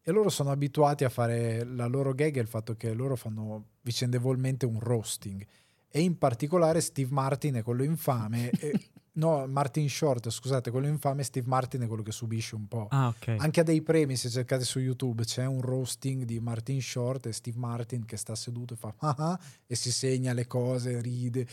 [0.08, 3.70] E loro sono abituati a fare la loro gag è il fatto che loro fanno
[3.80, 5.44] vicendevolmente un roasting.
[5.88, 8.50] E in particolare Steve Martin è quello infame.
[8.54, 8.80] e-
[9.14, 12.86] no, Martin Short, scusate, quello infame, Steve Martin è quello che subisce un po'.
[12.88, 13.34] Ah, ok.
[13.38, 17.32] Anche a dei premi, se cercate su YouTube, c'è un roasting di Martin Short e
[17.32, 21.44] Steve Martin che sta seduto e fa ah ah, e si segna le cose, ride.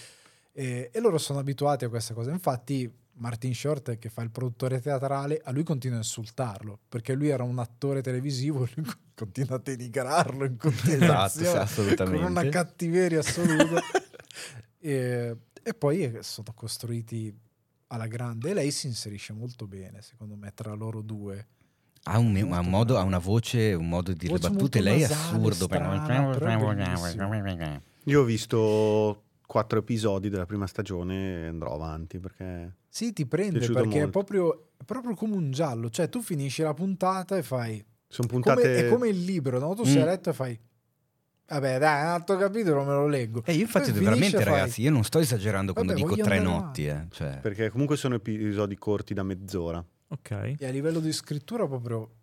[0.52, 2.30] E, e loro sono abituati a questa cosa.
[2.30, 7.30] Infatti, Martin Short, che fa il produttore teatrale, a lui continua a insultarlo perché lui
[7.30, 12.19] era un attore televisivo, lui continua a denigrarlo in Esatto, continuazione assolutamente.
[12.19, 13.81] con una cattiveria assoluta.
[14.80, 17.35] e, e poi sono costruiti
[17.88, 21.48] alla grande e lei si inserisce molto bene, secondo me, tra loro due.
[22.06, 24.81] Ha un, ha un modo, ha una voce, un modo di dire Voce battute.
[24.81, 25.65] Lei è assurdo.
[25.65, 26.03] strana.
[28.06, 33.68] Io ho visto quattro episodi della prima stagione e andrò avanti perché Sì, ti prende
[33.72, 37.84] perché è proprio, è proprio come un giallo, cioè tu finisci la puntata e fai...
[38.07, 38.86] sono come- puntate...
[38.86, 39.74] è come il libro, no?
[39.74, 39.86] Tu Mm.
[39.86, 40.60] sei a letto e fai...
[41.48, 43.41] Vabbè, dai, un altro capitolo me lo leggo.
[43.45, 46.40] E io infatti Poi veramente fai, ragazzi, io non sto esagerando quando Vabbè, dico tre
[46.40, 46.86] notti.
[46.86, 47.07] Eh.
[47.10, 49.84] Cioè, Perché comunque sono episodi corti da mezz'ora.
[50.10, 50.53] Ok.
[50.60, 52.18] E a livello di scrittura proprio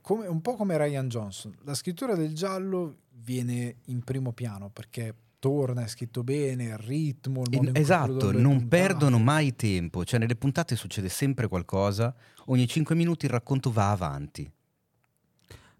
[0.00, 1.54] come- un po' come Ryan Johnson.
[1.64, 5.14] La scrittura del giallo viene in primo piano perché
[5.44, 10.02] torna, è scritto bene, il ritmo, il modo in cui esatto, non perdono mai tempo.
[10.02, 12.14] Cioè nelle puntate succede sempre qualcosa,
[12.46, 14.50] ogni cinque minuti il racconto va avanti.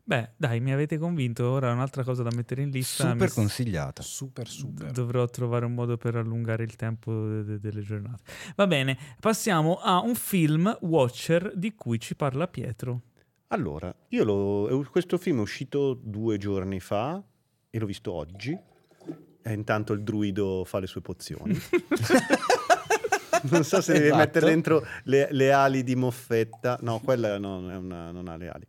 [0.07, 1.49] Beh, dai, mi avete convinto.
[1.49, 3.09] Ora un'altra cosa da mettere in lista.
[3.09, 4.03] Super mi consigliata.
[4.03, 4.91] Super super.
[4.91, 8.23] Dovrò trovare un modo per allungare il tempo de- de- delle giornate.
[8.57, 13.01] Va bene, passiamo a un film Watcher di cui ci parla Pietro.
[13.47, 17.23] Allora, io lo, questo film è uscito due giorni fa
[17.71, 18.73] e l'ho visto oggi.
[19.47, 21.55] E intanto il druido fa le sue pozioni.
[23.51, 24.19] non so se deve Esatto.
[24.21, 26.79] mettere dentro le, le ali di moffetta.
[26.81, 28.67] No, quella non, è una- non ha le ali.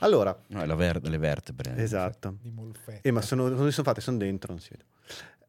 [0.00, 1.74] Allora, No, è la ver- le vertebre.
[1.76, 2.36] esatto.
[2.40, 3.06] Di molfetta.
[3.06, 4.00] Eh, ma sono, dove sono fatte?
[4.00, 4.84] Sono dentro, non si vede.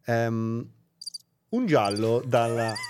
[0.06, 0.68] Ehm,
[1.50, 2.74] un giallo dalla...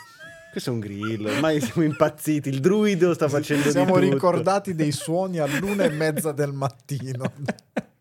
[0.51, 2.47] Questo è un grillo, ormai siamo impazziti.
[2.49, 4.13] Il druido sta facendo Siamo di tutto.
[4.13, 7.31] ricordati dei suoni all'una e mezza del mattino.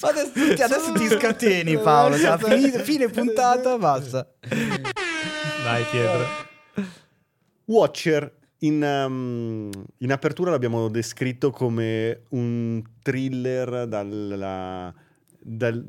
[0.00, 4.28] Adesso, tutti- adesso ti scateni Paolo, cioè, fine, fine puntata, basta.
[5.64, 6.26] Vai Pietro.
[7.64, 14.92] Watcher in, um, in apertura l'abbiamo descritto come un thriller dalla,
[15.38, 15.84] dalle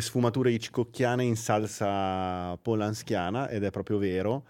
[0.00, 4.44] sfumature hitchcockiane in salsa polanskiana ed è proprio vero.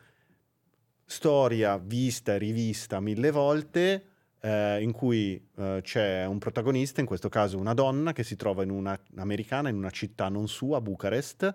[1.05, 4.07] Storia vista e rivista mille volte
[4.41, 8.63] eh, in cui eh, c'è un protagonista, in questo caso una donna che si trova
[8.63, 11.55] in una americana in una città non sua, Bucarest,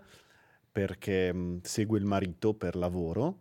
[0.72, 3.40] perché mh, segue il marito per lavoro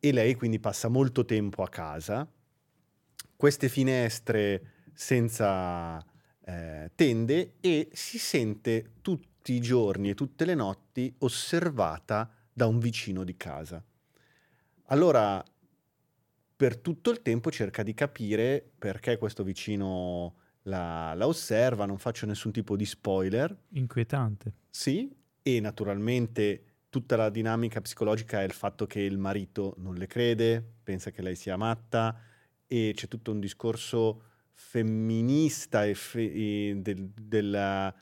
[0.00, 2.28] e lei quindi passa molto tempo a casa.
[3.36, 6.04] Queste finestre senza
[6.44, 12.78] eh, tende e si sente tutti i giorni e tutte le notti osservata da un
[12.78, 13.82] vicino di casa.
[14.88, 15.42] Allora,
[16.56, 22.26] per tutto il tempo cerca di capire perché questo vicino la, la osserva, non faccio
[22.26, 24.52] nessun tipo di spoiler, Inquietante.
[24.70, 25.10] sì,
[25.42, 30.64] e naturalmente tutta la dinamica psicologica è il fatto che il marito non le crede,
[30.82, 32.18] pensa che lei sia matta
[32.66, 37.92] e c'è tutto un discorso femminista e fe- e del- della-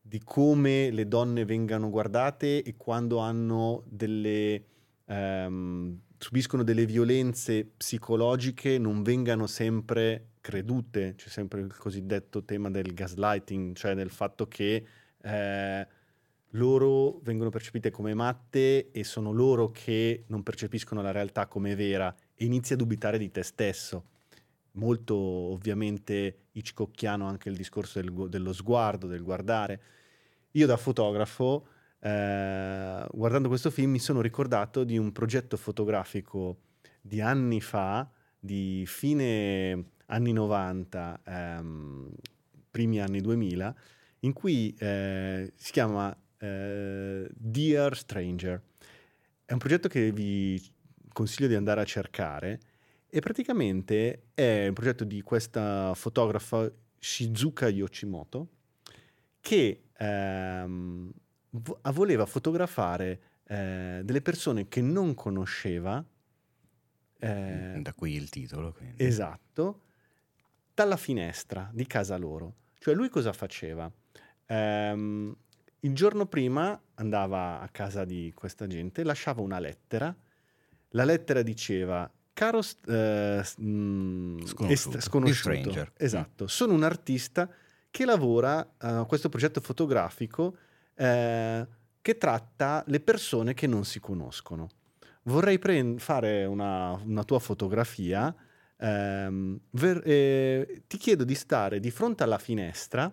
[0.00, 4.64] di come le donne vengano guardate e quando hanno delle
[5.10, 12.92] ehm, subiscono delle violenze psicologiche non vengano sempre credute, c'è sempre il cosiddetto tema del
[12.92, 14.84] gaslighting, cioè del fatto che
[15.20, 15.86] eh,
[16.52, 22.14] loro vengono percepite come matte e sono loro che non percepiscono la realtà come vera
[22.34, 24.04] e inizi a dubitare di te stesso.
[24.72, 29.80] Molto ovviamente Hitchcockiano anche il discorso del dello sguardo, del guardare.
[30.52, 31.66] Io da fotografo,
[32.00, 36.58] eh, guardando questo film, mi sono ricordato di un progetto fotografico
[37.00, 38.08] di anni fa,
[38.38, 42.10] di fine anni 90, ehm,
[42.70, 43.74] primi anni 2000,
[44.20, 48.62] in cui eh, si chiama eh, Dear Stranger.
[49.44, 50.60] È un progetto che vi
[51.12, 52.60] consiglio di andare a cercare
[53.08, 58.48] e praticamente è un progetto di questa fotografa Shizuka Yoshimoto
[59.40, 61.10] che ehm,
[61.50, 66.04] vo- voleva fotografare eh, delle persone che non conosceva.
[67.20, 68.72] eh, Da qui il titolo.
[68.72, 69.02] quindi.
[69.04, 69.82] Esatto,
[70.74, 72.54] dalla finestra di casa loro.
[72.78, 73.90] Cioè lui cosa faceva?
[74.46, 75.34] Ehm,
[75.80, 80.14] il giorno prima andava a casa di questa gente, lasciava una lettera.
[80.90, 84.96] La lettera diceva: Caro eh, mm, Sconosciuto.
[84.96, 85.88] est- sconosciuto.
[85.96, 87.50] Esatto, sono un artista
[87.90, 90.56] che lavora eh, a questo progetto fotografico
[90.98, 91.66] eh,
[92.02, 94.68] che tratta le persone che non si conoscono.
[95.24, 98.34] Vorrei pre- fare una, una tua fotografia.
[98.80, 103.12] ehm, ver- eh, ti chiedo di stare di fronte alla finestra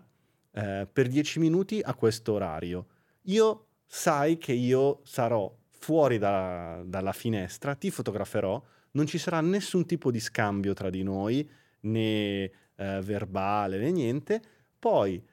[0.51, 2.87] eh, per 10 minuti a questo orario.
[3.23, 9.85] Io sai che io sarò fuori da- dalla finestra, ti fotograferò, non ci sarà nessun
[9.85, 11.47] tipo di scambio tra di noi,
[11.81, 12.43] né
[12.75, 14.41] eh, verbale né niente.
[14.79, 15.23] Poi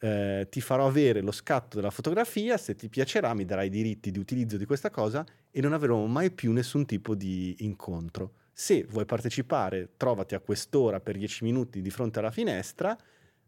[0.00, 4.10] eh, ti farò avere lo scatto della fotografia, se ti piacerà mi darai i diritti
[4.10, 8.32] di utilizzo di questa cosa e non avremo mai più nessun tipo di incontro.
[8.52, 12.96] Se vuoi partecipare, trovati a quest'ora per 10 minuti di fronte alla finestra,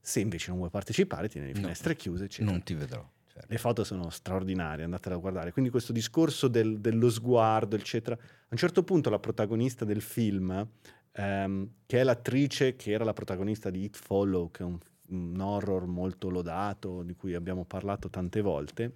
[0.00, 1.60] se invece non vuoi partecipare, tieni le No.
[1.60, 2.50] finestre chiuse, eccetera.
[2.50, 3.06] Non ti vedrò.
[3.32, 3.46] certo.
[3.50, 5.52] Le foto sono straordinarie, andatele a guardare.
[5.52, 8.14] Quindi questo discorso del- dello sguardo, eccetera.
[8.14, 10.66] A un certo punto la protagonista del film,
[11.12, 14.78] ehm, che è l'attrice che era la protagonista di It Follow, che è un,
[15.12, 18.92] un horror molto lodato, di cui abbiamo parlato tante volte,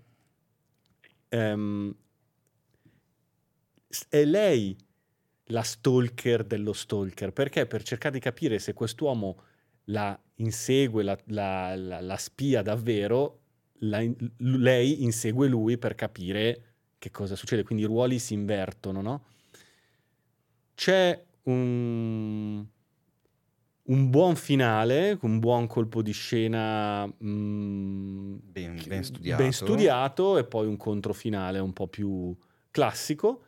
[3.88, 4.76] s- è lei
[5.50, 7.66] la stalker dello stalker, perché?
[7.66, 9.42] Per cercare di capire se quest'uomo
[9.86, 13.40] la insegue, la, la- la- la spia davvero,
[13.78, 16.62] lei insegue lui per capire
[16.98, 19.24] che cosa succede, quindi i ruoli si invertono, no?
[20.74, 22.64] C'è un,
[23.86, 29.42] un buon finale, un buon colpo di scena mm, Ben, ben studiato.
[29.42, 32.34] ben studiato e poi un controfinale un po' più
[32.70, 33.42] classico,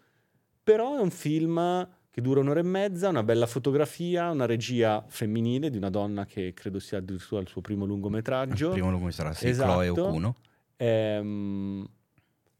[0.63, 5.71] però è un film che dura un'ora e mezza, una bella fotografia, una regia femminile
[5.71, 8.67] di una donna che credo sia addirittura il suo primo lungometraggio.
[8.69, 9.73] Il primo lungo sarà sì, Esatto.
[9.73, 10.37] Chloe Okuno.
[10.77, 11.89] Ehm,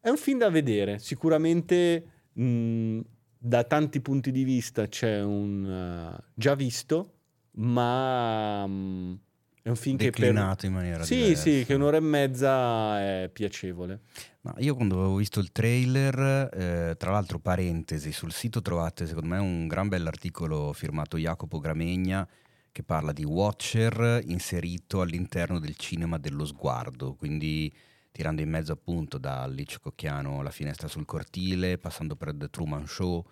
[0.01, 3.01] è un film da vedere, sicuramente mh,
[3.39, 7.18] da tanti punti di vista c'è un uh, già visto,
[7.53, 9.19] ma mh,
[9.63, 10.21] è un film che per...
[10.21, 11.43] Declinato in maniera Sì, diversa.
[11.43, 14.01] sì, che un'ora e mezza è piacevole.
[14.43, 19.29] No, io quando avevo visto il trailer, eh, tra l'altro parentesi, sul sito trovate secondo
[19.29, 22.27] me un gran bell'articolo firmato Jacopo Gramegna
[22.71, 27.75] che parla di Watcher inserito all'interno del cinema dello sguardo, quindi
[28.13, 33.25] tirando in mezzo appunto da Hitchcockiano La finestra sul cortile, passando per The Truman Show,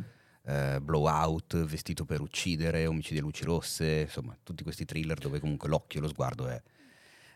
[0.47, 5.69] eh, Blowout, Vestito per uccidere, Omicidi a luci rosse, insomma tutti questi thriller dove comunque
[5.69, 6.61] l'occhio e lo sguardo è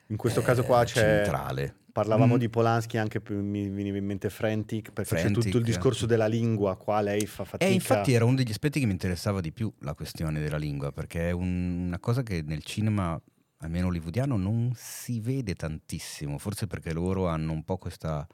[0.07, 1.01] In questo è caso qua c'è...
[1.25, 1.75] centrale.
[1.93, 2.39] Parlavamo Mm.
[2.39, 5.43] di Polanski, anche mi veniva in mente Frantic, perché c'è Frantic.
[5.43, 7.69] tutto il discorso della lingua, qua lei fa fatica.
[7.69, 10.93] E infatti era uno degli aspetti che mi interessava di più la questione della lingua,
[10.93, 13.21] perché è un- una cosa che nel cinema,
[13.59, 18.25] almeno hollywoodiano, non si vede tantissimo, forse perché loro hanno un po' questa,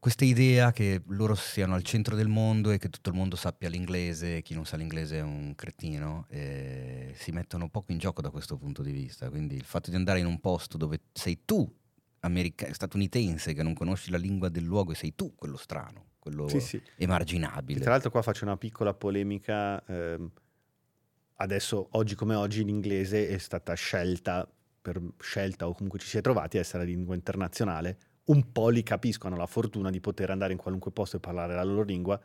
[0.00, 3.68] questa idea che loro siano al centro del mondo e che tutto il mondo sappia
[3.68, 8.22] l'inglese, e chi non sa l'inglese è un cretino, e si mettono poco in gioco
[8.22, 11.44] da questo punto di vista, quindi il fatto di andare in un posto dove sei
[11.44, 11.70] tu,
[12.20, 16.48] america- statunitense, che non conosci la lingua del luogo e sei tu quello strano, quello
[16.48, 16.82] Sì, sì.
[16.96, 17.80] emarginabile.
[17.80, 19.84] Tra l'altro qua faccio una piccola polemica.
[19.86, 20.30] ehm,
[21.36, 24.50] adesso, oggi come oggi, l'inglese è stata scelta,
[24.82, 27.98] per scelta o comunque ci si è trovati a essere la lingua internazionale.
[28.30, 31.54] Un po' li capisco, hanno la fortuna di poter andare in qualunque posto e parlare
[31.54, 32.20] la loro lingua.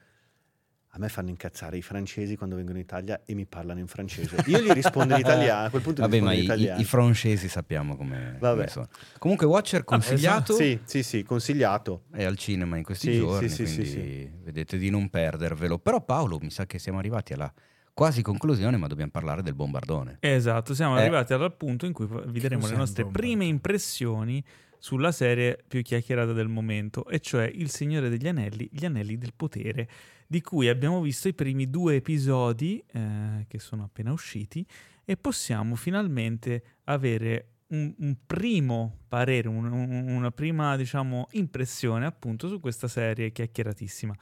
[0.89, 4.43] A me fanno incazzare i francesi quando vengono in Italia e mi parlano in francese.
[4.45, 6.79] Io gli rispondo in italiano, a quel punto Vabbè, ma i, italiano.
[6.79, 8.37] i francesi sappiamo come,
[8.67, 8.87] sono.
[9.17, 12.03] Comunque Watcher consigliato Sì, sì, sì, consigliato.
[12.11, 15.79] è al cinema in questi Sì, giorni, sì, sì, quindi sì, vedete di non perdervelo.
[15.79, 17.51] Però Paolo, mi sa che siamo arrivati alla
[17.93, 20.17] quasi conclusione, ma dobbiamo parlare del bombardone.
[20.19, 21.01] Esatto, siamo Eh.
[21.01, 24.43] arrivati al punto in cui vi daremo le nostre prime impressioni
[24.85, 29.33] sulla serie più chiacchierata del momento, e cioè Il Signore degli Anelli, Gli Anelli del
[29.35, 29.89] Potere,
[30.27, 34.63] di cui abbiamo visto i primi due episodi eh, che sono appena usciti
[35.03, 42.47] e possiamo finalmente avere un, un primo parere, un- un- una prima diciamo impressione appunto
[42.47, 44.13] su questa serie chiacchieratissima.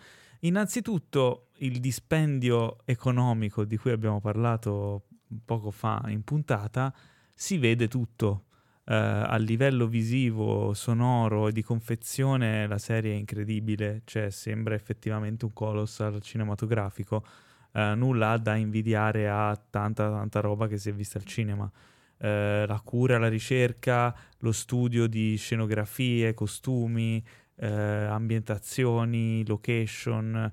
[0.47, 5.07] Innanzitutto il dispendio economico di cui abbiamo parlato
[5.43, 6.95] poco fa in puntata
[7.33, 8.45] si vede tutto.
[8.85, 15.45] Eh, a livello visivo, sonoro e di confezione la serie è incredibile, cioè sembra effettivamente
[15.45, 17.23] un colossal cinematografico.
[17.71, 21.71] Eh, nulla ha da invidiare a tanta tanta roba che si è vista al cinema.
[22.19, 27.21] eh, la cura, la ricerca, lo studio di scenografie, costumi,
[27.57, 30.51] ambientazioni, location.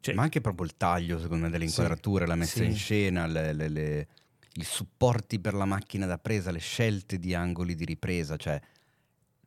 [0.00, 2.64] Cioè, Ma anche proprio il taglio, secondo me, delle inquadrature, la messa Sì.
[2.64, 4.08] in scena, le- le- le-
[4.54, 8.60] i supporti per la macchina da presa, le scelte di angoli di ripresa, cioè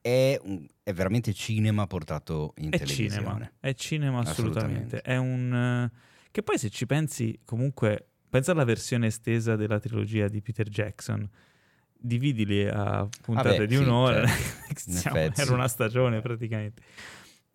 [0.01, 3.09] è, un- è veramente cinema portato in è televisione.
[3.09, 4.97] cinema, è cinema assolutamente.
[4.97, 5.01] Assolutamente.
[5.01, 5.89] È un...
[6.31, 11.29] che poi se ci pensi, comunque, pensa alla versione estesa della trilogia di Peter Jackson.
[12.05, 14.91] Dividili a puntate Vabbè, di sì, un'ora, certo.
[14.91, 15.53] Siamo- effetti, era sì.
[15.53, 16.81] una stagione praticamente.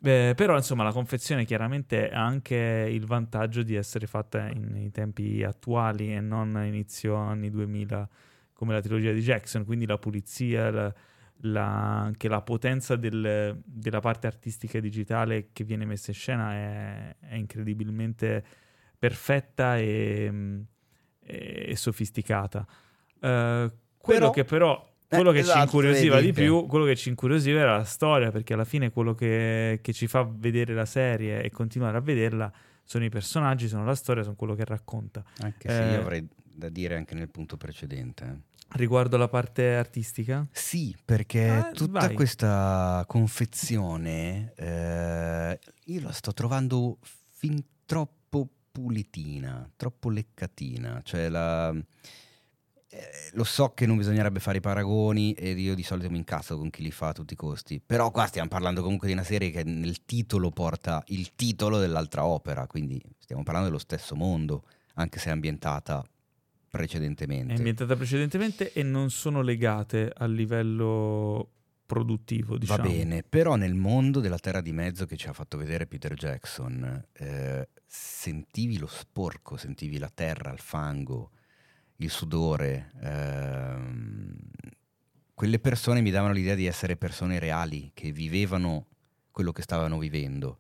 [0.01, 2.55] Beh, però insomma la confezione chiaramente ha anche
[2.89, 8.09] il vantaggio di essere fatta in- nei tempi attuali e non a inizio anni 2000
[8.53, 10.95] come la trilogia di Jackson, quindi la pulizia, la-
[11.43, 16.53] la- anche la potenza del- della parte artistica e digitale che viene messa in scena
[16.53, 18.45] è, è incredibilmente
[18.99, 20.63] perfetta e,
[21.21, 22.67] e sofisticata.
[23.21, 26.67] Eh, quello Però- che però quello Eh, che ci esatto, incuriosiva vedi di che- più,
[26.67, 30.23] quello che ci incuriosiva era la storia, perché alla fine quello che, che ci fa
[30.31, 32.53] vedere la serie e continuare a vederla
[32.85, 35.25] sono i personaggi, sono la storia, sono quello che racconta.
[35.41, 38.25] Anche se Eh, io avrei da dire anche nel punto precedente.
[38.25, 38.47] eh.
[38.77, 42.15] Riguardo alla parte artistica, Sì, perché Ah, tutta vai.
[42.15, 46.99] questa confezione eh, io la sto trovando
[47.31, 51.01] fin troppo pulitina, troppo leccatina.
[51.03, 51.75] Cioè la,
[52.91, 56.57] eh, lo so che non bisognerebbe fare i paragoni e io di solito mi incazzo
[56.57, 59.25] con chi li fa a tutti i costi, però qua stiamo parlando comunque di una
[59.25, 64.65] serie che nel titolo porta il titolo dell'altra opera, quindi stiamo parlando dello stesso mondo,
[64.95, 66.03] anche se è ambientata
[66.71, 67.53] precedentemente.
[67.53, 71.51] è ambientata precedentemente e non sono legate a livello
[71.85, 72.83] produttivo, diciamo.
[72.83, 76.15] Va bene, però nel mondo della terra di mezzo che ci ha fatto vedere Peter
[76.15, 81.31] Jackson, eh, sentivi lo sporco, sentivi la terra, il fango,
[81.99, 82.93] il sudore.
[83.01, 84.37] ehm,
[85.35, 88.87] quelle persone mi davano l'idea di essere persone reali, che vivevano
[89.31, 90.59] quello che stavano vivendo.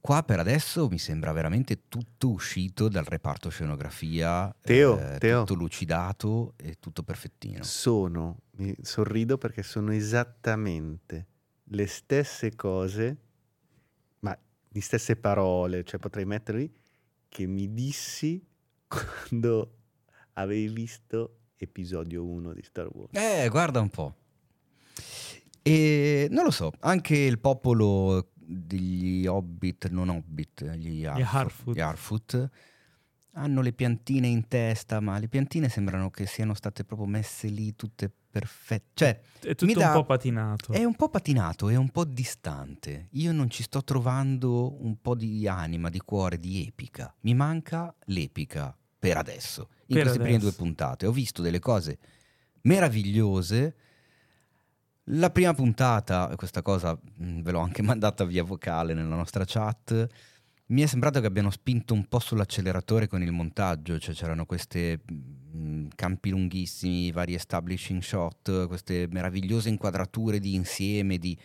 [0.00, 5.40] Qua per adesso mi sembra veramente tutto uscito dal reparto scenografia, Teo, eh, Teo.
[5.40, 7.64] tutto lucidato e tutto perfettino.
[7.64, 11.26] Sono, mi sorrido perché sono esattamente
[11.64, 13.16] le stesse cose,
[14.20, 16.72] ma le stesse parole, cioè potrei metterli,
[17.28, 18.40] che mi dissi
[18.86, 19.77] quando
[20.38, 23.10] avevi visto episodio 1 di Star Wars.
[23.14, 24.14] Eh, guarda un po'.
[25.62, 31.74] E non lo so, anche il popolo degli hobbit, non hobbit, gli Harfoot, Harfoot.
[31.76, 32.50] gli Harfoot,
[33.32, 37.74] hanno le piantine in testa, ma le piantine sembrano che siano state proprio messe lì
[37.76, 38.90] tutte perfette.
[38.94, 40.72] Cioè, È tutto mi dà- un po' patinato.
[40.72, 43.08] è un po' patinato, è un po' distante.
[43.12, 47.14] Io non ci sto trovando un po' di anima, di cuore, di epica.
[47.20, 49.68] Mi manca l'epica per adesso.
[49.86, 50.50] In Per queste prime adesso.
[50.50, 51.98] due puntate ho visto delle cose
[52.62, 53.76] meravigliose.
[55.10, 60.06] La prima puntata, questa cosa mh, ve l'ho anche mandata via vocale nella nostra chat,
[60.66, 65.00] mi è sembrato che abbiano spinto un po' sull'acceleratore con il montaggio, cioè c'erano questi
[65.94, 71.36] campi lunghissimi, vari establishing shot, queste meravigliose inquadrature di insieme, di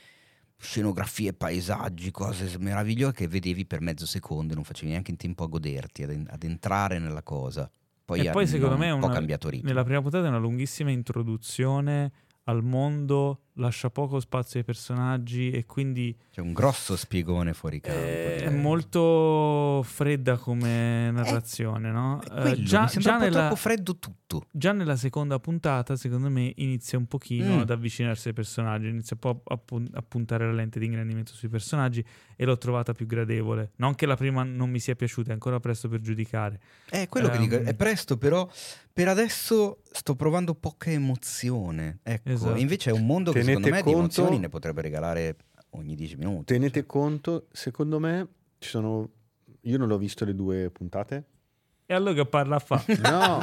[0.64, 5.44] scenografie, paesaggi, cose meravigliose che vedevi per mezzo secondo e non facevi neanche in tempo
[5.44, 7.70] a goderti, ad, ad entrare nella cosa.
[8.06, 9.68] Poi, e poi secondo me è un po' una- cambiato ritmo.
[9.68, 12.12] nella prima puntata è una lunghissima introduzione
[12.46, 18.00] al mondo, lascia poco spazio ai personaggi e quindi C'è un grosso spiegone fuori campo.
[18.00, 18.56] è direi.
[18.60, 22.20] molto fredda come narrazione, no?
[22.22, 24.48] È Eh, quello, già, già nella, troppo freddo tutto.
[24.52, 27.60] già nella seconda puntata, secondo me, inizia un pochino Mm.
[27.60, 31.34] ad avvicinarsi ai personaggi, inizia un po' a, pun- a puntare la lente di ingrandimento
[31.34, 32.04] sui personaggi
[32.36, 33.72] e l'ho trovata più gradevole.
[33.76, 36.60] Non che la prima non mi sia piaciuta, è ancora presto per giudicare.
[36.90, 37.42] È quello che Ehm.
[37.42, 38.50] dico, è presto, però
[38.92, 42.00] per adesso sto provando poca emozione.
[42.04, 42.58] Ecco, Esatto.
[42.60, 45.36] invece è un mondo che Tenete secondo me di conto- emozioni ne potrebbe regalare
[45.72, 46.54] ogni 10 minuti.
[46.54, 48.28] Tenete conto, secondo me,
[48.60, 49.10] ci sono...
[49.62, 51.26] Io non l'ho visto le due puntate.
[51.86, 52.84] E allora che parla fa?
[53.04, 53.40] No,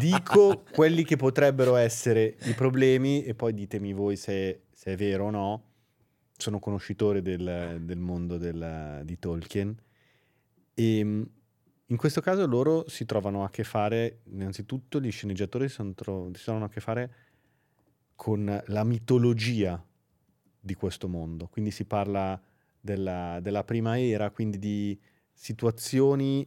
[0.00, 5.26] dico quelli che potrebbero essere i problemi e poi ditemi voi se, se è vero
[5.26, 5.62] o no.
[6.36, 9.76] Sono conoscitore del, del mondo del- di Tolkien
[10.74, 11.30] e mh,
[11.86, 16.30] in questo caso loro si trovano a che fare, innanzitutto gli sceneggiatori si, sono tro-
[16.34, 17.14] si trovano a che fare
[18.18, 19.80] con la mitologia
[20.58, 21.46] di questo mondo.
[21.46, 22.38] Quindi si parla
[22.80, 25.00] della, della prima era, quindi di
[25.32, 26.44] situazioni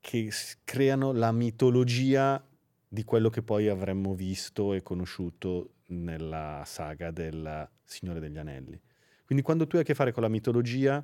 [0.00, 0.30] che
[0.64, 2.46] creano la mitologia
[2.86, 8.78] di quello che poi avremmo visto e conosciuto nella saga del Signore degli Anelli.
[9.24, 11.02] Quindi quando tu hai a che fare con la mitologia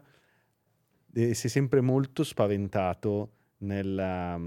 [1.14, 4.38] eh, sei sempre molto spaventato nella-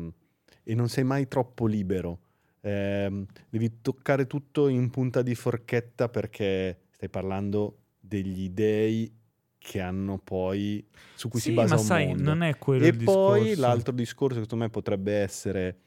[0.61, 2.19] e non sei mai troppo libero
[2.61, 9.13] ehm, devi toccare tutto in punta di forchetta perché stai parlando degli dei
[9.57, 12.15] che hanno poi su cui Sì, si basa ma sai, mondo.
[12.15, 13.55] non è quello E il poi discorso.
[13.55, 15.77] l'altro discorso che secondo me potrebbe essere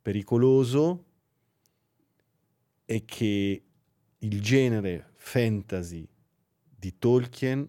[0.00, 1.04] pericoloso
[2.84, 3.64] è che
[4.18, 6.06] il genere fantasy
[6.60, 7.68] di Tolkien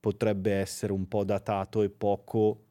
[0.00, 2.66] potrebbe essere un po' datato e poco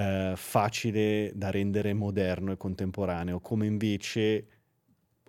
[0.00, 4.46] eh, facile da rendere moderno e contemporaneo, come invece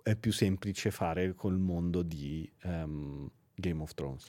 [0.02, 4.26] è più semplice fare col mondo di ehm, Game of Thrones.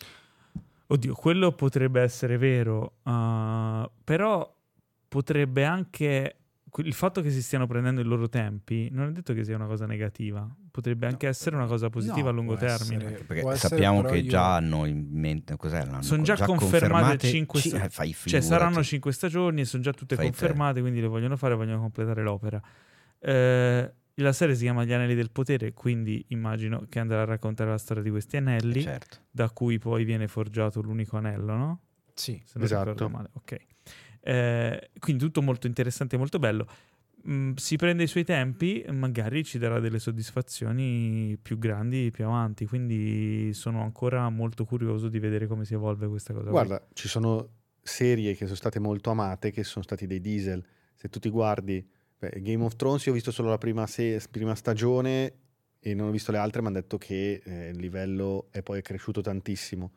[0.88, 4.54] Oddio, quello potrebbe essere vero, uh, però
[5.08, 6.38] potrebbe anche...
[6.78, 9.68] Il fatto che si stiano prendendo i loro tempi non è detto che sia una
[9.68, 13.06] cosa negativa, potrebbe anche essere una cosa positiva No, a lungo termine.
[13.06, 17.60] essere- Perché sappiamo che io- già hanno in mente cos'è Sono già confermate confermate cinque
[17.60, 20.32] Ci- sta- eh, fai Cioè, saranno cinque stagioni e sono già tutte Fai te.
[20.32, 22.60] confermate, quindi le vogliono fare, vogliono completare l'opera.
[23.20, 27.70] Eh, la serie si chiama Gli Anelli del Potere, quindi immagino che andrà a raccontare
[27.70, 29.18] la storia di questi anelli, Eh, certo.
[29.30, 31.80] da cui poi viene forgiato l'unico anello, no?
[32.16, 32.40] Sì.
[32.46, 32.92] Se non Esatto.
[32.92, 33.58] ricordo male, ok.
[34.24, 36.68] Eh, quindi tutto molto interessante e molto bello.
[37.28, 42.66] Mm, si prende i suoi tempi, magari ci darà delle soddisfazioni più grandi più avanti,
[42.66, 46.46] quindi sono ancora molto curioso di vedere come si evolve questa cosa.
[46.46, 46.52] qui.
[46.52, 47.48] Guarda, ci sono
[47.82, 50.66] serie che sono state molto amate, che sono stati dei diesel.
[50.96, 51.86] Se tu ti guardi
[52.18, 55.34] beh, Game of Thrones, io ho visto solo la prima, se- prima stagione
[55.80, 58.82] e non ho visto le altre, mi hanno detto che eh, il livello è poi
[58.82, 59.92] cresciuto tantissimo.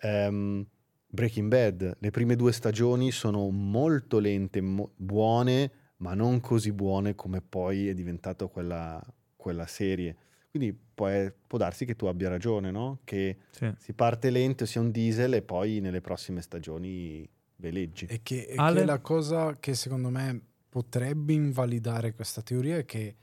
[0.00, 0.66] Ehm,
[1.10, 7.14] Breaking Bad, le prime due stagioni sono molto lente, mo- buone, ma non così buone
[7.14, 9.04] come poi è diventato quella,
[9.36, 10.16] quella serie.
[10.50, 11.08] Quindi può,
[11.46, 13.00] può darsi che tu abbia ragione, no?
[13.04, 13.72] Che Sì.
[13.78, 18.06] si parte lento, sia un diesel e poi nelle prossime stagioni veleggi.
[18.06, 18.80] E che, e Ale?
[18.80, 23.16] che la cosa che secondo me potrebbe invalidare questa teoria è che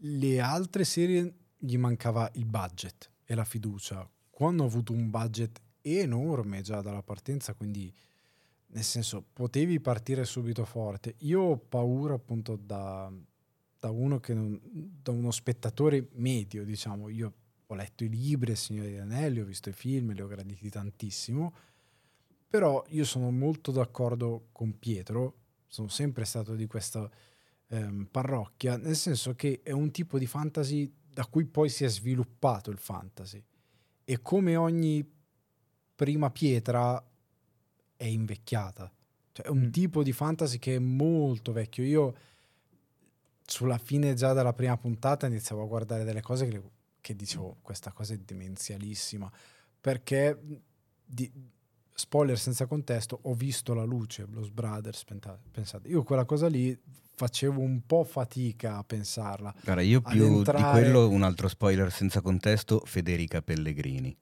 [0.00, 4.08] le altre serie gli mancava il budget e la fiducia.
[4.30, 5.60] Quando ho avuto un budget
[5.94, 7.92] enorme già dalla partenza, quindi
[8.68, 11.14] nel senso potevi partire subito forte.
[11.18, 13.10] Io ho paura appunto da,
[13.78, 17.08] da uno che non- da uno spettatore medio, diciamo.
[17.08, 17.32] Io
[17.66, 20.68] ho letto i libri, Il Signore degli Anelli, ho visto i film, li ho graditi
[20.68, 21.54] tantissimo.
[22.48, 25.34] Però io sono molto d'accordo con Pietro,
[25.66, 27.10] sono sempre stato di questa
[27.68, 31.88] ehm, parrocchia, nel senso che è un tipo di fantasy da cui poi si è
[31.88, 33.42] sviluppato il fantasy.
[34.04, 35.04] E come ogni
[35.96, 37.02] prima pietra
[37.96, 38.92] è invecchiata.
[39.32, 39.70] Cioè è un Mm.
[39.70, 41.82] tipo di fantasy che è molto vecchio.
[41.84, 42.14] Io
[43.44, 46.62] sulla fine già della prima puntata iniziavo a guardare delle cose che,
[47.00, 49.30] che dicevo questa cosa è demenzialissima
[49.80, 50.36] perché
[51.04, 51.30] di-
[51.94, 55.04] spoiler senza contesto ho visto la luce Blues Brothers
[55.52, 56.76] pensate io quella cosa lì
[57.14, 61.92] facevo un po' fatica a pensarla Guarda, io più entrare- di quello, un altro spoiler
[61.92, 64.14] senza contesto, Federica Pellegrini.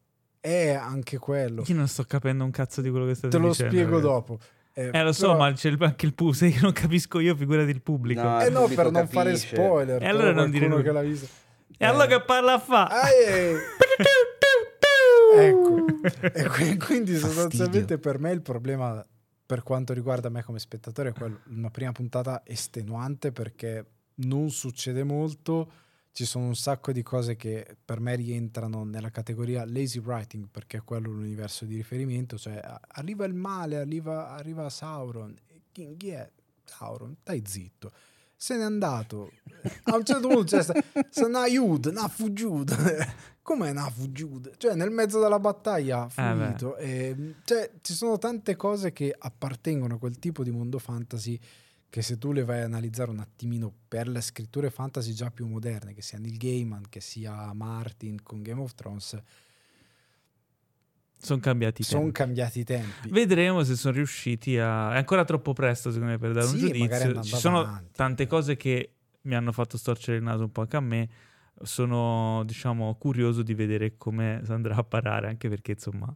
[0.45, 3.49] È anche quello Io non sto capendo un cazzo di quello che state te lo
[3.49, 3.73] dicendo.
[3.73, 4.13] spiego ragazzi.
[4.13, 4.39] dopo
[4.75, 6.37] Eh, lo so, però- ma c'è anche il pubblico.
[6.39, 8.21] Se io non capisco io, figurati il pubblico.
[8.23, 9.55] No, eh il no pubblico per non fare capisce.
[9.57, 11.27] spoiler E allora non dire che l'ha visto
[11.79, 12.09] E allora Eh.
[12.09, 12.87] che parla a fa?
[12.89, 13.55] Ah, eh.
[15.37, 15.85] ecco
[16.21, 17.19] e qui- quindi Fastidio.
[17.19, 19.05] sostanzialmente per me il problema
[19.47, 23.85] per quanto riguarda me come spettatore è quello una prima puntata estenuante perché
[24.17, 25.71] non succede molto
[26.15, 30.77] ci sono un sacco di cose che per me rientrano nella categoria lazy writing perché
[30.77, 35.35] è quello l'universo di riferimento cioè arriva il male arriva, arriva Sauron
[35.73, 36.31] chi, è
[36.65, 37.91] Sauron stai zitto
[38.37, 39.33] se n'è andato
[39.85, 40.63] a un certo punto c'è
[41.11, 42.73] se na Yud, na Fujud
[43.43, 44.57] com'è na Fujud?
[44.57, 46.45] cioè nel mezzo della battaglia ha Eh, beh.
[46.45, 51.39] finito e, cioè ci sono tante cose che appartengono a quel tipo di mondo fantasy
[51.95, 55.47] che se tu le vai a analizzare un attimino per le scritture fantasy già più
[55.47, 59.17] moderne che sia Neil Gaiman che sia Martin con Game of Thrones
[61.17, 62.17] Sono cambiati i sono tempi.
[62.17, 64.93] cambiati i tempi Vedremo se sono riusciti a.
[64.93, 67.23] È ancora troppo presto, secondo me, per dare un Sì, magari giudizio.
[67.23, 67.93] Ci sono avanti.
[67.95, 71.09] tante cose che mi hanno fatto storcere il naso un po' anche a me.
[71.63, 76.13] Sono, diciamo, curioso di vedere come andrà a parare, anche perché, insomma,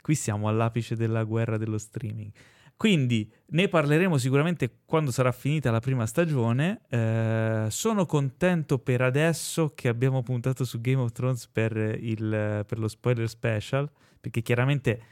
[0.00, 2.32] qui siamo all'apice della guerra dello streaming.
[2.78, 6.82] Quindi ne parleremo sicuramente quando sarà finita la prima stagione.
[6.88, 12.78] Eh, sono contento per adesso che abbiamo puntato su Game of Thrones per, il, per
[12.78, 13.90] lo spoiler special,
[14.20, 15.02] perché chiaramente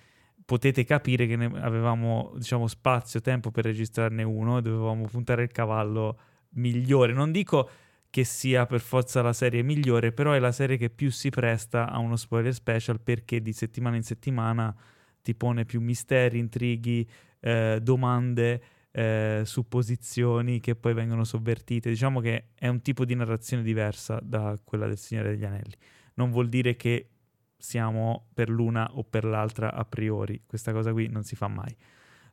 [0.45, 6.21] potete capire che avevamo diciamo, spazio, tempo per registrarne uno e dovevamo puntare il cavallo
[6.51, 7.13] migliore.
[7.13, 7.69] Non dico
[8.11, 11.91] che sia per forza la serie migliore, però è la serie che più si presta
[11.91, 14.73] a uno spoiler special perché di settimana in settimana
[15.21, 17.05] ti pone più misteri, intrighi,
[17.47, 18.61] eh, domande
[18.91, 21.89] eh, supposizioni che poi vengono sovvertite.
[21.89, 25.75] Diciamo che è un tipo di narrazione diversa da quella del Signore degli Anelli.
[26.15, 27.11] Non vuol dire che
[27.57, 30.43] siamo per l'una o per l'altra a priori.
[30.45, 31.75] Questa cosa qui non si fa mai.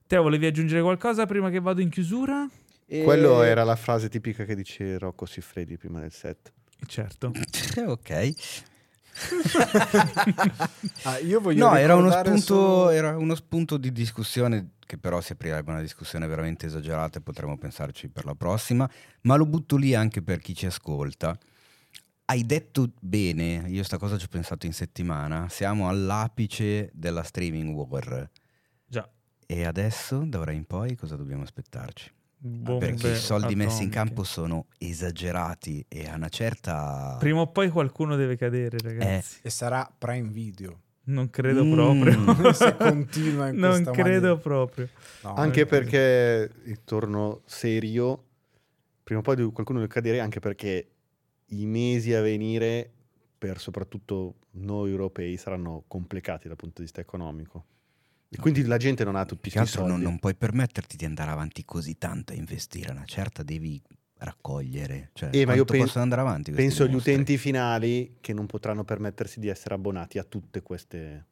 [0.07, 2.49] Teo, volevi aggiungere qualcosa prima che vado in chiusura?
[2.85, 6.51] E- Quello era la frase tipica che dice Rocco Siffredi prima del set.
[6.87, 7.31] Certo.
[7.85, 8.33] ok.
[11.03, 15.21] Ah, io voglio No, era uno, spunto, solo- era uno spunto di discussione che però
[15.21, 18.89] si aprirebbe una discussione veramente esagerata e potremmo pensarci per la prossima,
[19.21, 21.37] ma lo butto lì anche per chi ci ascolta.
[22.25, 27.75] Hai detto bene, io sta cosa ci ho pensato in settimana, siamo all'apice della streaming
[27.75, 28.29] war
[28.85, 29.09] Già.
[29.45, 32.11] e adesso da ora in poi cosa dobbiamo aspettarci?
[32.45, 33.95] Bombe Perché i soldi messi in atomiche.
[33.95, 37.15] campo sono esagerati e a una certa...
[37.17, 39.39] Prima o poi qualcuno deve cadere, ragazzi.
[39.41, 40.81] E sarà Prime Video.
[41.05, 41.71] Non credo Mm.
[41.73, 42.53] proprio.
[42.53, 44.37] Se continua in non questa credo maniera.
[44.37, 44.89] proprio.
[45.23, 46.49] No, Anche perché,
[46.85, 48.23] torno serio,
[49.03, 50.87] prima o poi qualcuno deve cadere, anche perché
[51.47, 52.89] i mesi a venire,
[53.37, 57.65] per soprattutto noi europei, saranno complicati dal punto di vista economico.
[58.29, 60.03] E quindi la gente non ha tutti questi altro non, soldi.
[60.05, 63.79] non puoi permetterti di andare avanti così tanto a investire, una certa devi
[64.23, 65.09] raccogliere.
[65.13, 68.45] Cioè, Eh, ma io quanto pen- possono andare avanti Penso agli utenti finali che non
[68.45, 71.27] potranno permettersi di essere abbonati a tutte queste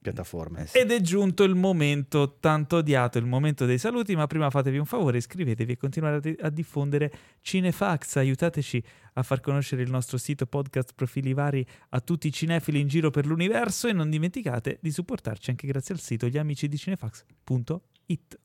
[0.00, 0.62] piattaforme.
[0.62, 0.78] Eh sì.
[0.78, 4.84] Ed è giunto il momento tanto odiato, il momento dei saluti, ma prima fatevi un
[4.86, 8.82] favore, iscrivetevi e continuate a diffondere Cinefax, aiutateci
[9.14, 13.10] a far conoscere il nostro sito podcast profili vari a tutti i cinefili in giro
[13.10, 16.80] per l'universo e non dimenticate di supportarci anche grazie al sito gliamici di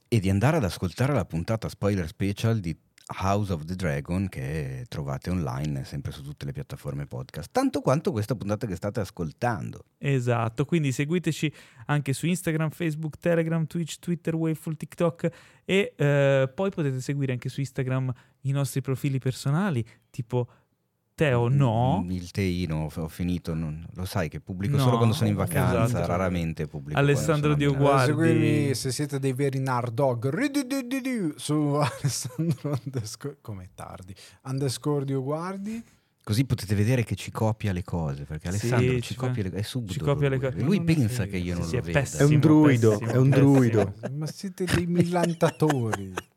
[0.08, 2.76] E di andare ad ascoltare la puntata spoiler special di
[3.08, 8.12] House of the Dragon che trovate online sempre su tutte le piattaforme podcast, tanto quanto
[8.12, 9.86] questa puntata che state ascoltando.
[9.98, 11.54] Esatto, quindi seguiteci
[11.88, 15.30] anche su Instagram, Facebook, Telegram, Twitch, Twitter, Waveful, TikTok
[15.66, 20.48] e eh, poi potete seguire anche su Instagram i nostri profili personali, tipo
[21.16, 22.06] Teo no.
[22.10, 25.84] Il teino, ho finito, non- lo sai che pubblico No, solo quando sono in vacanza,
[25.86, 26.08] esatto.
[26.08, 27.00] raramente pubblico.
[27.00, 28.14] Alessandro quando sono a Dio Milano.
[28.16, 28.32] Guardi.
[28.32, 35.84] Eh, seguirmi se siete dei veri nardog su Alessandro underscore come tardi underscore Dio Guardi
[36.26, 39.52] Così potete vedere che ci copia le cose, perché Sì, Alessandro ci ci copia le,
[39.52, 40.46] è subito ci copia le lui.
[40.52, 40.64] cose.
[40.64, 42.00] Lui pensa che io non Sì, lo è veda.
[42.00, 43.52] pessimo, È un druido, pessimo, è un pessimo.
[43.52, 43.94] druido.
[44.16, 46.14] ma siete dei millantatori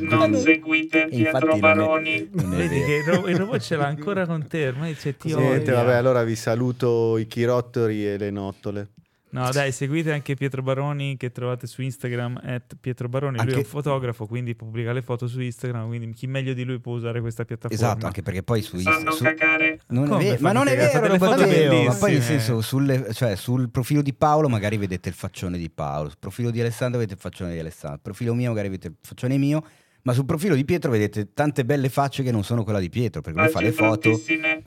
[0.00, 2.28] Non seguite Pietro Baroni.
[2.32, 5.70] Vedi che il, ro- il robot ce l'ha ancora con te, ormai c'è ti Niente,
[5.70, 5.82] odia.
[5.82, 8.88] vabbè, allora vi saluto i chirottori e le nottole.
[9.34, 13.36] No, dai, seguite anche Pietro Baroni che trovate su Instagram at Pietro Baroni.
[13.36, 16.62] Lui è Anche- un fotografo, quindi pubblica le foto su Instagram, quindi chi meglio di
[16.62, 17.74] lui può usare questa piattaforma.
[17.84, 19.18] Esatto, anche perché poi su Instagram...
[19.18, 19.80] cagare.
[19.88, 23.12] Non è vero, ma non è vero, le foto Robateo, ma poi nel senso sulle-
[23.12, 27.00] cioè, sul profilo di Paolo magari vedete il faccione di Paolo, sul profilo di Alessandro
[27.00, 29.64] vedete il faccione di Alessandro, sul profilo mio magari vedete il faccione mio,
[30.04, 33.20] ma sul profilo di Pietro vedete tante belle facce che non sono quella di Pietro,
[33.20, 34.10] perché lui fa le foto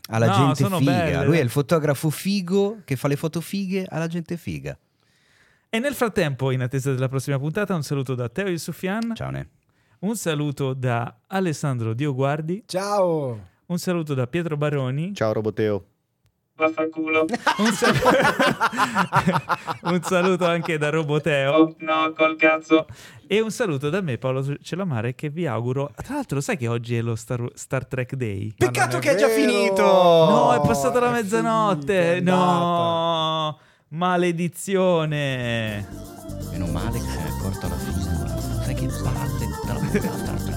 [0.10, 1.26] alla No, gente figa, belle.
[1.26, 4.78] lui è il fotografo figo che fa le foto fighe alla gente figa.
[5.70, 9.30] E nel frattempo, in attesa della prossima puntata, un saluto da Teo e Sofian, Ciao
[9.30, 9.50] Ne.
[10.00, 15.86] un saluto da Alessandro Dioguardi, ciao un saluto da Pietro Baroni, Ciao Roboteo.
[16.58, 17.26] Vaffanculo.
[17.60, 17.96] un, sal-
[19.84, 22.88] un saluto anche da Roboteo Oh, no, col cazzo.
[23.28, 25.92] e un saluto da me, Paolo Celamare, che vi auguro...
[25.96, 28.54] Tra l'altro, sai che oggi è lo Star, Star Trek Day?
[28.58, 29.84] Peccato non che è già finito!
[29.84, 32.14] No, è passata la è mezzanotte!
[32.16, 33.60] finita, è no!
[33.90, 35.88] Maledizione!
[36.52, 38.02] Meno male che se ne è accorto alla fine.
[38.64, 40.57] Sai che palle dalla puntata.